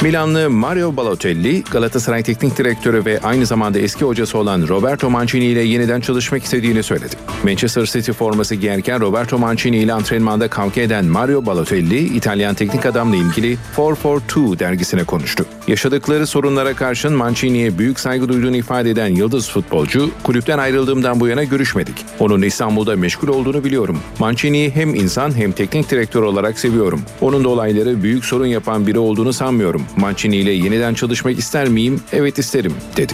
Milanlı 0.00 0.50
Mario 0.50 0.96
Balotelli, 0.96 1.62
Galatasaray 1.70 2.22
Teknik 2.22 2.58
Direktörü 2.58 3.04
ve 3.04 3.20
aynı 3.22 3.46
zamanda 3.46 3.78
eski 3.78 4.04
hocası 4.04 4.38
olan 4.38 4.68
Roberto 4.68 5.10
Mancini 5.10 5.44
ile 5.44 5.60
yeniden 5.62 6.00
çalışmak 6.00 6.44
istediğini 6.44 6.82
söyledi. 6.82 7.16
Manchester 7.44 7.84
City 7.84 8.12
forması 8.12 8.54
giyerken 8.54 9.00
Roberto 9.00 9.38
Mancini 9.38 9.76
ile 9.76 9.92
antrenmanda 9.92 10.48
kavga 10.48 10.80
eden 10.80 11.04
Mario 11.04 11.46
Balotelli, 11.46 11.98
İtalyan 11.98 12.54
teknik 12.54 12.86
adamla 12.86 13.16
ilgili 13.16 13.58
442 13.78 14.58
dergisine 14.58 15.04
konuştu. 15.04 15.44
Yaşadıkları 15.68 16.26
sorunlara 16.26 16.74
karşın 16.74 17.12
Mancini'ye 17.12 17.78
büyük 17.78 18.00
saygı 18.00 18.28
duyduğunu 18.28 18.56
ifade 18.56 18.90
eden 18.90 19.08
yıldız 19.08 19.50
futbolcu, 19.50 20.10
kulüpten 20.22 20.58
ayrıldığımdan 20.58 21.20
bu 21.20 21.28
yana 21.28 21.44
görüşmedik. 21.44 21.94
Onun 22.20 22.42
İstanbul'da 22.42 22.96
meşgul 22.96 23.28
olduğunu 23.28 23.64
biliyorum. 23.64 23.98
Mancini'yi 24.18 24.70
hem 24.70 24.94
insan 24.94 25.36
hem 25.36 25.52
teknik 25.52 25.90
direktör 25.90 26.22
olarak 26.22 26.58
seviyorum. 26.58 27.02
Onun 27.20 27.44
da 27.44 27.48
olayları 27.48 28.02
büyük 28.02 28.24
sorun 28.24 28.46
yapan 28.46 28.86
biri 28.86 28.98
olduğunu 28.98 29.32
sanmıyorum. 29.32 29.82
Mancini 29.96 30.36
ile 30.36 30.50
yeniden 30.50 30.94
çalışmak 30.94 31.38
ister 31.38 31.68
miyim? 31.68 32.00
Evet 32.12 32.38
isterim, 32.38 32.74
dedi. 32.96 33.12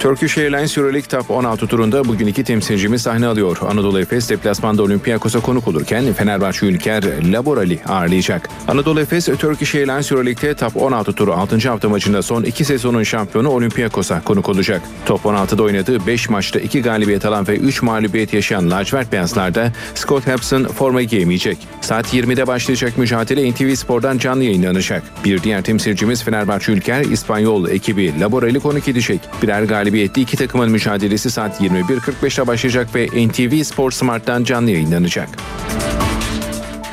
Turkish 0.00 0.38
Airlines 0.38 0.78
Euroleague 0.78 1.08
Top 1.08 1.30
16 1.30 1.66
turunda 1.66 2.04
bugün 2.04 2.26
iki 2.26 2.44
temsilcimiz 2.44 3.02
sahne 3.02 3.26
alıyor. 3.26 3.58
Anadolu 3.68 4.00
Efes 4.00 4.30
deplasmanda 4.30 4.82
Olympiakos'a 4.82 5.40
konuk 5.40 5.68
olurken 5.68 6.12
Fenerbahçe 6.12 6.66
Ülker 6.66 7.04
Laborali 7.32 7.80
ağırlayacak. 7.88 8.48
Anadolu 8.68 9.00
Efes 9.00 9.26
Turkish 9.26 9.74
Airlines 9.74 10.12
Euroleague'de 10.12 10.54
Top 10.54 10.76
16 10.76 11.12
turu 11.12 11.32
6. 11.32 11.68
hafta 11.68 11.88
maçında 11.88 12.22
son 12.22 12.42
iki 12.42 12.64
sezonun 12.64 13.02
şampiyonu 13.02 13.48
Olympiakos'a 13.48 14.24
konuk 14.24 14.48
olacak. 14.48 14.82
Top 15.06 15.24
16'da 15.24 15.62
oynadığı 15.62 16.06
5 16.06 16.28
maçta 16.28 16.60
2 16.60 16.82
galibiyet 16.82 17.24
alan 17.24 17.48
ve 17.48 17.56
3 17.56 17.82
mağlubiyet 17.82 18.32
yaşayan 18.32 18.70
lacivert 18.70 19.12
beyazlarda 19.12 19.72
Scott 19.94 20.26
Hepson 20.26 20.64
forma 20.64 21.02
giyemeyecek. 21.02 21.58
Saat 21.80 22.14
20'de 22.14 22.46
başlayacak 22.46 22.98
mücadele 22.98 23.50
NTV 23.50 23.74
Spor'dan 23.74 24.18
canlı 24.18 24.44
yayınlanacak. 24.44 25.02
Bir 25.24 25.42
diğer 25.42 25.62
temsilcimiz 25.62 26.24
Fenerbahçe 26.24 26.72
Ülker 26.72 27.04
İspanyol 27.04 27.68
ekibi 27.68 28.20
Laborali 28.20 28.60
konuk 28.60 28.88
edecek. 28.88 29.20
Birer 29.42 29.62
galibiyet 29.62 29.89
galibiyetli 29.90 30.22
iki 30.22 30.36
takımın 30.36 30.70
mücadelesi 30.70 31.30
saat 31.30 31.60
21.45'te 31.60 32.46
başlayacak 32.46 32.94
ve 32.94 33.06
NTV 33.06 33.62
Spor 33.62 33.90
Smart'tan 33.90 34.44
canlı 34.44 34.70
yayınlanacak. 34.70 35.28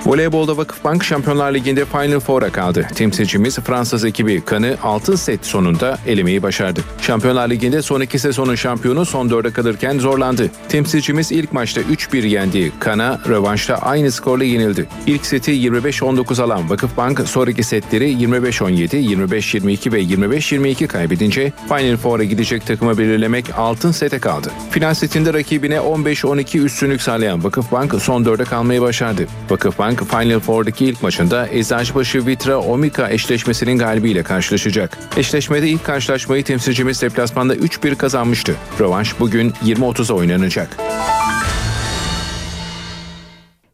Voleybolda 0.08 0.58
Vakıfbank 0.58 1.04
Şampiyonlar 1.04 1.54
Ligi'nde 1.54 1.86
Final 1.86 2.20
Four'a 2.20 2.50
kaldı. 2.50 2.88
Temsilcimiz 2.96 3.60
Fransız 3.60 4.06
ekibi 4.06 4.42
Kan'ı 4.42 4.78
altın 4.84 5.16
set 5.16 5.46
sonunda 5.46 5.98
elemeyi 6.08 6.44
başardı. 6.44 6.82
Şampiyonlar 7.02 7.50
Ligi'nde 7.50 7.82
son 7.82 8.02
iki 8.02 8.20
sezonun 8.20 8.56
şampiyonu 8.56 9.06
son 9.06 9.30
dörde 9.30 9.52
kalırken 9.52 10.00
zorlandı. 10.00 10.50
Temsilcimiz 10.70 11.32
ilk 11.32 11.54
maçta 11.54 11.82
3-1 11.82 12.28
yendi. 12.28 12.72
Kan'a 12.80 13.20
rövanşta 13.30 13.76
aynı 13.76 14.12
skorla 14.12 14.44
yenildi. 14.44 14.88
İlk 15.08 15.26
seti 15.26 15.52
25-19 15.52 16.42
alan 16.42 16.70
Vakıfbank 16.70 17.20
sonraki 17.28 17.64
setleri 17.64 18.14
25-17, 18.14 18.88
25-22 18.88 19.92
ve 19.92 20.02
25-22 20.04 20.88
kaybedince 20.88 21.54
Final 21.68 21.98
Four'a 21.98 22.24
gidecek 22.24 22.68
takımı 22.68 22.98
belirlemek 22.98 23.46
altın 23.58 23.92
sete 23.92 24.20
kaldı. 24.20 24.52
Final 24.72 24.94
setinde 24.94 25.34
rakibine 25.34 25.76
15-12 25.76 26.60
üstünlük 26.60 27.02
sağlayan 27.02 27.44
Vakıfbank 27.44 28.02
son 28.02 28.26
dörde 28.26 28.44
kalmayı 28.44 28.82
başardı. 28.82 29.28
Vakıfbank 29.50 29.97
Final 30.06 30.40
Four'daki 30.40 30.86
ilk 30.86 31.04
maçında 31.04 31.48
Eczacıbaşı 31.48 32.26
Vitra 32.26 32.58
Omika 32.58 33.10
eşleşmesinin 33.10 33.78
galibiyle 33.78 34.24
karşılaşacak. 34.24 34.98
Eşleşmede 35.18 35.68
ilk 35.70 35.84
karşılaşmayı 35.84 36.44
temsilcimiz 36.44 37.02
deplasmanda 37.02 37.56
3-1 37.56 37.96
kazanmıştı. 37.96 38.56
Rövanş 38.80 39.20
bugün 39.20 39.52
20.30'a 39.52 40.16
oynanacak. 40.16 40.78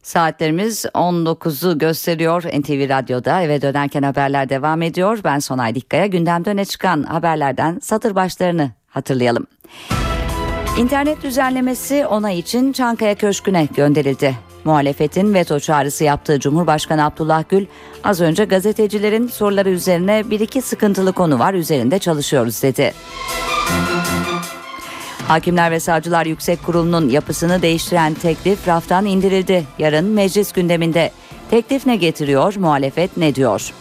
Saatlerimiz 0.02 0.84
19'u 0.84 1.78
gösteriyor 1.78 2.42
NTV 2.42 2.88
Radyo'da 2.88 3.42
eve 3.42 3.62
dönerken 3.62 4.02
haberler 4.02 4.48
devam 4.48 4.82
ediyor. 4.82 5.18
Ben 5.24 5.38
Sonay 5.38 5.74
Dikkaya 5.74 6.06
gündemde 6.06 6.50
öne 6.50 6.64
çıkan 6.64 7.02
haberlerden 7.02 7.78
satır 7.82 8.14
başlarını 8.14 8.70
hatırlayalım. 8.88 9.46
İnternet 10.78 11.22
düzenlemesi 11.22 12.06
onay 12.06 12.38
için 12.38 12.72
Çankaya 12.72 13.14
Köşkü'ne 13.14 13.68
gönderildi. 13.76 14.34
Muhalefetin 14.64 15.34
veto 15.34 15.60
çağrısı 15.60 16.04
yaptığı 16.04 16.40
Cumhurbaşkanı 16.40 17.04
Abdullah 17.04 17.44
Gül 17.48 17.66
az 18.04 18.20
önce 18.20 18.44
gazetecilerin 18.44 19.26
soruları 19.28 19.70
üzerine 19.70 20.30
bir 20.30 20.40
iki 20.40 20.62
sıkıntılı 20.62 21.12
konu 21.12 21.38
var 21.38 21.54
üzerinde 21.54 21.98
çalışıyoruz 21.98 22.62
dedi. 22.62 22.94
Hakimler 25.28 25.70
ve 25.70 25.80
Savcılar 25.80 26.26
Yüksek 26.26 26.62
Kurulu'nun 26.62 27.08
yapısını 27.08 27.62
değiştiren 27.62 28.14
teklif 28.14 28.68
raftan 28.68 29.06
indirildi. 29.06 29.64
Yarın 29.78 30.04
meclis 30.04 30.52
gündeminde. 30.52 31.10
Teklif 31.50 31.86
ne 31.86 31.96
getiriyor, 31.96 32.54
muhalefet 32.56 33.16
ne 33.16 33.34
diyor? 33.34 33.72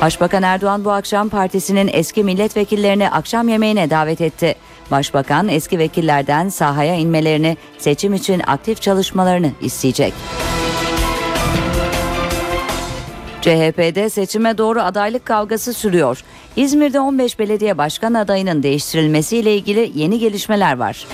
Başbakan 0.00 0.42
Erdoğan 0.42 0.84
bu 0.84 0.90
akşam 0.90 1.28
partisinin 1.28 1.90
eski 1.92 2.24
milletvekillerini 2.24 3.10
akşam 3.10 3.48
yemeğine 3.48 3.90
davet 3.90 4.20
etti. 4.20 4.54
Başbakan 4.90 5.48
eski 5.48 5.78
vekillerden 5.78 6.48
sahaya 6.48 6.94
inmelerini, 6.94 7.56
seçim 7.78 8.14
için 8.14 8.42
aktif 8.46 8.82
çalışmalarını 8.82 9.50
isteyecek. 9.60 10.12
CHP'de 13.40 14.10
seçime 14.10 14.58
doğru 14.58 14.80
adaylık 14.80 15.24
kavgası 15.24 15.72
sürüyor. 15.74 16.24
İzmir'de 16.56 17.00
15 17.00 17.38
belediye 17.38 17.78
başkan 17.78 18.14
adayının 18.14 18.62
değiştirilmesiyle 18.62 19.56
ilgili 19.56 19.92
yeni 19.94 20.18
gelişmeler 20.18 20.76
var. 20.76 21.06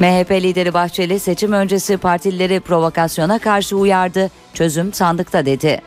MHP 0.00 0.30
lideri 0.30 0.74
Bahçeli 0.74 1.20
seçim 1.20 1.52
öncesi 1.52 1.96
partilileri 1.96 2.60
provokasyona 2.60 3.38
karşı 3.38 3.76
uyardı. 3.76 4.30
Çözüm 4.54 4.92
sandıkta 4.92 5.46
dedi. 5.46 5.80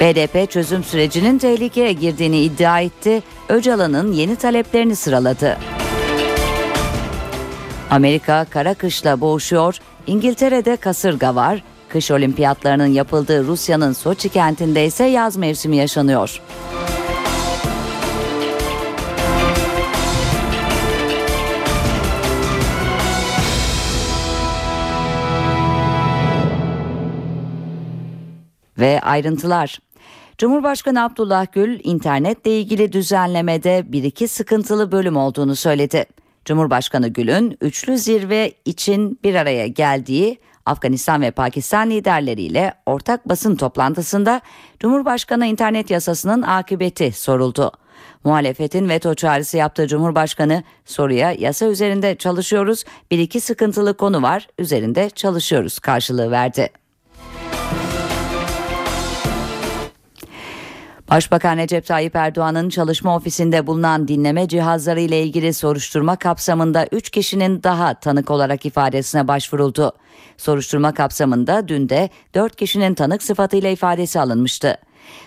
BDP 0.00 0.50
çözüm 0.50 0.84
sürecinin 0.84 1.38
tehlikeye 1.38 1.92
girdiğini 1.92 2.38
iddia 2.40 2.80
etti. 2.80 3.22
Öcalan'ın 3.48 4.12
yeni 4.12 4.36
taleplerini 4.36 4.96
sıraladı. 4.96 5.58
Amerika 7.90 8.46
kara 8.50 8.74
kışla 8.74 9.20
boğuşuyor. 9.20 9.78
İngiltere'de 10.06 10.76
kasırga 10.76 11.34
var. 11.34 11.62
Kış 11.88 12.10
olimpiyatlarının 12.10 12.86
yapıldığı 12.86 13.44
Rusya'nın 13.44 13.92
Soçi 13.92 14.28
kentinde 14.28 14.86
ise 14.86 15.04
yaz 15.04 15.36
mevsimi 15.36 15.76
yaşanıyor. 15.76 16.40
Ve 28.84 29.00
ayrıntılar. 29.00 29.78
Cumhurbaşkanı 30.38 31.04
Abdullah 31.04 31.46
Gül 31.52 31.80
internetle 31.84 32.58
ilgili 32.60 32.92
düzenlemede 32.92 33.84
bir 33.86 34.02
iki 34.02 34.28
sıkıntılı 34.28 34.92
bölüm 34.92 35.16
olduğunu 35.16 35.56
söyledi. 35.56 36.04
Cumhurbaşkanı 36.44 37.08
Gül'ün 37.08 37.58
üçlü 37.60 37.98
zirve 37.98 38.52
için 38.64 39.18
bir 39.24 39.34
araya 39.34 39.66
geldiği 39.66 40.38
Afganistan 40.66 41.22
ve 41.22 41.30
Pakistan 41.30 41.90
liderleriyle 41.90 42.74
ortak 42.86 43.28
basın 43.28 43.56
toplantısında 43.56 44.40
Cumhurbaşkanı 44.80 45.46
internet 45.46 45.90
yasasının 45.90 46.42
akıbeti 46.42 47.12
soruldu. 47.12 47.72
Muhalefetin 48.24 48.88
veto 48.88 49.14
çağrısı 49.14 49.56
yaptığı 49.56 49.88
Cumhurbaşkanı 49.88 50.62
soruya 50.84 51.32
yasa 51.32 51.66
üzerinde 51.66 52.16
çalışıyoruz, 52.16 52.84
bir 53.10 53.18
iki 53.18 53.40
sıkıntılı 53.40 53.96
konu 53.96 54.22
var, 54.22 54.48
üzerinde 54.58 55.10
çalışıyoruz 55.10 55.78
karşılığı 55.78 56.30
verdi. 56.30 56.70
Başbakan 61.10 61.56
Recep 61.56 61.86
Tayyip 61.86 62.16
Erdoğan'ın 62.16 62.68
çalışma 62.68 63.16
ofisinde 63.16 63.66
bulunan 63.66 64.08
dinleme 64.08 64.48
cihazları 64.48 65.00
ile 65.00 65.22
ilgili 65.22 65.54
soruşturma 65.54 66.16
kapsamında 66.16 66.86
3 66.92 67.10
kişinin 67.10 67.62
daha 67.62 67.94
tanık 67.94 68.30
olarak 68.30 68.66
ifadesine 68.66 69.28
başvuruldu. 69.28 69.92
Soruşturma 70.36 70.94
kapsamında 70.94 71.68
dün 71.68 71.88
de 71.88 72.10
4 72.34 72.56
kişinin 72.56 72.94
tanık 72.94 73.22
sıfatıyla 73.22 73.70
ifadesi 73.70 74.20
alınmıştı. 74.20 74.76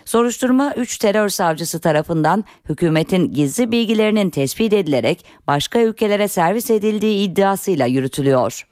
Soruşturma 0.06 0.74
3 0.74 0.98
terör 0.98 1.30
savcısı 1.30 1.80
tarafından 1.80 2.44
hükümetin 2.70 3.34
gizli 3.34 3.72
bilgilerinin 3.72 4.30
tespit 4.30 4.74
edilerek 4.74 5.26
başka 5.48 5.80
ülkelere 5.80 6.28
servis 6.28 6.72
edildiği 6.72 7.30
iddiasıyla 7.30 7.86
yürütülüyor. 7.86 8.68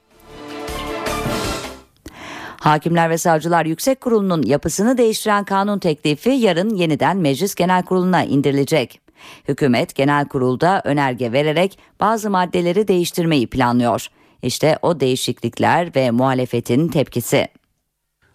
Hakimler 2.60 3.10
ve 3.10 3.18
Savcılar 3.18 3.66
Yüksek 3.66 4.00
Kurulu'nun 4.00 4.42
yapısını 4.42 4.98
değiştiren 4.98 5.44
kanun 5.44 5.78
teklifi 5.78 6.30
yarın 6.30 6.70
yeniden 6.70 7.16
Meclis 7.16 7.54
Genel 7.54 7.82
Kurulu'na 7.82 8.24
indirilecek. 8.24 9.00
Hükümet 9.48 9.94
genel 9.94 10.28
kurulda 10.28 10.82
önerge 10.84 11.32
vererek 11.32 11.78
bazı 12.00 12.30
maddeleri 12.30 12.88
değiştirmeyi 12.88 13.46
planlıyor. 13.46 14.06
İşte 14.42 14.78
o 14.82 15.00
değişiklikler 15.00 15.96
ve 15.96 16.10
muhalefetin 16.10 16.88
tepkisi. 16.88 17.48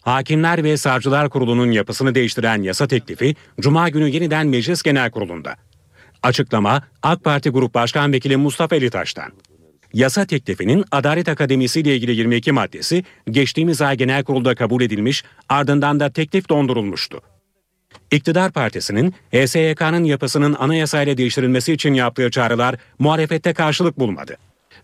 Hakimler 0.01 0.63
ve 0.63 0.78
Savcılar 0.78 1.30
Kurulu'nun 1.30 1.72
yapısını 1.72 2.15
değiştiren 2.15 2.61
yasa 2.61 2.88
teklifi 2.88 3.36
Cuma 3.59 3.89
günü 3.89 4.09
yeniden 4.09 4.47
Meclis 4.47 4.84
Genel 4.84 5.11
Kurulu'nda. 5.11 5.55
Açıklama 6.24 6.82
AK 7.03 7.24
Parti 7.24 7.49
Grup 7.49 7.74
Başkan 7.74 8.13
Vekili 8.13 8.38
Mustafa 8.38 8.76
Elitaş'tan. 8.76 9.32
Yasa 9.93 10.25
teklifinin 10.25 10.85
Adalet 10.91 11.29
Akademisi 11.29 11.79
ile 11.79 11.95
ilgili 11.95 12.15
22 12.15 12.51
maddesi 12.51 13.03
geçtiğimiz 13.29 13.81
ay 13.81 13.97
genel 13.97 14.23
kurulda 14.23 14.55
kabul 14.55 14.81
edilmiş 14.81 15.23
ardından 15.49 15.99
da 15.99 16.09
teklif 16.09 16.49
dondurulmuştu. 16.49 17.21
İktidar 18.11 18.51
Partisi'nin 18.51 19.13
HSYK'nın 19.31 20.03
yapısının 20.03 20.55
anayasayla 20.59 21.17
değiştirilmesi 21.17 21.73
için 21.73 21.93
yaptığı 21.93 22.31
çağrılar 22.31 22.75
muhalefette 22.99 23.53
karşılık 23.53 23.99
bulmadı. 23.99 24.37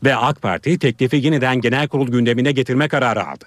Ve 0.03 0.15
AK 0.15 0.41
Parti 0.41 0.79
teklifi 0.79 1.17
yeniden 1.17 1.61
genel 1.61 1.87
kurul 1.87 2.07
gündemine 2.07 2.51
getirme 2.51 2.87
kararı 2.87 3.27
aldı. 3.27 3.45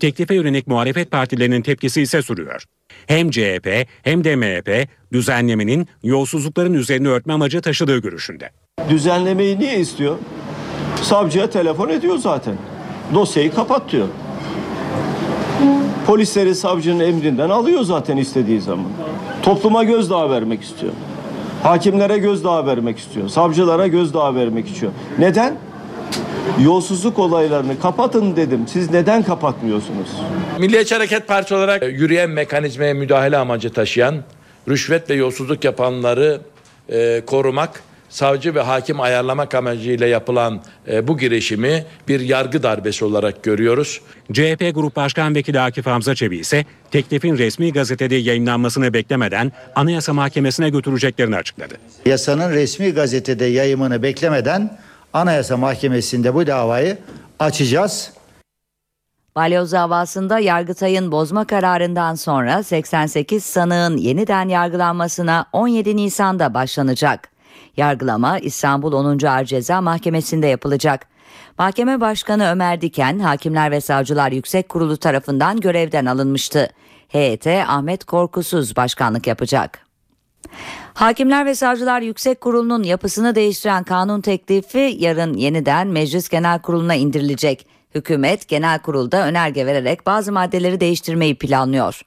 Teklife 0.00 0.34
yönelik 0.34 0.66
muhalefet 0.66 1.10
partilerinin 1.10 1.62
tepkisi 1.62 2.02
ise 2.02 2.22
sürüyor. 2.22 2.64
Hem 3.06 3.30
CHP 3.30 3.86
hem 4.02 4.24
de 4.24 4.36
MHP 4.36 4.88
düzenlemenin 5.12 5.88
yolsuzlukların 6.02 6.74
üzerini 6.74 7.08
örtme 7.08 7.32
amacı 7.32 7.60
taşıdığı 7.60 7.98
görüşünde. 7.98 8.50
Düzenlemeyi 8.88 9.58
niye 9.58 9.80
istiyor? 9.80 10.18
Savcıya 11.02 11.50
telefon 11.50 11.88
ediyor 11.88 12.18
zaten. 12.18 12.54
Dosyayı 13.14 13.54
kapat 13.54 13.92
diyor. 13.92 14.08
Polisleri 16.06 16.54
savcının 16.54 17.00
emrinden 17.00 17.50
alıyor 17.50 17.82
zaten 17.82 18.16
istediği 18.16 18.60
zaman. 18.60 18.86
Topluma 19.42 19.84
gözdağı 19.84 20.30
vermek 20.30 20.62
istiyor. 20.62 20.92
Hakimlere 21.62 22.18
gözdağı 22.18 22.66
vermek 22.66 22.98
istiyor. 22.98 23.28
Savcılara 23.28 23.86
gözdağı 23.86 24.34
vermek 24.34 24.68
istiyor. 24.68 24.92
Neden? 25.18 25.54
Yolsuzluk 26.60 27.18
olaylarını 27.18 27.80
kapatın 27.80 28.36
dedim. 28.36 28.64
Siz 28.68 28.90
neden 28.90 29.22
kapatmıyorsunuz? 29.22 30.08
Milliyetçi 30.58 30.94
Hareket 30.94 31.28
Partisi 31.28 31.54
olarak 31.54 31.82
yürüyen 31.82 32.30
mekanizmaya 32.30 32.94
müdahale 32.94 33.36
amacı 33.36 33.72
taşıyan, 33.72 34.14
rüşvet 34.68 35.10
ve 35.10 35.14
yolsuzluk 35.14 35.64
yapanları 35.64 36.40
e, 36.88 37.22
korumak, 37.26 37.82
savcı 38.12 38.54
ve 38.54 38.60
hakim 38.60 39.00
ayarlamak 39.00 39.54
amacıyla 39.54 40.06
yapılan 40.06 40.62
e, 40.88 41.08
bu 41.08 41.18
girişimi 41.18 41.84
bir 42.08 42.20
yargı 42.20 42.62
darbesi 42.62 43.04
olarak 43.04 43.42
görüyoruz. 43.42 44.00
CHP 44.32 44.74
Grup 44.74 44.96
Başkan 44.96 45.34
Vekili 45.34 45.60
Akif 45.60 45.86
Hamza 45.86 46.14
Çebi 46.14 46.38
ise 46.38 46.64
teklifin 46.90 47.38
resmi 47.38 47.72
gazetede 47.72 48.14
yayınlanmasını 48.14 48.94
beklemeden 48.94 49.52
Anayasa 49.74 50.12
Mahkemesi'ne 50.12 50.68
götüreceklerini 50.70 51.36
açıkladı. 51.36 51.74
Yasanın 52.06 52.50
resmi 52.50 52.90
gazetede 52.90 53.44
yayımını 53.44 54.02
beklemeden 54.02 54.78
Anayasa 55.12 55.56
Mahkemesi'nde 55.56 56.34
bu 56.34 56.46
davayı 56.46 56.98
açacağız. 57.38 58.12
Balyoz 59.36 59.72
davasında 59.72 60.38
Yargıtay'ın 60.38 61.12
bozma 61.12 61.44
kararından 61.44 62.14
sonra 62.14 62.62
88 62.62 63.44
sanığın 63.44 63.96
yeniden 63.96 64.48
yargılanmasına 64.48 65.46
17 65.52 65.96
Nisan'da 65.96 66.54
başlanacak. 66.54 67.31
Yargılama 67.76 68.38
İstanbul 68.38 68.92
10. 68.92 69.26
Ağır 69.26 69.44
Ceza 69.44 69.80
Mahkemesi'nde 69.80 70.46
yapılacak. 70.46 71.06
Mahkeme 71.58 72.00
Başkanı 72.00 72.50
Ömer 72.50 72.80
Diken, 72.80 73.18
Hakimler 73.18 73.70
ve 73.70 73.80
Savcılar 73.80 74.32
Yüksek 74.32 74.68
Kurulu 74.68 74.96
tarafından 74.96 75.60
görevden 75.60 76.06
alınmıştı. 76.06 76.68
Heyete 77.08 77.66
Ahmet 77.66 78.04
Korkusuz 78.04 78.76
başkanlık 78.76 79.26
yapacak. 79.26 79.86
Hakimler 80.94 81.46
ve 81.46 81.54
Savcılar 81.54 82.00
Yüksek 82.00 82.40
Kurulu'nun 82.40 82.82
yapısını 82.82 83.34
değiştiren 83.34 83.84
kanun 83.84 84.20
teklifi 84.20 84.96
yarın 84.98 85.34
yeniden 85.34 85.88
Meclis 85.88 86.28
Genel 86.28 86.58
Kurulu'na 86.58 86.94
indirilecek. 86.94 87.66
Hükümet 87.94 88.48
genel 88.48 88.78
kurulda 88.78 89.26
önerge 89.26 89.66
vererek 89.66 90.06
bazı 90.06 90.32
maddeleri 90.32 90.80
değiştirmeyi 90.80 91.34
planlıyor. 91.38 92.02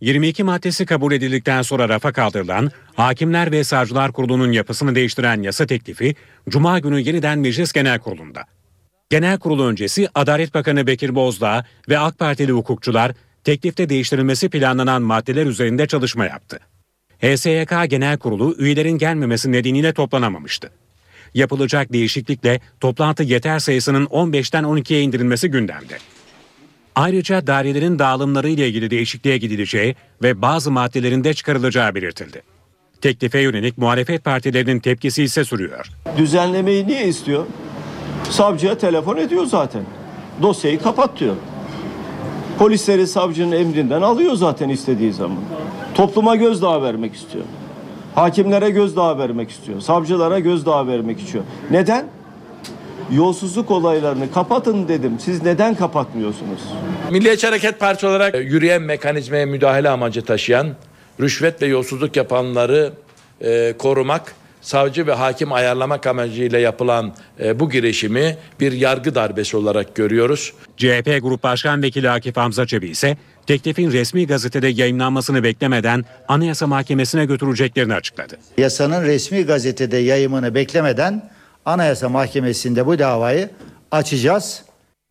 22 0.00 0.42
maddesi 0.42 0.86
kabul 0.86 1.12
edildikten 1.12 1.62
sonra 1.62 1.88
rafa 1.88 2.12
kaldırılan 2.12 2.70
Hakimler 2.94 3.52
ve 3.52 3.64
Savcılar 3.64 4.12
Kurulu'nun 4.12 4.52
yapısını 4.52 4.94
değiştiren 4.94 5.42
yasa 5.42 5.66
teklifi 5.66 6.14
Cuma 6.48 6.78
günü 6.78 7.00
yeniden 7.00 7.38
Meclis 7.38 7.72
Genel 7.72 7.98
Kurulu'nda. 7.98 8.44
Genel 9.10 9.38
kurulu 9.38 9.66
öncesi 9.66 10.08
Adalet 10.14 10.54
Bakanı 10.54 10.86
Bekir 10.86 11.14
Bozdağ 11.14 11.64
ve 11.88 11.98
AK 11.98 12.18
Partili 12.18 12.52
hukukçular 12.52 13.12
teklifte 13.44 13.88
değiştirilmesi 13.88 14.48
planlanan 14.48 15.02
maddeler 15.02 15.46
üzerinde 15.46 15.86
çalışma 15.86 16.24
yaptı. 16.24 16.60
HSYK 17.22 17.90
Genel 17.90 18.18
Kurulu 18.18 18.54
üyelerin 18.58 18.98
gelmemesi 18.98 19.52
nedeniyle 19.52 19.92
toplanamamıştı. 19.92 20.70
Yapılacak 21.34 21.92
değişiklikle 21.92 22.60
toplantı 22.80 23.22
yeter 23.22 23.58
sayısının 23.58 24.06
15'ten 24.06 24.64
12'ye 24.64 25.02
indirilmesi 25.02 25.50
gündemde. 25.50 25.98
Ayrıca 26.94 27.46
dairelerin 27.46 27.98
dağılımları 27.98 28.48
ile 28.48 28.68
ilgili 28.68 28.90
değişikliğe 28.90 29.38
gidileceği 29.38 29.96
ve 30.22 30.42
bazı 30.42 30.70
maddelerinde 30.70 31.34
çıkarılacağı 31.34 31.94
belirtildi. 31.94 32.42
Teklife 33.00 33.40
yönelik 33.40 33.78
muhalefet 33.78 34.24
partilerinin 34.24 34.80
tepkisi 34.80 35.22
ise 35.22 35.44
sürüyor. 35.44 35.86
Düzenlemeyi 36.16 36.86
niye 36.86 37.06
istiyor? 37.08 37.44
Savcıya 38.30 38.78
telefon 38.78 39.16
ediyor 39.16 39.46
zaten. 39.46 39.82
Dosyayı 40.42 40.82
kapat 40.82 41.20
diyor. 41.20 41.36
Polisleri 42.58 43.06
savcının 43.06 43.52
emrinden 43.52 44.02
alıyor 44.02 44.34
zaten 44.34 44.68
istediği 44.68 45.12
zaman. 45.12 45.38
Topluma 45.94 46.36
gözdağı 46.36 46.82
vermek 46.82 47.14
istiyor. 47.14 47.44
Hakimlere 48.14 48.70
gözdağı 48.70 49.18
vermek 49.18 49.50
istiyor. 49.50 49.80
Savcılara 49.80 50.38
gözdağı 50.38 50.86
vermek 50.86 51.20
istiyor. 51.20 51.44
Neden? 51.70 52.06
Yolsuzluk 53.12 53.70
olaylarını 53.70 54.32
kapatın 54.32 54.88
dedim. 54.88 55.16
Siz 55.20 55.42
neden 55.42 55.74
kapatmıyorsunuz? 55.74 56.60
Milliyetçi 57.10 57.46
Hareket 57.46 57.80
Partisi 57.80 58.06
olarak 58.06 58.34
yürüyen 58.34 58.82
mekanizmaya 58.82 59.46
müdahale 59.46 59.88
amacı 59.88 60.24
taşıyan, 60.24 60.68
rüşvet 61.20 61.62
ve 61.62 61.66
yolsuzluk 61.66 62.16
yapanları 62.16 62.92
e, 63.40 63.74
korumak, 63.78 64.34
savcı 64.60 65.06
ve 65.06 65.12
hakim 65.12 65.52
ayarlamak 65.52 66.06
amacıyla 66.06 66.58
yapılan 66.58 67.14
e, 67.40 67.60
bu 67.60 67.70
girişimi 67.70 68.36
bir 68.60 68.72
yargı 68.72 69.14
darbesi 69.14 69.56
olarak 69.56 69.94
görüyoruz. 69.94 70.52
CHP 70.76 71.18
Grup 71.22 71.42
Başkan 71.42 71.82
Vekili 71.82 72.10
Akif 72.10 72.36
Hamza 72.36 72.66
Çebi 72.66 72.88
ise 72.88 73.16
teklifin 73.46 73.92
resmi 73.92 74.26
gazetede 74.26 74.68
yayınlanmasını 74.68 75.42
beklemeden 75.42 76.04
Anayasa 76.28 76.66
Mahkemesi'ne 76.66 77.24
götüreceklerini 77.24 77.94
açıkladı. 77.94 78.38
Yasanın 78.58 79.02
resmi 79.02 79.42
gazetede 79.42 79.96
yayımını 79.96 80.54
beklemeden 80.54 81.33
Anayasa 81.64 82.08
Mahkemesi'nde 82.08 82.86
bu 82.86 82.98
davayı 82.98 83.50
açacağız. 83.90 84.64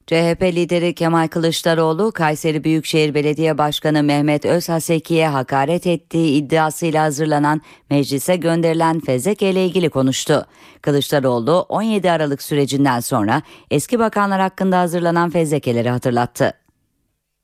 CHP 0.08 0.42
lideri 0.42 0.96
Kemal 0.96 1.28
Kılıçdaroğlu, 1.28 2.12
Kayseri 2.12 2.64
Büyükşehir 2.64 3.14
Belediye 3.14 3.58
Başkanı 3.58 4.04
Mehmet 4.04 4.46
Özhaseki'ye 4.46 5.28
hakaret 5.28 5.88
ettiği 5.88 6.38
iddiasıyla 6.38 7.04
hazırlanan 7.04 7.62
meclise 7.90 8.36
gönderilen 8.36 9.00
fezleke 9.00 9.50
ile 9.50 9.66
ilgili 9.66 9.90
konuştu. 9.90 10.46
Kılıçdaroğlu 10.82 11.66
17 11.70 12.12
Aralık 12.12 12.42
sürecinden 12.42 13.00
sonra 13.00 13.42
eski 13.72 14.00
bakanlar 14.00 14.42
hakkında 14.42 14.80
hazırlanan 14.80 15.30
fezlekeleri 15.30 15.90
hatırlattı. 15.90 16.54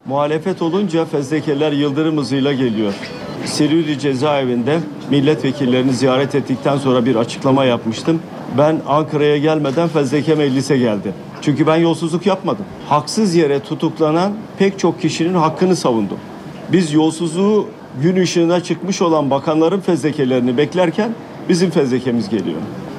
Muhalefet 0.05 0.61
olunca 0.61 1.05
fezlekeler 1.05 1.71
yıldırım 1.71 2.17
hızıyla 2.17 2.53
geliyor. 2.53 2.93
Silivri 3.45 3.99
cezaevinde 3.99 4.79
milletvekillerini 5.09 5.93
ziyaret 5.93 6.35
ettikten 6.35 6.77
sonra 6.77 7.05
bir 7.05 7.15
açıklama 7.15 7.65
yapmıştım. 7.65 8.21
Ben 8.57 8.81
Ankara'ya 8.87 9.37
gelmeden 9.37 9.87
fezleke 9.87 10.35
meclise 10.35 10.77
geldi. 10.77 11.13
Çünkü 11.41 11.67
ben 11.67 11.75
yolsuzluk 11.75 12.25
yapmadım. 12.25 12.65
Haksız 12.89 13.35
yere 13.35 13.59
tutuklanan 13.59 14.33
pek 14.59 14.79
çok 14.79 15.01
kişinin 15.01 15.33
hakkını 15.33 15.75
savundum. 15.75 16.17
Biz 16.71 16.93
yolsuzluğu 16.93 17.67
gün 18.01 18.15
ışığına 18.15 18.63
çıkmış 18.63 19.01
olan 19.01 19.29
bakanların 19.29 19.79
fezlekelerini 19.79 20.57
beklerken 20.57 21.11
bizim 21.49 21.69
fezlekemiz 21.69 22.29
geliyor. 22.29 22.57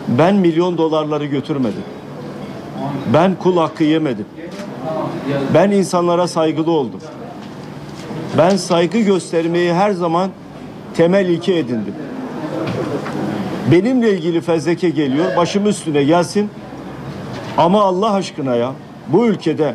Ben 0.09 0.35
milyon 0.37 0.79
dolarları 0.79 1.27
götürmedim. 1.27 1.83
Ben 3.15 3.35
kul 3.35 3.57
hakkı 3.57 3.85
yemedim. 3.85 4.27
Ben 5.55 5.71
insanlara 5.71 6.29
saygılı 6.29 6.71
oldum. 6.71 7.01
Ben 8.39 8.57
saygı 8.57 8.99
göstermeyi 8.99 9.73
her 9.73 9.91
zaman 9.91 10.31
temel 10.95 11.27
ilke 11.27 11.59
edindim. 11.59 11.95
Benimle 13.67 14.13
ilgili 14.13 14.41
fezleke 14.41 14.91
geliyor, 14.91 15.37
başım 15.37 15.67
üstüne 15.67 16.05
gelsin. 16.05 16.51
Ama 17.59 17.83
Allah 17.83 18.13
aşkına 18.13 18.57
ya, 18.57 18.73
bu 19.09 19.27
ülkede 19.27 19.75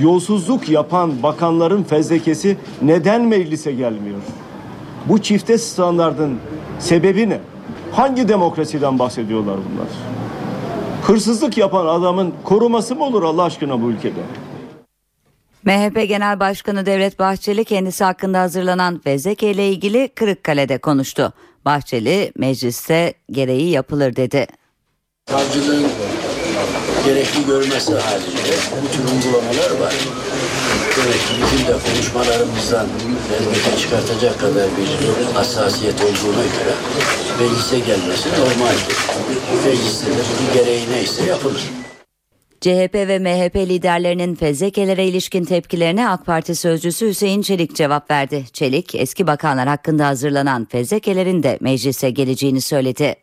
yolsuzluk 0.00 0.68
yapan 0.68 1.22
bakanların 1.22 1.82
fezlekesi 1.82 2.56
neden 2.82 3.22
meclise 3.22 3.72
gelmiyor? 3.72 4.18
Bu 5.08 5.22
çifte 5.22 5.58
standardın 5.58 6.38
sebebi 6.78 7.28
ne? 7.28 7.38
Hangi 7.92 8.28
demokrasiden 8.28 8.98
bahsediyorlar 8.98 9.56
bunlar? 9.56 9.88
Hırsızlık 11.02 11.58
yapan 11.58 11.86
adamın 11.86 12.32
koruması 12.44 12.96
mı 12.96 13.04
olur 13.04 13.22
Allah 13.22 13.42
aşkına 13.42 13.82
bu 13.82 13.90
ülkede? 13.90 14.20
MHP 15.66 16.08
Genel 16.08 16.40
Başkanı 16.40 16.86
Devlet 16.86 17.18
Bahçeli 17.18 17.64
kendisi 17.64 18.04
hakkında 18.04 18.40
hazırlanan 18.40 18.98
fezleke 18.98 19.50
ile 19.50 19.68
ilgili 19.68 20.08
Kırıkkale'de 20.08 20.78
konuştu. 20.78 21.32
Bahçeli 21.64 22.32
mecliste 22.36 23.14
gereği 23.30 23.70
yapılır 23.70 24.16
dedi. 24.16 24.46
Savcılığın 25.30 25.86
gerekli 27.04 27.46
görmesi 27.46 27.94
halinde 27.94 28.54
bu 28.82 28.92
tür 28.92 29.14
uygulamalar 29.14 29.70
var. 29.80 29.94
Demek 30.96 31.20
bizim 31.30 31.66
de 31.66 31.72
konuşmalarımızdan 31.72 32.86
fezleke 33.28 33.78
çıkartacak 33.78 34.40
kadar 34.40 34.66
bir 34.76 35.34
hassasiyet 35.34 36.00
olduğuna 36.00 36.42
göre 36.42 36.74
meclise 37.40 37.78
gelmesi 37.78 38.28
normaldir. 38.28 38.96
Mecliste 39.66 40.06
de 40.06 40.10
bunun 40.10 40.54
gereği 40.54 40.90
neyse 40.90 41.24
yapılır. 41.24 41.70
CHP 42.66 42.94
ve 42.94 43.18
MHP 43.18 43.56
liderlerinin 43.56 44.34
fezlekelere 44.34 45.06
ilişkin 45.06 45.44
tepkilerine 45.44 46.08
AK 46.08 46.26
Parti 46.26 46.54
sözcüsü 46.54 47.08
Hüseyin 47.08 47.42
Çelik 47.42 47.74
cevap 47.74 48.10
verdi. 48.10 48.44
Çelik, 48.52 48.94
eski 48.94 49.26
bakanlar 49.26 49.68
hakkında 49.68 50.06
hazırlanan 50.06 50.64
fezlekelerin 50.64 51.42
de 51.42 51.58
meclise 51.60 52.10
geleceğini 52.10 52.60
söyledi. 52.60 53.14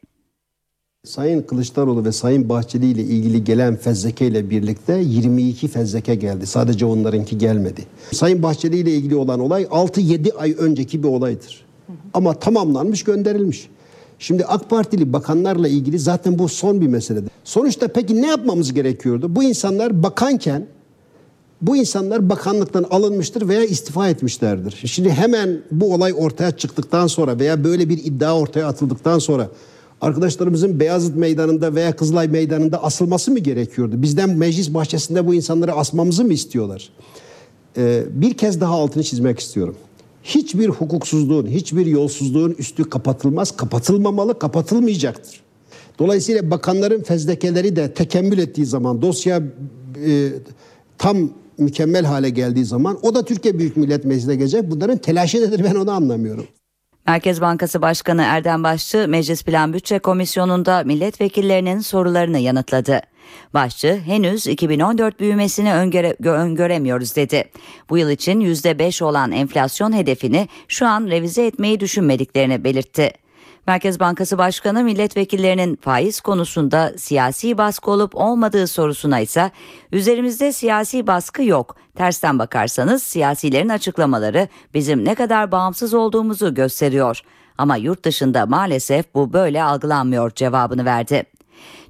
Sayın 1.06 1.42
Kılıçdaroğlu 1.42 2.06
ve 2.06 2.12
Sayın 2.12 2.50
Bahçeli 2.50 2.86
ile 2.86 3.02
ilgili 3.02 3.44
gelen 3.44 3.76
fezleke 3.76 4.28
ile 4.28 4.50
birlikte 4.50 5.02
22 5.06 5.68
fezleke 5.68 6.16
geldi. 6.16 6.48
Sadece 6.48 6.86
onlarınki 6.86 7.38
gelmedi. 7.38 7.82
Sayın 8.12 8.44
Bahçeli 8.44 8.78
ile 8.78 8.92
ilgili 8.92 9.16
olan 9.16 9.40
olay 9.40 9.64
6-7 9.64 10.34
ay 10.34 10.56
önceki 10.60 11.04
bir 11.04 11.08
olaydır. 11.08 11.66
Ama 12.14 12.34
tamamlanmış 12.34 13.04
gönderilmiş. 13.04 13.70
Şimdi 14.24 14.46
AK 14.46 14.70
Partili 14.70 15.14
bakanlarla 15.14 15.68
ilgili 15.68 16.00
zaten 16.00 16.40
bu 16.40 16.50
son 16.50 16.82
bir 16.82 16.88
meseledir. 16.88 17.32
Sonuçta 17.44 17.88
peki 17.88 18.22
ne 18.22 18.28
yapmamız 18.28 18.74
gerekiyordu? 18.74 19.36
Bu 19.36 19.44
insanlar 19.44 20.04
bakanken 20.04 20.68
bu 21.62 21.78
insanlar 21.78 22.30
bakanlıktan 22.30 22.86
alınmıştır 22.92 23.48
veya 23.48 23.64
istifa 23.64 24.10
etmişlerdir. 24.10 24.82
Şimdi 24.86 25.10
hemen 25.10 25.62
bu 25.72 25.94
olay 25.94 26.14
ortaya 26.18 26.52
çıktıktan 26.52 27.08
sonra 27.08 27.40
veya 27.40 27.64
böyle 27.64 27.90
bir 27.90 27.98
iddia 27.98 28.40
ortaya 28.40 28.68
atıldıktan 28.68 29.20
sonra 29.20 29.50
arkadaşlarımızın 30.02 30.80
Beyazıt 30.80 31.16
Meydanı'nda 31.16 31.76
veya 31.76 31.96
Kızılay 31.96 32.28
Meydanı'nda 32.28 32.84
asılması 32.84 33.32
mı 33.32 33.40
gerekiyordu? 33.40 34.02
Bizden 34.02 34.30
meclis 34.30 34.74
bahçesinde 34.74 35.28
bu 35.28 35.34
insanları 35.34 35.74
asmamızı 35.74 36.24
mı 36.24 36.34
istiyorlar? 36.34 36.90
Ee, 37.78 38.04
bir 38.10 38.34
kez 38.34 38.62
daha 38.62 38.74
altını 38.74 39.04
çizmek 39.04 39.40
istiyorum. 39.40 39.76
Hiçbir 40.24 40.70
hukuksuzluğun, 40.70 41.48
hiçbir 41.48 41.86
yolsuzluğun 41.86 42.56
üstü 42.58 42.90
kapatılmaz, 42.90 43.58
kapatılmamalı, 43.58 44.40
kapatılmayacaktır. 44.40 45.42
Dolayısıyla 46.00 46.52
bakanların 46.52 47.04
fezlekeleri 47.04 47.76
de 47.76 47.94
tekemmül 47.94 48.38
ettiği 48.38 48.66
zaman, 48.66 49.02
dosya 49.02 49.42
e, 50.06 50.30
tam 50.98 51.30
mükemmel 51.58 52.06
hale 52.06 52.30
geldiği 52.30 52.66
zaman 52.66 53.00
o 53.02 53.16
da 53.16 53.26
Türkiye 53.26 53.60
Büyük 53.60 53.78
Millet 53.78 54.06
Meclisi'ne 54.06 54.36
gelecek. 54.36 54.72
Bunların 54.72 54.98
telaşı 54.98 55.42
nedir 55.42 55.64
ben 55.64 55.76
onu 55.76 55.92
anlamıyorum. 55.92 56.48
Merkez 57.08 57.42
Bankası 57.42 57.82
Başkanı 57.82 58.22
Erdem 58.22 58.64
Başçı 58.64 59.08
Meclis 59.08 59.44
Plan 59.44 59.74
Bütçe 59.74 60.00
Komisyonu'nda 60.00 60.84
milletvekillerinin 60.84 61.80
sorularını 61.80 62.40
yanıtladı. 62.40 63.02
Başçı 63.54 64.02
henüz 64.06 64.48
2014 64.48 65.20
büyümesini 65.20 65.74
öngöre, 65.74 66.16
öngöremiyoruz 66.24 67.16
dedi. 67.16 67.50
Bu 67.90 67.98
yıl 67.98 68.10
için 68.10 68.42
%5 68.42 69.04
olan 69.04 69.32
enflasyon 69.32 69.94
hedefini 69.94 70.48
şu 70.68 70.88
an 70.88 71.08
revize 71.08 71.46
etmeyi 71.46 71.80
düşünmediklerini 71.80 72.64
belirtti. 72.64 73.12
Merkez 73.68 74.00
Bankası 74.00 74.38
Başkanı 74.38 74.84
milletvekillerinin 74.84 75.76
faiz 75.76 76.22
konusunda 76.22 76.94
siyasi 76.98 77.58
baskı 77.58 77.92
olup 77.92 78.16
olmadığı 78.16 78.68
sorusuna 78.68 79.20
ise 79.20 79.52
üzerimizde 79.92 80.52
siyasi 80.52 81.08
baskı 81.08 81.44
yok. 81.44 81.76
Tersten 81.96 82.40
bakarsanız 82.40 83.04
siyasilerin 83.04 83.70
açıklamaları 83.70 84.48
bizim 84.74 85.06
ne 85.06 85.16
kadar 85.16 85.52
bağımsız 85.52 85.94
olduğumuzu 85.94 86.54
gösteriyor. 86.54 87.22
Ama 87.58 87.76
yurt 87.76 88.06
dışında 88.06 88.46
maalesef 88.46 89.14
bu 89.16 89.34
böyle 89.34 89.64
algılanmıyor 89.64 90.32
cevabını 90.32 90.86
verdi. 90.86 91.24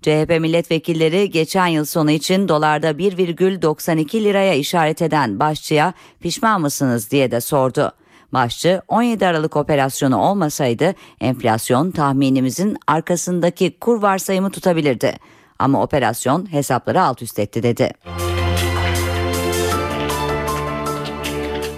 CHP 0.01 0.39
milletvekilleri 0.39 1.31
geçen 1.31 1.67
yıl 1.67 1.85
sonu 1.85 2.11
için 2.11 2.47
dolarda 2.47 2.91
1,92 2.91 4.23
liraya 4.23 4.53
işaret 4.53 5.01
eden 5.01 5.39
başçıya 5.39 5.93
pişman 6.19 6.61
mısınız 6.61 7.11
diye 7.11 7.31
de 7.31 7.41
sordu. 7.41 7.91
Başçı 8.33 8.81
17 8.87 9.27
Aralık 9.27 9.55
operasyonu 9.55 10.17
olmasaydı 10.21 10.95
enflasyon 11.21 11.91
tahminimizin 11.91 12.77
arkasındaki 12.87 13.79
kur 13.79 14.01
varsayımı 14.01 14.51
tutabilirdi. 14.51 15.17
Ama 15.59 15.83
operasyon 15.83 16.51
hesapları 16.51 17.01
alt 17.01 17.21
üst 17.21 17.39
etti 17.39 17.63
dedi. 17.63 17.91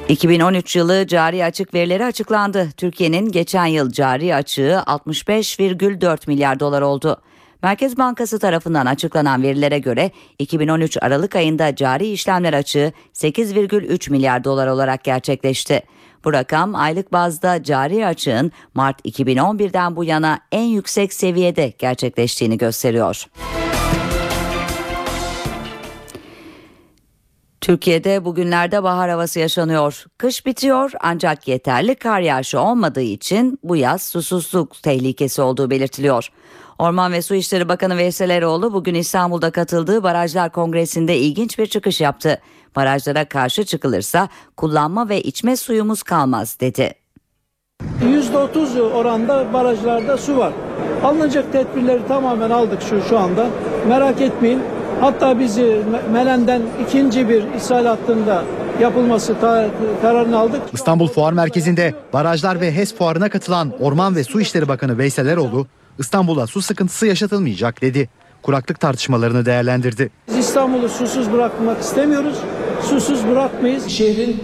2013 0.09 0.75
yılı 0.75 1.07
cari 1.07 1.45
açık 1.45 1.73
verileri 1.73 2.05
açıklandı. 2.05 2.69
Türkiye'nin 2.77 3.31
geçen 3.31 3.65
yıl 3.65 3.91
cari 3.91 4.35
açığı 4.35 4.83
65,4 4.87 6.19
milyar 6.27 6.59
dolar 6.59 6.81
oldu. 6.81 7.21
Merkez 7.65 7.97
Bankası 7.97 8.39
tarafından 8.39 8.85
açıklanan 8.85 9.43
verilere 9.43 9.79
göre 9.79 10.11
2013 10.39 10.97
Aralık 11.01 11.35
ayında 11.35 11.75
cari 11.75 12.07
işlemler 12.07 12.53
açığı 12.53 12.91
8,3 13.13 14.11
milyar 14.11 14.43
dolar 14.43 14.67
olarak 14.67 15.03
gerçekleşti. 15.03 15.81
Bu 16.25 16.33
rakam 16.33 16.75
aylık 16.75 17.13
bazda 17.13 17.63
cari 17.63 18.05
açığın 18.05 18.51
Mart 18.73 19.05
2011'den 19.05 19.95
bu 19.95 20.03
yana 20.03 20.39
en 20.51 20.63
yüksek 20.63 21.13
seviyede 21.13 21.73
gerçekleştiğini 21.79 22.57
gösteriyor. 22.57 23.25
Türkiye'de 27.61 28.25
bugünlerde 28.25 28.83
bahar 28.83 29.09
havası 29.09 29.39
yaşanıyor. 29.39 30.05
Kış 30.17 30.45
bitiyor 30.45 30.91
ancak 31.01 31.47
yeterli 31.47 31.95
kar 31.95 32.19
yağışı 32.19 32.59
olmadığı 32.59 33.01
için 33.01 33.59
bu 33.63 33.75
yaz 33.75 34.01
susuzluk 34.01 34.83
tehlikesi 34.83 35.41
olduğu 35.41 35.69
belirtiliyor. 35.69 36.29
Orman 36.79 37.11
ve 37.11 37.21
Su 37.21 37.35
İşleri 37.35 37.69
Bakanı 37.69 37.97
Veysel 37.97 38.29
Eroğlu 38.29 38.73
bugün 38.73 38.95
İstanbul'da 38.95 39.51
katıldığı 39.51 40.03
Barajlar 40.03 40.51
Kongresi'nde 40.51 41.17
ilginç 41.17 41.59
bir 41.59 41.65
çıkış 41.65 42.01
yaptı. 42.01 42.41
Barajlara 42.75 43.25
karşı 43.25 43.63
çıkılırsa 43.65 44.29
kullanma 44.57 45.09
ve 45.09 45.21
içme 45.21 45.57
suyumuz 45.57 46.03
kalmaz 46.03 46.57
dedi. 46.61 46.93
%30 48.03 48.79
oranda 48.81 49.53
barajlarda 49.53 50.17
su 50.17 50.37
var. 50.37 50.53
Alınacak 51.03 51.51
tedbirleri 51.51 52.07
tamamen 52.07 52.49
aldık 52.49 52.81
şu 52.89 53.01
şu 53.09 53.19
anda. 53.19 53.47
Merak 53.87 54.21
etmeyin. 54.21 54.61
Hatta 55.01 55.39
bizi 55.39 55.81
Melen'den 56.11 56.61
ikinci 56.87 57.29
bir 57.29 57.43
ishal 57.53 57.85
hattında 57.85 58.43
yapılması 58.81 59.39
ta- 59.41 59.69
kararını 60.01 60.37
aldık. 60.39 60.61
İstanbul 60.73 61.07
Fuar 61.07 61.33
Merkezi'nde 61.33 61.93
barajlar 62.13 62.61
ve 62.61 62.71
HES 62.75 62.95
fuarına 62.95 63.29
katılan 63.29 63.71
Orman 63.79 64.15
ve 64.15 64.23
Su 64.23 64.41
İşleri 64.41 64.67
Bakanı 64.67 64.97
Veysel 64.97 65.27
Eroğlu, 65.27 65.67
İstanbul'a 65.99 66.47
su 66.47 66.61
sıkıntısı 66.61 67.05
yaşatılmayacak 67.07 67.81
dedi. 67.81 68.09
Kuraklık 68.41 68.79
tartışmalarını 68.79 69.45
değerlendirdi. 69.45 70.09
Biz 70.27 70.37
İstanbul'u 70.37 70.89
susuz 70.89 71.31
bırakmak 71.31 71.81
istemiyoruz. 71.81 72.37
Susuz 72.89 73.27
bırakmayız. 73.27 73.87
Şehrin 73.87 74.43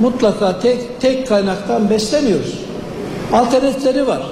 mutlaka 0.00 0.60
tek 0.60 1.00
tek 1.00 1.28
kaynaktan 1.28 1.90
beslemiyoruz. 1.90 2.58
Alternatifleri 3.32 4.06
var. 4.06 4.22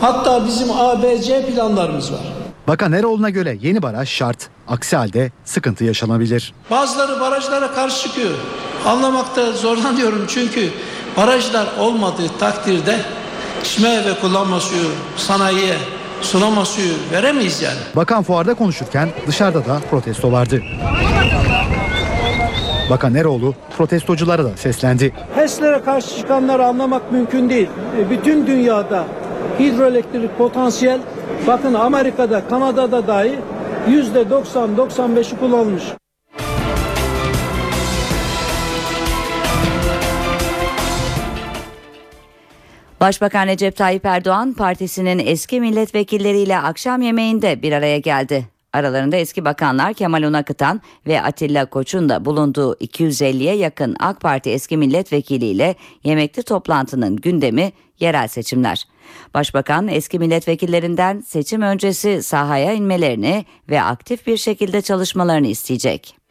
Hatta 0.00 0.46
bizim 0.46 0.70
ABC 0.70 1.46
planlarımız 1.46 2.12
var. 2.12 2.20
Bakan 2.68 2.92
Eroğlu'na 2.92 3.30
göre 3.30 3.58
yeni 3.62 3.82
baraj 3.82 4.08
şart. 4.08 4.48
Aksi 4.68 4.96
halde 4.96 5.30
sıkıntı 5.44 5.84
yaşanabilir. 5.84 6.54
Bazıları 6.70 7.20
barajlara 7.20 7.72
karşı 7.72 8.02
çıkıyor. 8.08 8.34
Anlamakta 8.86 9.52
zorlanıyorum 9.52 10.24
çünkü 10.28 10.70
barajlar 11.16 11.66
olmadığı 11.80 12.28
takdirde 12.40 12.96
içme 13.64 14.04
ve 14.04 14.20
kullanma 14.20 14.60
suyu 14.60 14.88
sanayiye 15.16 15.74
sulama 16.22 16.64
suyu 16.64 16.92
veremeyiz 17.12 17.62
yani. 17.62 17.78
Bakan 17.96 18.22
fuarda 18.22 18.54
konuşurken 18.54 19.08
dışarıda 19.26 19.64
da 19.66 19.78
protesto 19.90 20.32
vardı. 20.32 20.62
Bakan 22.90 23.14
Eroğlu 23.14 23.54
protestoculara 23.76 24.44
da 24.44 24.56
seslendi. 24.56 25.12
HES'lere 25.34 25.82
karşı 25.84 26.16
çıkanları 26.16 26.64
anlamak 26.66 27.12
mümkün 27.12 27.50
değil. 27.50 27.68
E, 28.00 28.10
Bütün 28.10 28.46
dünyada 28.46 29.04
hidroelektrik 29.58 30.38
potansiyel 30.38 31.00
bakın 31.46 31.74
Amerika'da 31.74 32.48
Kanada'da 32.48 33.06
dahi 33.06 33.38
yüzde 33.88 34.22
90-95'i 34.22 35.38
kullanılmış. 35.38 35.82
Başbakan 43.00 43.46
Recep 43.46 43.76
Tayyip 43.76 44.06
Erdoğan 44.06 44.52
partisinin 44.52 45.18
eski 45.18 45.60
milletvekilleriyle 45.60 46.58
akşam 46.58 47.02
yemeğinde 47.02 47.62
bir 47.62 47.72
araya 47.72 47.98
geldi. 47.98 48.48
Aralarında 48.72 49.16
eski 49.16 49.44
bakanlar 49.44 49.94
Kemal 49.94 50.22
Unakıtan 50.22 50.80
ve 51.06 51.22
Atilla 51.22 51.66
Koç'un 51.66 52.08
da 52.08 52.24
bulunduğu 52.24 52.74
250'ye 52.74 53.56
yakın 53.56 53.96
AK 54.00 54.20
Parti 54.20 54.50
eski 54.50 54.76
milletvekiliyle 54.76 55.74
yemekli 56.04 56.42
toplantının 56.42 57.16
gündemi 57.16 57.72
yerel 58.00 58.28
seçimler. 58.28 58.84
Başbakan 59.34 59.88
eski 59.88 60.18
milletvekillerinden 60.18 61.20
seçim 61.20 61.62
öncesi 61.62 62.22
sahaya 62.22 62.72
inmelerini 62.72 63.44
ve 63.70 63.82
aktif 63.82 64.26
bir 64.26 64.36
şekilde 64.36 64.82
çalışmalarını 64.82 65.46
isteyecek. 65.46 66.23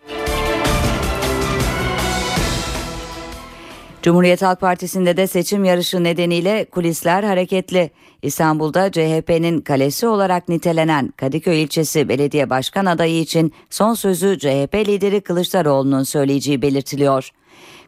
Cumhuriyet 4.03 4.41
Halk 4.41 4.59
Partisi'nde 4.59 5.17
de 5.17 5.27
seçim 5.27 5.63
yarışı 5.65 6.03
nedeniyle 6.03 6.65
kulisler 6.65 7.23
hareketli. 7.23 7.91
İstanbul'da 8.21 8.91
CHP'nin 8.91 9.61
kalesi 9.61 10.07
olarak 10.07 10.49
nitelenen 10.49 11.13
Kadıköy 11.17 11.63
ilçesi 11.63 12.09
belediye 12.09 12.49
başkan 12.49 12.85
adayı 12.85 13.19
için 13.19 13.53
son 13.69 13.93
sözü 13.93 14.39
CHP 14.39 14.75
lideri 14.87 15.21
Kılıçdaroğlu'nun 15.21 16.03
söyleyeceği 16.03 16.61
belirtiliyor. 16.61 17.29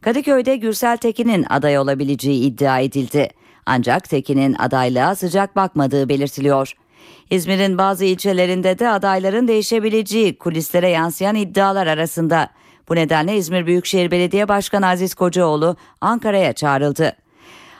Kadıköy'de 0.02 0.56
Gürsel 0.56 0.98
Tekin'in 0.98 1.46
aday 1.50 1.80
olabileceği 1.80 2.44
iddia 2.44 2.80
edildi. 2.80 3.30
Ancak 3.66 4.10
Tekin'in 4.10 4.54
adaylığa 4.54 5.16
sıcak 5.16 5.56
bakmadığı 5.56 6.10
belirtiliyor. 6.10 6.74
İzmir'in 7.30 7.78
bazı 7.78 8.06
ilçelerinde 8.06 8.80
de 8.80 8.90
adayların 8.90 9.48
değişebileceği 9.48 10.38
kulislere 10.38 10.90
yansıyan 10.90 11.36
iddialar 11.36 11.88
arasında. 11.88 12.50
Bu 12.90 12.96
nedenle 12.96 13.38
İzmir 13.38 13.66
Büyükşehir 13.66 14.12
Belediye 14.12 14.48
Başkanı 14.48 14.88
Aziz 14.88 15.16
Kocaoğlu 15.16 15.76
Ankara'ya 16.02 16.54
çağrıldı. 16.54 17.16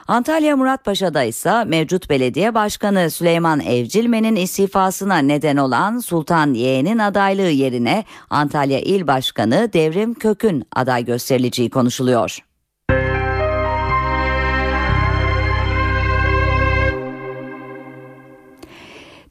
Antalya 0.08 0.56
Muratpaşa'da 0.56 1.22
ise 1.22 1.64
mevcut 1.64 2.10
belediye 2.10 2.54
başkanı 2.54 3.10
Süleyman 3.10 3.60
Evcilmen'in 3.60 4.36
istifasına 4.36 5.18
neden 5.18 5.56
olan 5.56 5.98
Sultan 5.98 6.54
Yeğen'in 6.54 6.98
adaylığı 6.98 7.50
yerine 7.50 8.04
Antalya 8.30 8.78
İl 8.78 9.06
Başkanı 9.06 9.70
Devrim 9.72 10.14
Kök'ün 10.14 10.64
aday 10.76 11.04
gösterileceği 11.04 11.70
konuşuluyor. 11.70 12.38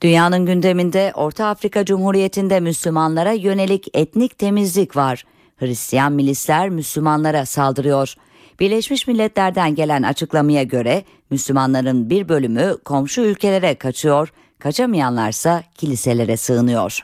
Dünyanın 0.01 0.45
gündeminde 0.45 1.11
Orta 1.15 1.47
Afrika 1.47 1.85
Cumhuriyeti'nde 1.85 2.59
Müslümanlara 2.59 3.31
yönelik 3.31 3.87
etnik 3.93 4.37
temizlik 4.37 4.95
var. 4.95 5.25
Hristiyan 5.57 6.13
milisler 6.13 6.69
Müslümanlara 6.69 7.45
saldırıyor. 7.45 8.13
Birleşmiş 8.59 9.07
Milletler'den 9.07 9.75
gelen 9.75 10.03
açıklamaya 10.03 10.63
göre 10.63 11.03
Müslümanların 11.29 12.09
bir 12.09 12.29
bölümü 12.29 12.77
komşu 12.85 13.21
ülkelere 13.21 13.75
kaçıyor, 13.75 14.33
kaçamayanlarsa 14.59 15.63
kiliselere 15.77 16.37
sığınıyor. 16.37 16.99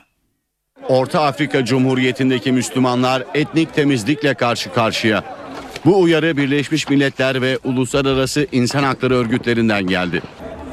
Orta 0.88 1.22
Afrika 1.22 1.64
Cumhuriyeti'ndeki 1.64 2.52
Müslümanlar 2.52 3.24
etnik 3.34 3.74
temizlikle 3.74 4.34
karşı 4.34 4.72
karşıya. 4.72 5.24
Bu 5.84 6.00
uyarı 6.00 6.36
Birleşmiş 6.36 6.88
Milletler 6.88 7.42
ve 7.42 7.58
uluslararası 7.64 8.46
insan 8.52 8.82
hakları 8.82 9.14
örgütlerinden 9.14 9.86
geldi. 9.86 10.22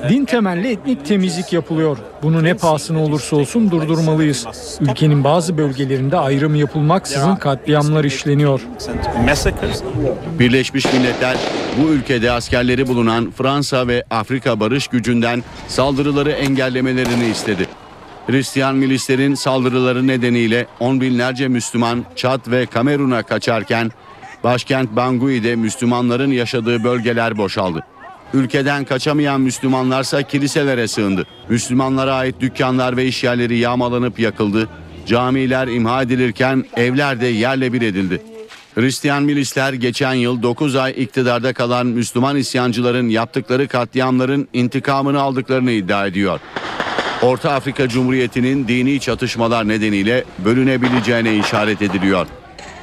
Din 0.08 0.26
temelli 0.26 0.72
etnik 0.72 1.06
temizlik 1.06 1.54
yapılıyor. 1.54 1.98
Bunu 2.24 2.44
ne 2.44 2.54
pahasına 2.54 3.04
olursa 3.04 3.36
olsun 3.36 3.72
durdurmalıyız. 3.72 4.48
Ülkenin 4.82 5.24
bazı 5.24 5.58
bölgelerinde 5.58 6.18
ayrım 6.18 6.56
yapılmaksızın 6.56 7.36
katliamlar 7.36 8.04
işleniyor. 8.04 8.62
Birleşmiş 10.40 10.94
Milletler 10.94 11.38
bu 11.82 11.90
ülkede 11.90 12.32
askerleri 12.32 12.88
bulunan 12.88 13.32
Fransa 13.32 13.88
ve 13.88 14.04
Afrika 14.10 14.60
Barış 14.60 14.88
Gücü'nden 14.88 15.44
saldırıları 15.68 16.32
engellemelerini 16.32 17.26
istedi. 17.26 17.68
Hristiyan 18.28 18.76
milislerin 18.76 19.36
saldırıları 19.36 20.08
nedeniyle 20.08 20.66
on 20.80 21.02
binlerce 21.02 21.48
Müslüman 21.48 22.06
Çad 22.16 22.52
ve 22.52 22.66
Kamerun'a 22.66 23.24
kaçarken 23.24 23.92
başkent 24.44 24.96
Bangui'de 24.96 25.56
Müslümanların 25.56 26.32
yaşadığı 26.32 26.84
bölgeler 26.84 27.38
boşaldı. 27.38 27.84
Ülkeden 28.34 28.86
kaçamayan 28.86 29.42
Müslümanlarsa 29.42 30.24
kiliselere 30.24 30.88
sığındı. 30.88 31.26
Müslümanlara 31.50 32.14
ait 32.14 32.36
dükkanlar 32.40 32.98
ve 32.98 33.06
işyerleri 33.06 33.58
yağmalanıp 33.58 34.20
yakıldı. 34.20 34.70
Camiler 35.06 35.68
imha 35.68 36.02
edilirken 36.02 36.66
evler 36.76 37.22
de 37.22 37.28
yerle 37.28 37.74
bir 37.74 37.82
edildi. 37.82 38.22
Hristiyan 38.76 39.24
milisler 39.24 39.74
geçen 39.74 40.14
yıl 40.14 40.42
9 40.42 40.76
ay 40.76 40.94
iktidarda 40.98 41.54
kalan 41.54 41.88
Müslüman 41.88 42.36
isyancıların 42.36 43.10
yaptıkları 43.10 43.68
katliamların 43.68 44.48
intikamını 44.54 45.22
aldıklarını 45.22 45.72
iddia 45.72 46.08
ediyor. 46.08 46.40
Orta 47.22 47.52
Afrika 47.52 47.88
Cumhuriyeti'nin 47.88 48.68
dini 48.68 49.00
çatışmalar 49.00 49.68
nedeniyle 49.68 50.24
bölünebileceğine 50.46 51.38
işaret 51.38 51.82
ediliyor. 51.82 52.28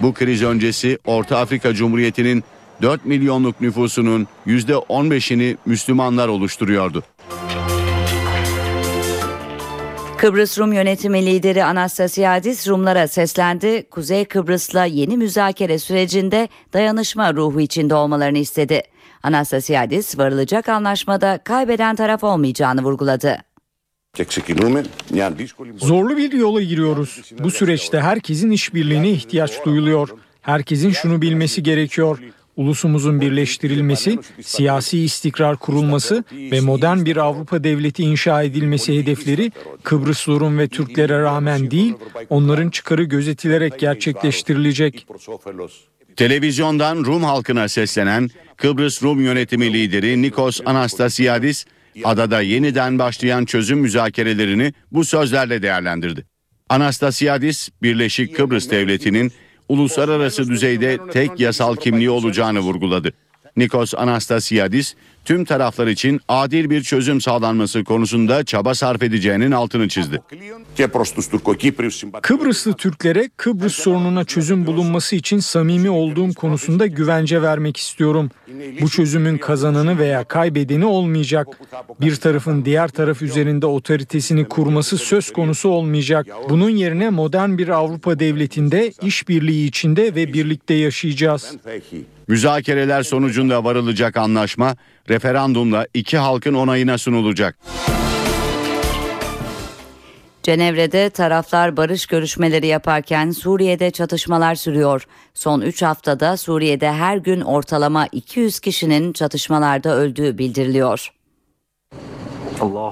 Bu 0.03 0.15
kriz 0.15 0.43
öncesi 0.43 0.99
Orta 1.05 1.39
Afrika 1.39 1.75
Cumhuriyeti'nin 1.75 2.45
4 2.83 3.05
milyonluk 3.05 3.61
nüfusunun 3.61 4.27
%15'ini 4.47 5.57
Müslümanlar 5.66 6.29
oluşturuyordu. 6.29 7.03
Kıbrıs 10.18 10.59
Rum 10.59 10.72
yönetimi 10.72 11.27
lideri 11.27 11.64
Anastasiadis 11.64 12.68
Rumlara 12.68 13.09
seslendi. 13.09 13.87
Kuzey 13.91 14.24
Kıbrıs'la 14.24 14.85
yeni 14.85 15.16
müzakere 15.16 15.79
sürecinde 15.79 16.49
dayanışma 16.72 17.35
ruhu 17.35 17.61
içinde 17.61 17.95
olmalarını 17.95 18.39
istedi. 18.39 18.83
Anastasiadis 19.22 20.18
varılacak 20.18 20.68
anlaşmada 20.68 21.39
kaybeden 21.45 21.97
taraf 21.97 22.24
olmayacağını 22.24 22.83
vurguladı. 22.83 23.39
Zorlu 25.77 26.16
bir 26.16 26.33
yola 26.33 26.62
giriyoruz. 26.62 27.33
Bu 27.39 27.51
süreçte 27.51 28.01
herkesin 28.01 28.51
işbirliğine 28.51 29.11
ihtiyaç 29.11 29.64
duyuluyor. 29.64 30.09
Herkesin 30.43 30.91
şunu 30.91 31.22
bilmesi 31.22 31.62
gerekiyor. 31.62 32.18
Ulusumuzun 32.57 33.21
birleştirilmesi, 33.21 34.19
siyasi 34.43 34.99
istikrar 34.99 35.57
kurulması 35.57 36.25
ve 36.33 36.61
modern 36.61 37.05
bir 37.05 37.17
Avrupa 37.17 37.65
devleti 37.65 38.03
inşa 38.03 38.43
edilmesi 38.43 38.99
hedefleri 38.99 39.53
Kıbrıs 39.83 40.29
Rum 40.29 40.59
ve 40.59 40.69
Türklere 40.69 41.21
rağmen 41.21 41.71
değil, 41.71 41.95
onların 42.29 42.71
çıkarı 42.71 43.05
gözetilerek 43.05 43.79
gerçekleştirilecek. 43.79 45.07
Televizyondan 46.17 47.05
Rum 47.05 47.23
halkına 47.23 47.69
seslenen 47.69 48.31
Kıbrıs 48.57 49.03
Rum 49.03 49.21
yönetimi 49.21 49.73
lideri 49.73 50.23
Nikos 50.23 50.61
Anastasiadis, 50.67 51.65
adada 52.05 52.41
yeniden 52.41 52.99
başlayan 52.99 53.45
çözüm 53.45 53.79
müzakerelerini 53.79 54.73
bu 54.93 55.05
sözlerle 55.05 55.63
değerlendirdi. 55.63 56.27
Anastasiadis, 56.69 57.69
Birleşik 57.83 58.37
Kıbrıs 58.37 58.71
Devleti'nin 58.71 59.33
uluslararası 59.69 60.49
düzeyde 60.49 60.99
tek 61.12 61.41
yasal 61.41 61.77
kimliği 61.77 62.11
olacağını 62.11 62.61
vurguladı. 62.61 63.12
Nikos 63.57 63.95
Anastasiadis, 63.95 64.95
tüm 65.25 65.45
taraflar 65.45 65.87
için 65.87 66.21
adil 66.29 66.71
bir 66.71 66.83
çözüm 66.83 67.21
sağlanması 67.21 67.85
konusunda 67.85 68.45
çaba 68.45 68.75
sarf 68.75 69.03
edeceğinin 69.03 69.51
altını 69.51 69.89
çizdi. 69.89 70.23
Kıbrıslı 72.23 72.73
Türklere 72.73 73.31
Kıbrıs 73.37 73.75
sorununa 73.75 74.25
çözüm 74.25 74.67
bulunması 74.67 75.17
için 75.17 75.39
samimi 75.39 75.91
olduğum 75.91 76.35
konusunda 76.35 76.87
güvence 76.87 77.43
vermek 77.43 77.77
istiyorum. 77.77 78.31
Bu 78.81 78.89
çözümün 78.89 79.39
kazananı 79.39 79.99
veya 79.99 80.25
kaybedeni 80.25 80.85
olmayacak. 80.85 81.49
Bir 82.01 82.17
tarafın 82.17 82.65
diğer 82.65 82.89
taraf 82.89 83.23
üzerinde 83.23 83.67
otoritesini 83.67 84.45
kurması 84.49 84.99
söz 84.99 85.33
konusu 85.33 85.69
olmayacak. 85.69 86.27
Bunun 86.49 86.71
yerine 86.71 87.11
modern 87.11 87.59
bir 87.59 87.69
Avrupa 87.69 88.19
devletinde 88.19 88.93
işbirliği 89.03 89.69
içinde 89.69 90.15
ve 90.15 90.33
birlikte 90.33 90.75
yaşayacağız. 90.75 91.53
Müzakereler 92.29 93.03
sonucunda 93.03 93.64
varılacak 93.64 94.16
anlaşma 94.16 94.77
referandumla 95.09 95.87
iki 95.95 96.18
halkın 96.18 96.55
onayına 96.55 96.99
sunulacak. 96.99 97.59
Cenevre'de 100.43 101.11
taraflar 101.11 101.77
barış 101.77 102.07
görüşmeleri 102.07 102.66
yaparken 102.66 103.31
Suriye'de 103.31 103.91
çatışmalar 103.91 104.55
sürüyor. 104.55 105.07
Son 105.35 105.61
3 105.61 105.83
haftada 105.83 106.37
Suriye'de 106.37 106.93
her 106.93 107.16
gün 107.16 107.41
ortalama 107.41 108.07
200 108.12 108.61
kişinin 108.61 109.12
çatışmalarda 109.12 109.97
öldüğü 109.97 110.39
bildiriliyor. 110.39 111.12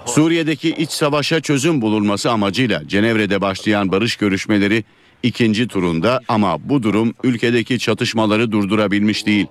Suriye'deki 0.06 0.70
iç 0.70 0.90
savaşa 0.90 1.40
çözüm 1.40 1.80
bulunması 1.80 2.30
amacıyla 2.30 2.88
Cenevre'de 2.88 3.40
başlayan 3.40 3.92
barış 3.92 4.16
görüşmeleri 4.16 4.84
ikinci 5.24 5.68
turunda 5.68 6.20
ama 6.28 6.68
bu 6.68 6.82
durum 6.82 7.14
ülkedeki 7.22 7.78
çatışmaları 7.78 8.52
durdurabilmiş 8.52 9.26
değil. 9.26 9.46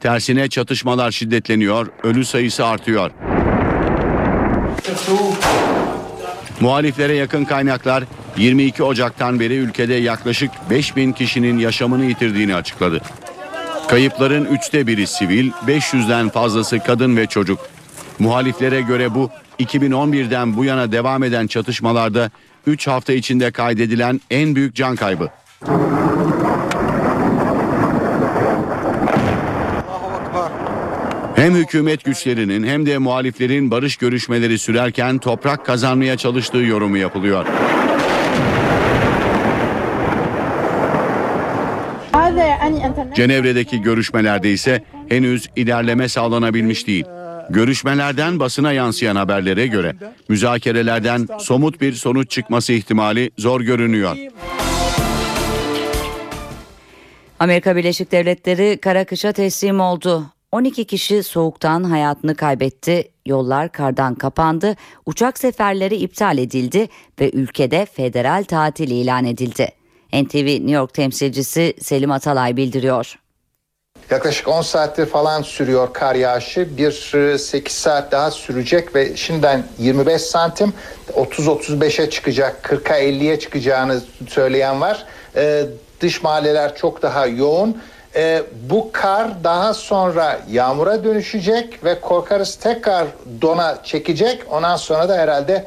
Tersine 0.00 0.48
çatışmalar 0.48 1.10
şiddetleniyor, 1.10 1.86
ölü 2.02 2.24
sayısı 2.24 2.66
artıyor. 2.66 3.10
Muhaliflere 6.60 7.14
yakın 7.14 7.44
kaynaklar 7.44 8.04
22 8.36 8.82
Ocak'tan 8.82 9.40
beri 9.40 9.54
ülkede 9.54 9.94
yaklaşık 9.94 10.50
5000 10.70 11.12
kişinin 11.12 11.58
yaşamını 11.58 12.04
yitirdiğini 12.04 12.54
açıkladı. 12.54 13.00
Kayıpların 13.88 14.44
üçte 14.44 14.86
biri 14.86 15.06
sivil, 15.06 15.50
500'den 15.66 16.28
fazlası 16.28 16.78
kadın 16.78 17.16
ve 17.16 17.26
çocuk. 17.26 17.58
Muhaliflere 18.18 18.80
göre 18.80 19.14
bu 19.14 19.30
2011'den 19.60 20.56
bu 20.56 20.64
yana 20.64 20.92
devam 20.92 21.22
eden 21.22 21.46
çatışmalarda 21.46 22.30
3 22.68 22.86
hafta 22.86 23.12
içinde 23.12 23.50
kaydedilen 23.50 24.20
en 24.30 24.54
büyük 24.54 24.74
can 24.74 24.96
kaybı. 24.96 25.30
Hem 31.36 31.54
hükümet 31.54 32.04
güçlerinin 32.04 32.66
hem 32.66 32.86
de 32.86 32.98
muhaliflerin 32.98 33.70
barış 33.70 33.96
görüşmeleri 33.96 34.58
sürerken 34.58 35.18
toprak 35.18 35.66
kazanmaya 35.66 36.16
çalıştığı 36.16 36.58
yorumu 36.58 36.96
yapılıyor. 36.96 37.46
Cenevre'deki 43.14 43.82
görüşmelerde 43.82 44.50
ise 44.52 44.82
henüz 45.08 45.48
ilerleme 45.56 46.08
sağlanabilmiş 46.08 46.86
değil. 46.86 47.04
Görüşmelerden 47.50 48.40
basına 48.40 48.72
yansıyan 48.72 49.16
haberlere 49.16 49.66
göre 49.66 49.94
müzakerelerden 50.28 51.28
somut 51.38 51.80
bir 51.80 51.92
sonuç 51.92 52.30
çıkması 52.30 52.72
ihtimali 52.72 53.30
zor 53.38 53.60
görünüyor. 53.60 54.16
Amerika 57.38 57.76
Birleşik 57.76 58.12
Devletleri 58.12 58.78
kara 58.80 59.04
kışa 59.04 59.32
teslim 59.32 59.80
oldu. 59.80 60.26
12 60.52 60.84
kişi 60.84 61.22
soğuktan 61.22 61.84
hayatını 61.84 62.34
kaybetti, 62.34 63.08
yollar 63.26 63.72
kardan 63.72 64.14
kapandı, 64.14 64.76
uçak 65.06 65.38
seferleri 65.38 65.96
iptal 65.96 66.38
edildi 66.38 66.88
ve 67.20 67.30
ülkede 67.30 67.86
federal 67.86 68.44
tatil 68.44 68.90
ilan 68.90 69.24
edildi. 69.24 69.68
NTV 70.12 70.46
New 70.46 70.70
York 70.70 70.94
temsilcisi 70.94 71.74
Selim 71.80 72.10
Atalay 72.10 72.56
bildiriyor. 72.56 73.18
Yaklaşık 74.10 74.48
10 74.48 74.62
saattir 74.62 75.06
falan 75.06 75.42
sürüyor 75.42 75.92
kar 75.92 76.14
yağışı. 76.14 76.76
Bir 76.76 76.92
8 77.38 77.76
saat 77.76 78.12
daha 78.12 78.30
sürecek 78.30 78.94
ve 78.94 79.16
şimdiden 79.16 79.64
25 79.78 80.22
santim 80.22 80.72
30-35'e 81.16 82.10
çıkacak, 82.10 82.62
40'a 82.62 82.98
50'ye 82.98 83.38
çıkacağını 83.38 84.00
söyleyen 84.28 84.80
var. 84.80 85.04
Ee, 85.36 85.64
dış 86.00 86.22
mahalleler 86.22 86.76
çok 86.76 87.02
daha 87.02 87.26
yoğun. 87.26 87.82
Ee, 88.16 88.42
bu 88.70 88.90
kar 88.92 89.44
daha 89.44 89.74
sonra 89.74 90.40
yağmura 90.50 91.04
dönüşecek 91.04 91.84
ve 91.84 92.00
korkarız 92.00 92.54
tekrar 92.56 93.06
dona 93.42 93.78
çekecek. 93.84 94.42
Ondan 94.50 94.76
sonra 94.76 95.08
da 95.08 95.16
herhalde 95.16 95.66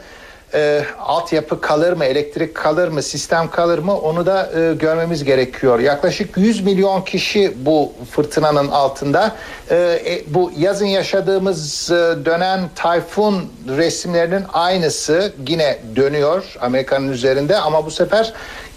e, 0.54 0.86
altyapı 1.00 1.62
kalır 1.62 1.94
mı, 1.94 2.06
elektrik 2.06 2.56
kalır 2.56 2.88
mı, 2.88 3.04
sistem 3.04 3.50
kalır 3.50 3.80
mı 3.80 3.98
onu 3.98 4.26
da 4.26 4.52
e, 4.60 4.74
görmemiz 4.74 5.24
gerekiyor. 5.24 5.80
Yaklaşık 5.80 6.38
100 6.38 6.62
milyon 6.62 7.02
kişi 7.02 7.54
bu 7.66 7.94
fırtınanın 8.12 8.68
altında. 8.68 9.36
E, 9.70 9.76
e, 9.76 10.24
bu 10.28 10.52
yazın 10.58 10.86
yaşadığımız 10.86 11.92
e, 11.92 11.96
dönen 12.26 12.70
tayfun 12.76 13.46
resimlerinin 13.68 14.44
aynısı 14.54 15.34
yine 15.48 15.80
dönüyor 15.96 16.56
Amerika'nın 16.62 17.12
üzerinde 17.12 17.58
ama 17.58 17.86
bu 17.86 17.92
sefer 17.92 18.34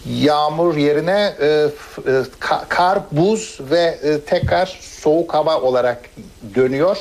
yağmur 0.07 0.77
yerine 0.77 1.35
e, 1.41 1.47
e, 1.47 1.69
ka, 2.41 2.65
kar, 2.69 2.99
buz 3.13 3.59
ve 3.71 3.99
e, 4.03 4.21
tekrar 4.21 4.79
soğuk 4.81 5.35
hava 5.35 5.61
olarak 5.61 5.99
dönüyor. 6.55 6.99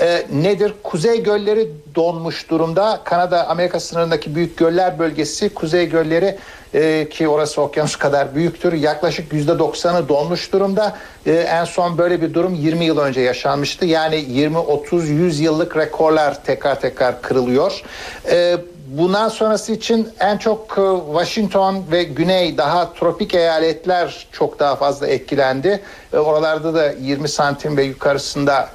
E, 0.00 0.26
nedir? 0.32 0.74
Kuzey 0.82 1.22
gölleri 1.22 1.68
donmuş 1.94 2.50
durumda. 2.50 3.00
Kanada 3.04 3.48
Amerika 3.48 3.80
sınırındaki 3.80 4.34
büyük 4.34 4.56
göller 4.56 4.98
bölgesi 4.98 5.54
kuzey 5.54 5.88
gölleri 5.88 6.38
e, 6.74 7.08
ki 7.08 7.28
orası 7.28 7.62
okyanus 7.62 7.96
kadar 7.96 8.34
büyüktür. 8.34 8.72
Yaklaşık 8.72 9.32
yüzde 9.32 9.58
doksanı 9.58 10.08
donmuş 10.08 10.52
durumda. 10.52 10.96
E, 11.26 11.32
en 11.32 11.64
son 11.64 11.98
böyle 11.98 12.22
bir 12.22 12.34
durum 12.34 12.54
20 12.54 12.84
yıl 12.84 12.98
önce 12.98 13.20
yaşanmıştı. 13.20 13.86
Yani 13.86 14.24
20, 14.28 14.58
30, 14.58 15.08
100 15.08 15.40
yıllık 15.40 15.76
rekorlar 15.76 16.44
tekrar 16.44 16.80
tekrar 16.80 17.22
kırılıyor. 17.22 17.82
E, 18.30 18.56
bundan 18.88 19.28
sonrası 19.28 19.72
için 19.72 20.08
en 20.20 20.36
çok 20.38 20.78
e, 20.78 21.12
Washington 21.12 21.84
ve 21.90 22.02
güney 22.02 22.58
daha 22.58 22.92
tropik 22.92 23.34
eyaletler 23.34 24.26
çok 24.32 24.58
daha 24.58 24.76
fazla 24.76 25.06
etkilendi. 25.06 25.80
E, 26.12 26.18
oralarda 26.18 26.74
da 26.74 26.92
20 26.92 27.28
santim 27.28 27.76
ve 27.76 27.82
yukarısında 27.82 28.68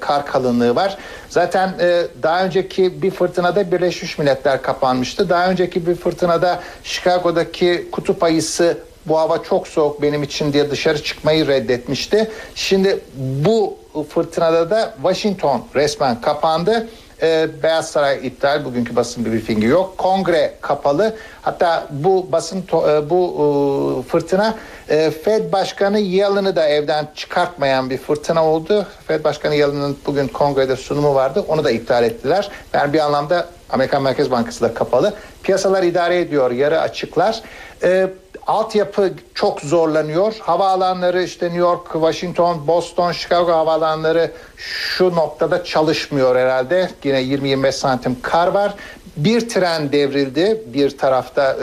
kar 0.00 0.26
kalınlığı 0.26 0.74
var. 0.74 0.98
Zaten 1.28 1.74
e, 1.80 2.02
daha 2.22 2.44
önceki 2.44 3.02
bir 3.02 3.10
fırtınada 3.10 3.72
Birleşmiş 3.72 4.18
Milletler 4.18 4.62
kapanmıştı. 4.62 5.28
Daha 5.28 5.50
önceki 5.50 5.86
bir 5.86 5.94
fırtınada 5.94 6.60
Chicago'daki 6.82 7.88
kutup 7.92 8.22
ayısı 8.22 8.78
bu 9.06 9.18
hava 9.18 9.42
çok 9.42 9.68
soğuk 9.68 10.02
benim 10.02 10.22
için 10.22 10.52
diye 10.52 10.70
dışarı 10.70 11.02
çıkmayı 11.02 11.46
reddetmişti. 11.46 12.30
Şimdi 12.54 13.00
bu 13.16 13.76
fırtınada 14.08 14.70
da 14.70 14.94
Washington 15.02 15.64
resmen 15.74 16.20
kapandı 16.20 16.88
E, 17.22 17.48
Beyaz 17.62 17.90
Saray 17.90 18.26
iptal, 18.26 18.64
bugünkü 18.64 18.96
basın 18.96 19.24
briefingi 19.24 19.66
yok. 19.66 19.98
Kongre 19.98 20.54
kapalı. 20.60 21.16
Hatta 21.42 21.86
bu 21.90 22.32
basın 22.32 22.62
to- 22.62 22.98
e, 23.06 23.10
bu 23.10 24.02
e, 24.06 24.08
fırtına 24.08 24.54
e, 24.88 25.10
Fed 25.10 25.52
Başkanı 25.52 25.98
Yellen'ı 25.98 26.56
da 26.56 26.68
evden 26.68 27.08
çıkartmayan 27.14 27.90
bir 27.90 27.98
fırtına 27.98 28.46
oldu. 28.46 28.86
Fed 29.08 29.24
Başkanı 29.24 29.54
Yellen'ın 29.54 29.98
bugün 30.06 30.28
kongrede 30.28 30.76
sunumu 30.76 31.14
vardı. 31.14 31.44
Onu 31.48 31.64
da 31.64 31.70
iptal 31.70 32.04
ettiler. 32.04 32.50
Yani 32.72 32.92
bir 32.92 32.98
anlamda 32.98 33.46
Amerikan 33.70 34.02
Merkez 34.02 34.30
Bankası 34.30 34.60
da 34.60 34.74
kapalı. 34.74 35.14
Piyasalar 35.42 35.82
idare 35.82 36.20
ediyor, 36.20 36.50
yarı 36.50 36.80
açıklar. 36.80 37.42
E, 37.82 38.10
altyapı 38.46 39.12
çok 39.34 39.60
zorlanıyor. 39.60 40.34
Havaalanları 40.40 41.22
işte 41.22 41.46
New 41.46 41.60
York, 41.60 41.92
Washington, 41.92 42.66
Boston, 42.66 43.12
Chicago 43.12 43.52
havaalanları 43.52 44.32
şu 44.56 45.14
noktada 45.14 45.64
çalışmıyor 45.64 46.36
herhalde. 46.36 46.90
Yine 47.04 47.22
20-25 47.22 47.72
santim 47.72 48.16
kar 48.22 48.48
var. 48.48 48.74
Bir 49.16 49.48
tren 49.48 49.92
devrildi 49.92 50.62
bir 50.66 50.98
tarafta 50.98 51.56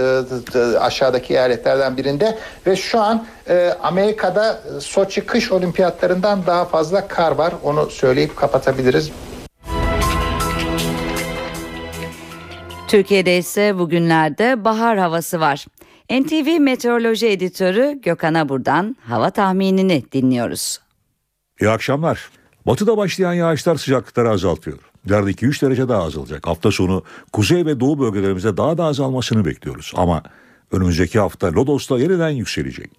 e, 0.56 0.78
aşağıdaki 0.78 1.34
eyaletlerden 1.34 1.98
birinde 1.98 2.38
ve 2.68 2.76
şu 2.76 3.00
an 3.00 3.26
e, 3.50 3.74
Amerika'da 3.84 4.62
Soçi 4.80 5.26
kış 5.26 5.52
olimpiyatlarından 5.52 6.46
daha 6.46 6.66
fazla 6.66 7.08
kar 7.08 7.32
var. 7.32 7.54
Onu 7.64 7.90
söyleyip 7.90 8.36
kapatabiliriz. 8.36 9.12
Türkiye'de 12.88 13.38
ise 13.38 13.80
bugünlerde 13.80 14.66
bahar 14.66 14.98
havası 14.98 15.40
var. 15.40 15.66
NTV 16.12 16.60
Meteoroloji 16.60 17.28
Editörü 17.28 18.00
Gökhan 18.02 18.34
Abur'dan 18.34 18.96
hava 19.02 19.30
tahminini 19.30 20.04
dinliyoruz. 20.12 20.80
İyi 21.62 21.70
akşamlar. 21.70 22.30
Batıda 22.66 22.98
başlayan 22.98 23.34
yağışlar 23.34 23.76
sıcaklıkları 23.76 24.30
azaltıyor. 24.30 24.80
Derde 25.10 25.32
2-3 25.32 25.66
derece 25.66 25.90
daha 25.90 26.04
azalacak. 26.04 26.48
Hafta 26.48 26.72
sonu 26.72 27.04
kuzey 27.34 27.66
ve 27.66 27.80
doğu 27.80 28.00
bölgelerimizde 28.00 28.58
daha 28.58 28.78
da 28.78 28.84
azalmasını 28.84 29.46
bekliyoruz. 29.46 29.92
Ama 29.96 30.24
önümüzdeki 30.72 31.20
hafta 31.20 31.54
Lodos'ta 31.54 32.00
yeniden 32.00 32.30
yükselecek. 32.30 32.92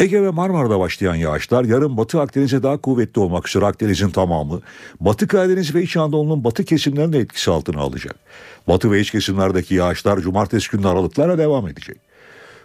Ege 0.00 0.22
ve 0.22 0.30
Marmara'da 0.30 0.80
başlayan 0.80 1.14
yağışlar 1.14 1.64
yarın 1.64 1.96
Batı 1.96 2.20
Akdeniz'e 2.20 2.62
daha 2.62 2.78
kuvvetli 2.78 3.20
olmak 3.20 3.48
üzere 3.48 3.66
Akdeniz'in 3.66 4.10
tamamı, 4.10 4.60
Batı 5.00 5.28
Karadeniz 5.28 5.74
ve 5.74 5.82
İç 5.82 5.96
Anadolu'nun 5.96 6.44
batı 6.44 6.64
kesimlerini 6.64 7.12
de 7.12 7.18
etkisi 7.18 7.50
altına 7.50 7.80
alacak. 7.80 8.16
Batı 8.68 8.90
ve 8.92 9.00
iç 9.00 9.10
kesimlerdeki 9.10 9.74
yağışlar 9.74 10.20
cumartesi 10.20 10.70
günü 10.70 10.88
aralıklarla 10.88 11.38
devam 11.38 11.68
edecek. 11.68 12.07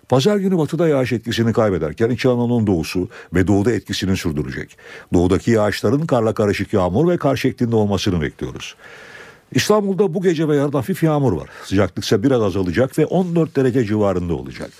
Pazar 0.10 0.38
günü 0.38 0.58
batıda 0.58 0.88
yağış 0.88 1.14
etkisini 1.14 1.54
kaybederken 1.54 2.10
İç 2.10 2.26
Anadolu'nun 2.26 2.68
doğusu 2.68 3.10
ve 3.34 3.48
doğuda 3.48 3.72
etkisini 3.72 4.18
sürdürecek. 4.18 4.78
Doğudaki 5.14 5.52
yağışların 5.52 6.06
karla 6.06 6.34
karışık 6.34 6.74
yağmur 6.74 7.12
ve 7.12 7.18
kar 7.18 7.36
şeklinde 7.36 7.76
olmasını 7.76 8.22
bekliyoruz. 8.22 8.76
İstanbul'da 9.52 10.14
bu 10.14 10.22
gece 10.22 10.48
ve 10.48 10.56
yarın 10.56 10.72
hafif 10.72 11.04
yağmur 11.04 11.34
var. 11.34 11.50
Sıcaklık 11.64 12.06
ise 12.06 12.24
biraz 12.24 12.42
azalacak 12.42 13.00
ve 13.00 13.06
14 13.06 13.56
derece 13.56 13.86
civarında 13.86 14.36
olacak. 14.36 14.72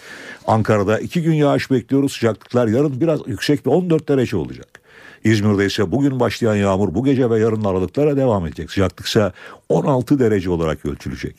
Ankara'da 0.48 1.00
iki 1.00 1.22
gün 1.22 1.34
yağış 1.34 1.72
bekliyoruz. 1.72 2.14
Sıcaklıklar 2.14 2.68
yarın 2.68 3.02
biraz 3.02 3.20
yüksek 3.28 3.68
ve 3.68 3.70
14 3.70 4.10
derece 4.10 4.38
olacak. 4.38 4.82
İzmir'de 5.24 5.66
ise 5.66 5.92
bugün 5.92 6.20
başlayan 6.20 6.56
yağmur 6.56 6.96
bu 6.96 7.04
gece 7.04 7.30
ve 7.30 7.40
yarın 7.40 7.64
aralıklara 7.64 8.18
devam 8.18 8.48
edecek. 8.48 8.72
Sıcaklık 8.72 9.08
ise 9.08 9.32
16 9.70 10.20
derece 10.20 10.50
olarak 10.50 10.86
ölçülecek. 10.86 11.36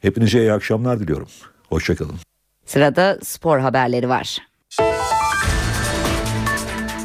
Hepinize 0.00 0.38
iyi 0.40 0.52
akşamlar 0.52 1.00
diliyorum. 1.00 1.28
Hoşçakalın. 1.68 2.27
Sırada 2.68 3.18
spor 3.24 3.58
haberleri 3.58 4.08
var. 4.08 4.38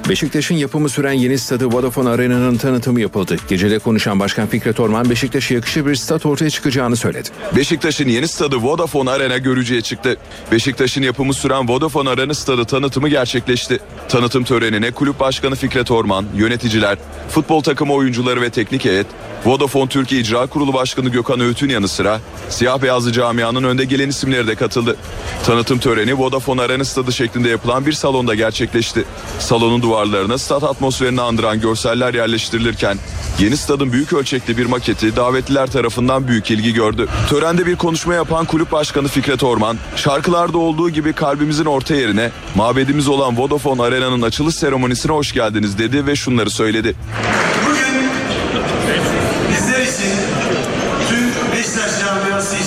Beşiktaş'ın 0.09 0.55
yapımı 0.55 0.89
süren 0.89 1.11
yeni 1.11 1.37
stadı 1.37 1.65
Vodafone 1.65 2.09
Arena'nın 2.09 2.57
tanıtımı 2.57 3.01
yapıldı. 3.01 3.35
Gecede 3.49 3.79
konuşan 3.79 4.19
Başkan 4.19 4.47
Fikret 4.47 4.79
Orman 4.79 5.09
Beşiktaş'a 5.09 5.53
yakışır 5.53 5.85
bir 5.85 5.95
stat 5.95 6.25
ortaya 6.25 6.49
çıkacağını 6.49 6.95
söyledi. 6.95 7.29
Beşiktaş'ın 7.55 8.07
yeni 8.07 8.27
stadı 8.27 8.55
Vodafone 8.55 9.09
Arena 9.09 9.37
görücüye 9.37 9.81
çıktı. 9.81 10.17
Beşiktaş'ın 10.51 11.01
yapımı 11.01 11.33
süren 11.33 11.69
Vodafone 11.69 12.09
Arena 12.09 12.33
stadı 12.33 12.65
tanıtımı 12.65 13.09
gerçekleşti. 13.09 13.79
Tanıtım 14.09 14.43
törenine 14.43 14.91
kulüp 14.91 15.19
başkanı 15.19 15.55
Fikret 15.55 15.91
Orman, 15.91 16.25
yöneticiler, 16.35 16.97
futbol 17.29 17.61
takımı 17.61 17.93
oyuncuları 17.93 18.41
ve 18.41 18.49
teknik 18.49 18.85
heyet, 18.85 19.07
Vodafone 19.45 19.87
Türkiye 19.87 20.21
İcra 20.21 20.47
Kurulu 20.47 20.73
Başkanı 20.73 21.09
Gökhan 21.09 21.39
Öğüt'ün 21.39 21.69
yanı 21.69 21.87
sıra 21.87 22.19
siyah 22.49 22.81
beyazlı 22.81 23.11
camianın 23.11 23.63
önde 23.63 23.85
gelen 23.85 24.09
isimleri 24.09 24.47
de 24.47 24.55
katıldı. 24.55 24.97
Tanıtım 25.45 25.79
töreni 25.79 26.17
Vodafone 26.17 26.61
Arena 26.61 26.85
stadı 26.85 27.13
şeklinde 27.13 27.49
yapılan 27.49 27.85
bir 27.85 27.93
salonda 27.93 28.35
gerçekleşti. 28.35 29.05
Salonun 29.39 29.81
duvarlarına 29.81 30.37
stat 30.37 30.63
atmosferini 30.63 31.21
andıran 31.21 31.61
görseller 31.61 32.13
yerleştirilirken 32.13 32.97
yeni 33.39 33.57
stadın 33.57 33.91
büyük 33.91 34.13
ölçekli 34.13 34.57
bir 34.57 34.65
maketi 34.65 35.15
davetliler 35.15 35.71
tarafından 35.71 36.27
büyük 36.27 36.51
ilgi 36.51 36.73
gördü. 36.73 37.07
Törende 37.29 37.65
bir 37.65 37.75
konuşma 37.75 38.13
yapan 38.13 38.45
kulüp 38.45 38.71
başkanı 38.71 39.07
Fikret 39.07 39.43
Orman, 39.43 39.77
şarkılarda 39.95 40.57
olduğu 40.57 40.89
gibi 40.89 41.13
kalbimizin 41.13 41.65
orta 41.65 41.95
yerine 41.95 42.31
mabedimiz 42.55 43.07
olan 43.07 43.37
Vodafone 43.37 43.81
Arena'nın 43.81 44.21
açılış 44.21 44.55
seremonisine 44.55 45.11
hoş 45.11 45.31
geldiniz 45.31 45.77
dedi 45.77 46.07
ve 46.07 46.15
şunları 46.15 46.49
söyledi. 46.49 46.95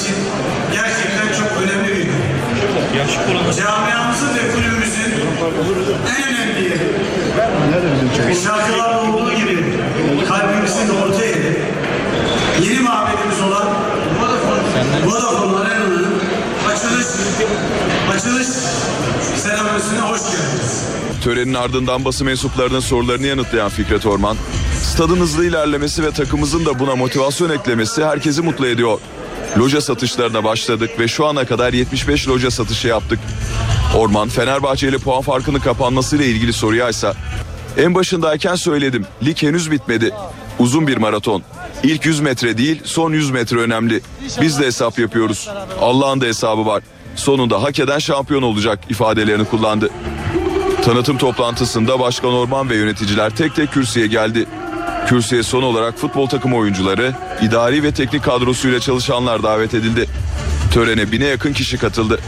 İçin 0.07 0.17
gerçekten 0.73 1.27
çok 1.39 1.63
önemli 1.63 1.89
bir 1.89 2.05
gün. 2.05 2.13
Camiamızın 3.63 4.29
ve 4.37 4.53
kulübümüzün 4.53 5.13
en 6.09 6.35
önemli 6.35 6.65
yeri. 6.65 8.39
Şarkılarda 8.45 9.01
olduğu 9.01 9.33
gibi 9.33 9.65
kalbimizin 10.29 10.89
orta 11.03 11.25
yeri. 11.25 11.57
Yeni 12.63 12.81
mabedimiz 12.81 13.41
olan 13.41 13.69
Vodafone 15.07 15.57
Arena'nın 15.59 16.15
açılış, 16.69 17.07
açılış 18.15 18.47
seremonisine 19.37 20.01
hoş 20.01 20.21
geldiniz. 20.21 20.85
Törenin 21.25 21.55
ardından 21.55 22.05
basın 22.05 22.27
mensuplarının 22.27 22.81
sorularını 22.81 23.27
yanıtlayan 23.27 23.69
Fikret 23.69 24.07
Orman, 24.07 24.37
stadın 24.83 25.17
hızlı 25.17 25.47
ilerlemesi 25.47 26.05
ve 26.05 26.11
takımımızın 26.11 26.67
da 26.67 26.79
buna 26.79 26.97
motivasyon 26.97 27.51
eklemesi 27.51 28.05
herkesi 28.05 28.43
mutlu 28.43 28.67
ediyor. 28.67 28.99
Loja 29.59 29.81
satışlarına 29.81 30.45
başladık 30.45 30.91
ve 30.99 31.09
şu 31.09 31.27
ana 31.27 31.45
kadar 31.45 31.73
75 31.73 32.29
loja 32.29 32.51
satışı 32.51 32.89
yaptık. 32.89 33.19
Orman, 33.97 34.29
Fenerbahçe 34.29 34.89
ile 34.89 34.99
puan 34.99 35.23
farkının 35.23 35.59
kapanmasıyla 35.59 36.25
ilgili 36.25 36.53
soruya 36.53 36.89
ise 36.89 37.13
en 37.79 37.95
başındayken 37.95 38.55
söyledim, 38.55 39.07
lig 39.25 39.43
henüz 39.43 39.71
bitmedi. 39.71 40.15
Uzun 40.59 40.87
bir 40.87 40.97
maraton. 40.97 41.43
İlk 41.83 42.07
100 42.07 42.21
metre 42.21 42.59
değil, 42.59 42.81
son 42.85 43.13
100 43.13 43.31
metre 43.31 43.57
önemli. 43.57 44.01
Biz 44.41 44.61
de 44.61 44.67
hesap 44.67 44.99
yapıyoruz. 44.99 45.49
Allah'ın 45.81 46.21
da 46.21 46.27
hesabı 46.27 46.67
var. 46.67 46.83
Sonunda 47.17 47.63
hak 47.63 47.79
eden 47.79 47.99
şampiyon 47.99 48.43
olacak 48.43 48.79
ifadelerini 48.91 49.45
kullandı. 49.45 49.91
Tanıtım 50.85 51.19
toplantısında 51.19 52.01
Başkan 52.01 52.33
Orman 52.33 52.71
ve 52.71 52.77
yöneticiler 52.77 53.37
tek 53.37 53.55
tek 53.55 53.73
kürsüye 53.73 54.07
geldi. 54.07 54.47
Kürsüye 55.07 55.43
son 55.43 55.63
olarak 55.63 55.99
futbol 55.99 56.27
takımı 56.27 56.57
oyuncuları, 56.57 57.13
idari 57.43 57.83
ve 57.83 57.93
teknik 57.93 58.25
kadrosuyla 58.25 58.81
çalışanlar 58.81 59.43
davet 59.43 59.75
edildi. 59.75 60.07
Törene 60.73 61.13
bine 61.13 61.25
yakın 61.25 61.53
kişi 61.53 61.79
katıldı. 61.79 62.21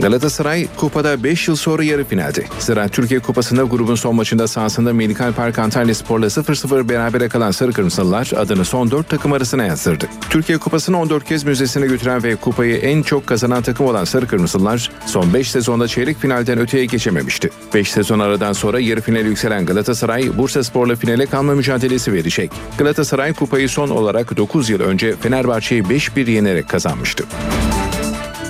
Galatasaray 0.00 0.66
kupada 0.76 1.24
5 1.24 1.48
yıl 1.48 1.56
sonra 1.56 1.84
yarı 1.84 2.04
finalde. 2.04 2.44
Zira 2.58 2.88
Türkiye 2.88 3.20
Kupası'nda 3.20 3.62
grubun 3.62 3.94
son 3.94 4.14
maçında 4.14 4.48
sahasında 4.48 4.92
Medikal 4.92 5.32
Park 5.32 5.58
Antalya 5.58 5.94
Spor'la 5.94 6.26
0-0 6.26 6.88
berabere 6.88 7.28
kalan 7.28 7.50
Sarı 7.50 7.72
Kırmızılılar 7.72 8.30
adını 8.36 8.64
son 8.64 8.90
4 8.90 9.08
takım 9.08 9.32
arasına 9.32 9.64
yazdırdı. 9.64 10.06
Türkiye 10.30 10.58
Kupası'nı 10.58 11.00
14 11.00 11.24
kez 11.24 11.44
müzesine 11.44 11.86
götüren 11.86 12.22
ve 12.22 12.36
kupayı 12.36 12.76
en 12.76 13.02
çok 13.02 13.26
kazanan 13.26 13.62
takım 13.62 13.86
olan 13.86 14.04
Sarı 14.04 14.26
Kırmızılılar 14.26 14.90
son 15.06 15.34
5 15.34 15.50
sezonda 15.50 15.88
çeyrek 15.88 16.18
finalden 16.18 16.58
öteye 16.58 16.84
geçememişti. 16.84 17.50
5 17.74 17.90
sezon 17.90 18.18
aradan 18.18 18.52
sonra 18.52 18.80
yarı 18.80 19.00
finale 19.00 19.28
yükselen 19.28 19.66
Galatasaray 19.66 20.38
Bursa 20.38 20.64
Spor'la 20.64 20.96
finale 20.96 21.26
kalma 21.26 21.54
mücadelesi 21.54 22.12
verecek. 22.12 22.50
Galatasaray 22.78 23.32
kupayı 23.32 23.68
son 23.68 23.88
olarak 23.88 24.36
9 24.36 24.70
yıl 24.70 24.80
önce 24.80 25.16
Fenerbahçe'yi 25.16 25.82
5-1 25.82 26.30
yenerek 26.30 26.68
kazanmıştı. 26.68 27.24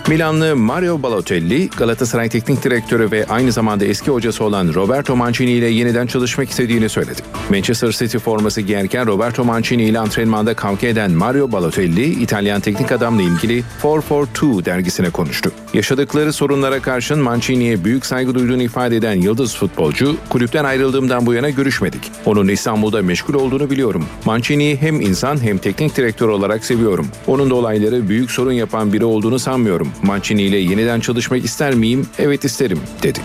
Milanlı 0.08 0.56
Mario 0.56 1.02
Balotelli, 1.02 1.68
Galatasaray 1.68 2.28
Teknik 2.28 2.64
Direktörü 2.64 3.10
ve 3.10 3.26
aynı 3.28 3.52
zamanda 3.52 3.84
eski 3.84 4.10
hocası 4.10 4.44
olan 4.44 4.74
Roberto 4.74 5.16
Mancini 5.16 5.50
ile 5.50 5.66
yeniden 5.66 6.06
çalışmak 6.06 6.50
istediğini 6.50 6.88
söyledi. 6.88 7.20
Manchester 7.50 7.90
City 7.92 8.18
forması 8.18 8.60
giyerken 8.60 9.06
Roberto 9.06 9.44
Mancini 9.44 9.84
ile 9.84 9.98
antrenmanda 9.98 10.54
kavga 10.54 10.86
eden 10.86 11.10
Mario 11.10 11.52
Balotelli, 11.52 12.04
İtalyan 12.04 12.60
teknik 12.60 12.92
adamla 12.92 13.22
ilgili 13.22 13.64
442 13.82 14.64
dergisine 14.64 15.10
konuştu. 15.10 15.52
Yaşadıkları 15.74 16.32
sorunlara 16.32 16.82
karşın 16.82 17.18
Mancini'ye 17.18 17.84
büyük 17.84 18.06
saygı 18.06 18.34
duyduğunu 18.34 18.62
ifade 18.62 18.96
eden 18.96 19.14
yıldız 19.14 19.56
futbolcu, 19.56 20.16
kulüpten 20.28 20.64
ayrıldığımdan 20.64 21.26
bu 21.26 21.34
yana 21.34 21.50
görüşmedik. 21.50 22.12
Onun 22.26 22.48
İstanbul'da 22.48 23.02
meşgul 23.02 23.34
olduğunu 23.34 23.70
biliyorum. 23.70 24.04
Mancini'yi 24.24 24.76
hem 24.76 25.00
insan 25.00 25.42
hem 25.42 25.58
teknik 25.58 25.96
direktör 25.96 26.28
olarak 26.28 26.64
seviyorum. 26.64 27.06
Onun 27.26 27.50
da 27.50 27.54
olayları 27.54 28.08
büyük 28.08 28.30
sorun 28.30 28.52
yapan 28.52 28.92
biri 28.92 29.04
olduğunu 29.04 29.38
sanmıyorum. 29.38 29.93
Mancini 30.02 30.42
ile 30.42 30.56
yeniden 30.56 31.00
çalışmak 31.00 31.44
ister 31.44 31.74
miyim? 31.74 32.06
Evet 32.18 32.44
isterim, 32.44 32.80
dedi. 33.02 33.20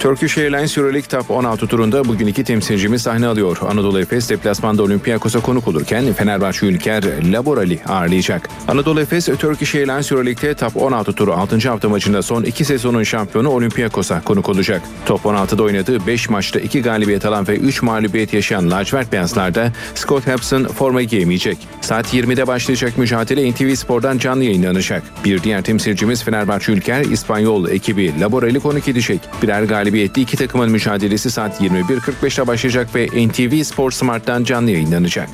Turkish 0.00 0.38
Airlines 0.38 0.78
Euroleague 0.78 1.08
Top 1.08 1.30
16 1.30 1.66
turunda 1.66 2.04
bugün 2.04 2.26
iki 2.26 2.44
temsilcimiz 2.44 3.02
sahne 3.02 3.26
alıyor. 3.26 3.58
Anadolu 3.68 4.00
Efes 4.00 4.30
deplasmanda 4.30 4.82
Olympiakos'a 4.82 5.40
konuk 5.40 5.68
olurken 5.68 6.12
Fenerbahçe 6.12 6.66
Ülker 6.66 7.04
Laboral'i 7.32 7.80
ağırlayacak. 7.88 8.48
Anadolu 8.68 9.00
Efes 9.00 9.26
Turkish 9.26 9.74
Airlines 9.74 10.12
Euroleague'de 10.12 10.54
Top 10.54 10.76
16 10.76 11.12
turu 11.12 11.32
6. 11.32 11.68
hafta 11.68 11.88
maçında 11.88 12.22
son 12.22 12.42
iki 12.42 12.64
sezonun 12.64 13.02
şampiyonu 13.02 13.50
Olympiakos'a 13.50 14.22
konuk 14.24 14.48
olacak. 14.48 14.82
Top 15.06 15.24
16'da 15.24 15.62
oynadığı 15.62 16.06
5 16.06 16.30
maçta 16.30 16.60
2 16.60 16.82
galibiyet 16.82 17.26
alan 17.26 17.48
ve 17.48 17.56
3 17.56 17.82
mağlubiyet 17.82 18.32
yaşayan 18.32 18.70
lacivert 18.70 19.12
beyazlarda 19.12 19.72
Scott 19.94 20.26
Hepson 20.26 20.64
forma 20.64 21.02
giyemeyecek. 21.02 21.58
Saat 21.80 22.14
20'de 22.14 22.46
başlayacak 22.46 22.98
mücadele 22.98 23.50
NTV 23.50 23.74
Spor'dan 23.74 24.18
canlı 24.18 24.44
yayınlanacak. 24.44 25.02
Bir 25.24 25.42
diğer 25.42 25.62
temsilcimiz 25.62 26.24
Fenerbahçe 26.24 26.72
Ülker 26.72 27.04
İspanyol 27.04 27.68
ekibi 27.68 28.20
Laboral'i 28.20 28.60
konuk 28.60 28.88
edecek. 28.88 29.20
Birer 29.42 29.62
galibiyetli 29.96 30.22
iki 30.22 30.36
takımın 30.36 30.70
mücadelesi 30.70 31.30
saat 31.30 31.60
21.45'te 31.60 32.46
başlayacak 32.46 32.94
ve 32.94 33.28
NTV 33.28 33.62
Spor 33.62 33.90
Smart'tan 33.90 34.44
canlı 34.44 34.70
yayınlanacak. 34.70 35.28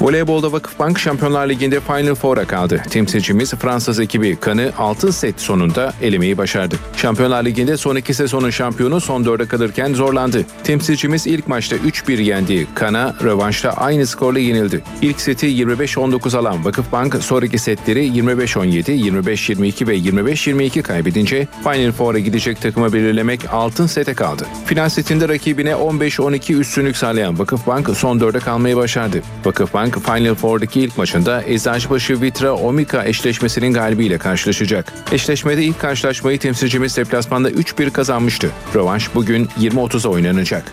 Voleybolda 0.00 0.52
Vakıfbank 0.52 0.98
Şampiyonlar 0.98 1.48
Ligi'nde 1.48 1.80
Final 1.80 2.14
Four'a 2.14 2.44
kaldı. 2.44 2.82
Temsilcimiz 2.90 3.54
Fransız 3.54 4.00
ekibi 4.00 4.36
Kan'ı 4.36 4.72
altın 4.78 5.10
set 5.10 5.40
sonunda 5.40 5.92
elemeyi 6.02 6.38
başardı. 6.38 6.74
Şampiyonlar 6.96 7.44
Ligi'nde 7.44 7.76
son 7.76 7.96
iki 7.96 8.14
sezonun 8.14 8.50
şampiyonu 8.50 9.00
son 9.00 9.24
dörde 9.24 9.48
kalırken 9.48 9.94
zorlandı. 9.94 10.44
Temsilcimiz 10.64 11.26
ilk 11.26 11.48
maçta 11.48 11.76
3-1 11.76 12.22
yendi. 12.22 12.66
Kan'a 12.74 13.14
rövanşta 13.22 13.70
aynı 13.70 14.06
skorla 14.06 14.38
yenildi. 14.38 14.82
İlk 15.02 15.20
seti 15.20 15.46
25-19 15.46 16.38
alan 16.38 16.64
Vakıfbank 16.64 17.14
sonraki 17.14 17.58
setleri 17.58 18.06
25-17, 18.08 18.82
25-22 18.82 19.88
ve 19.88 19.98
25-22 19.98 20.82
kaybedince 20.82 21.48
Final 21.62 21.92
Four'a 21.92 22.18
gidecek 22.18 22.62
takımı 22.62 22.92
belirlemek 22.92 23.40
altın 23.52 23.86
sete 23.86 24.14
kaldı. 24.14 24.46
Final 24.66 24.88
setinde 24.88 25.28
rakibine 25.28 25.70
15-12 25.70 26.58
üstünlük 26.58 26.96
sağlayan 26.96 27.38
Vakıfbank 27.38 27.90
son 27.96 28.20
dörde 28.20 28.38
kalmayı 28.38 28.76
başardı. 28.76 29.22
Vakıfbank 29.44 29.87
Final 29.90 30.34
Four'daki 30.34 30.80
ilk 30.80 30.98
maçında 30.98 31.42
Eczacıbaşı 31.46 32.20
Vitra 32.20 32.52
Omika 32.52 33.04
eşleşmesinin 33.04 33.72
galibiyle 33.72 34.18
karşılaşacak. 34.18 34.92
Eşleşmede 35.12 35.64
ilk 35.64 35.80
karşılaşmayı 35.80 36.38
temsilcimiz 36.38 36.96
deplasmanda 36.96 37.50
3-1 37.50 37.90
kazanmıştı. 37.90 38.50
Rövanş 38.74 39.14
bugün 39.14 39.46
20.30'a 39.46 40.10
oynanacak. 40.10 40.72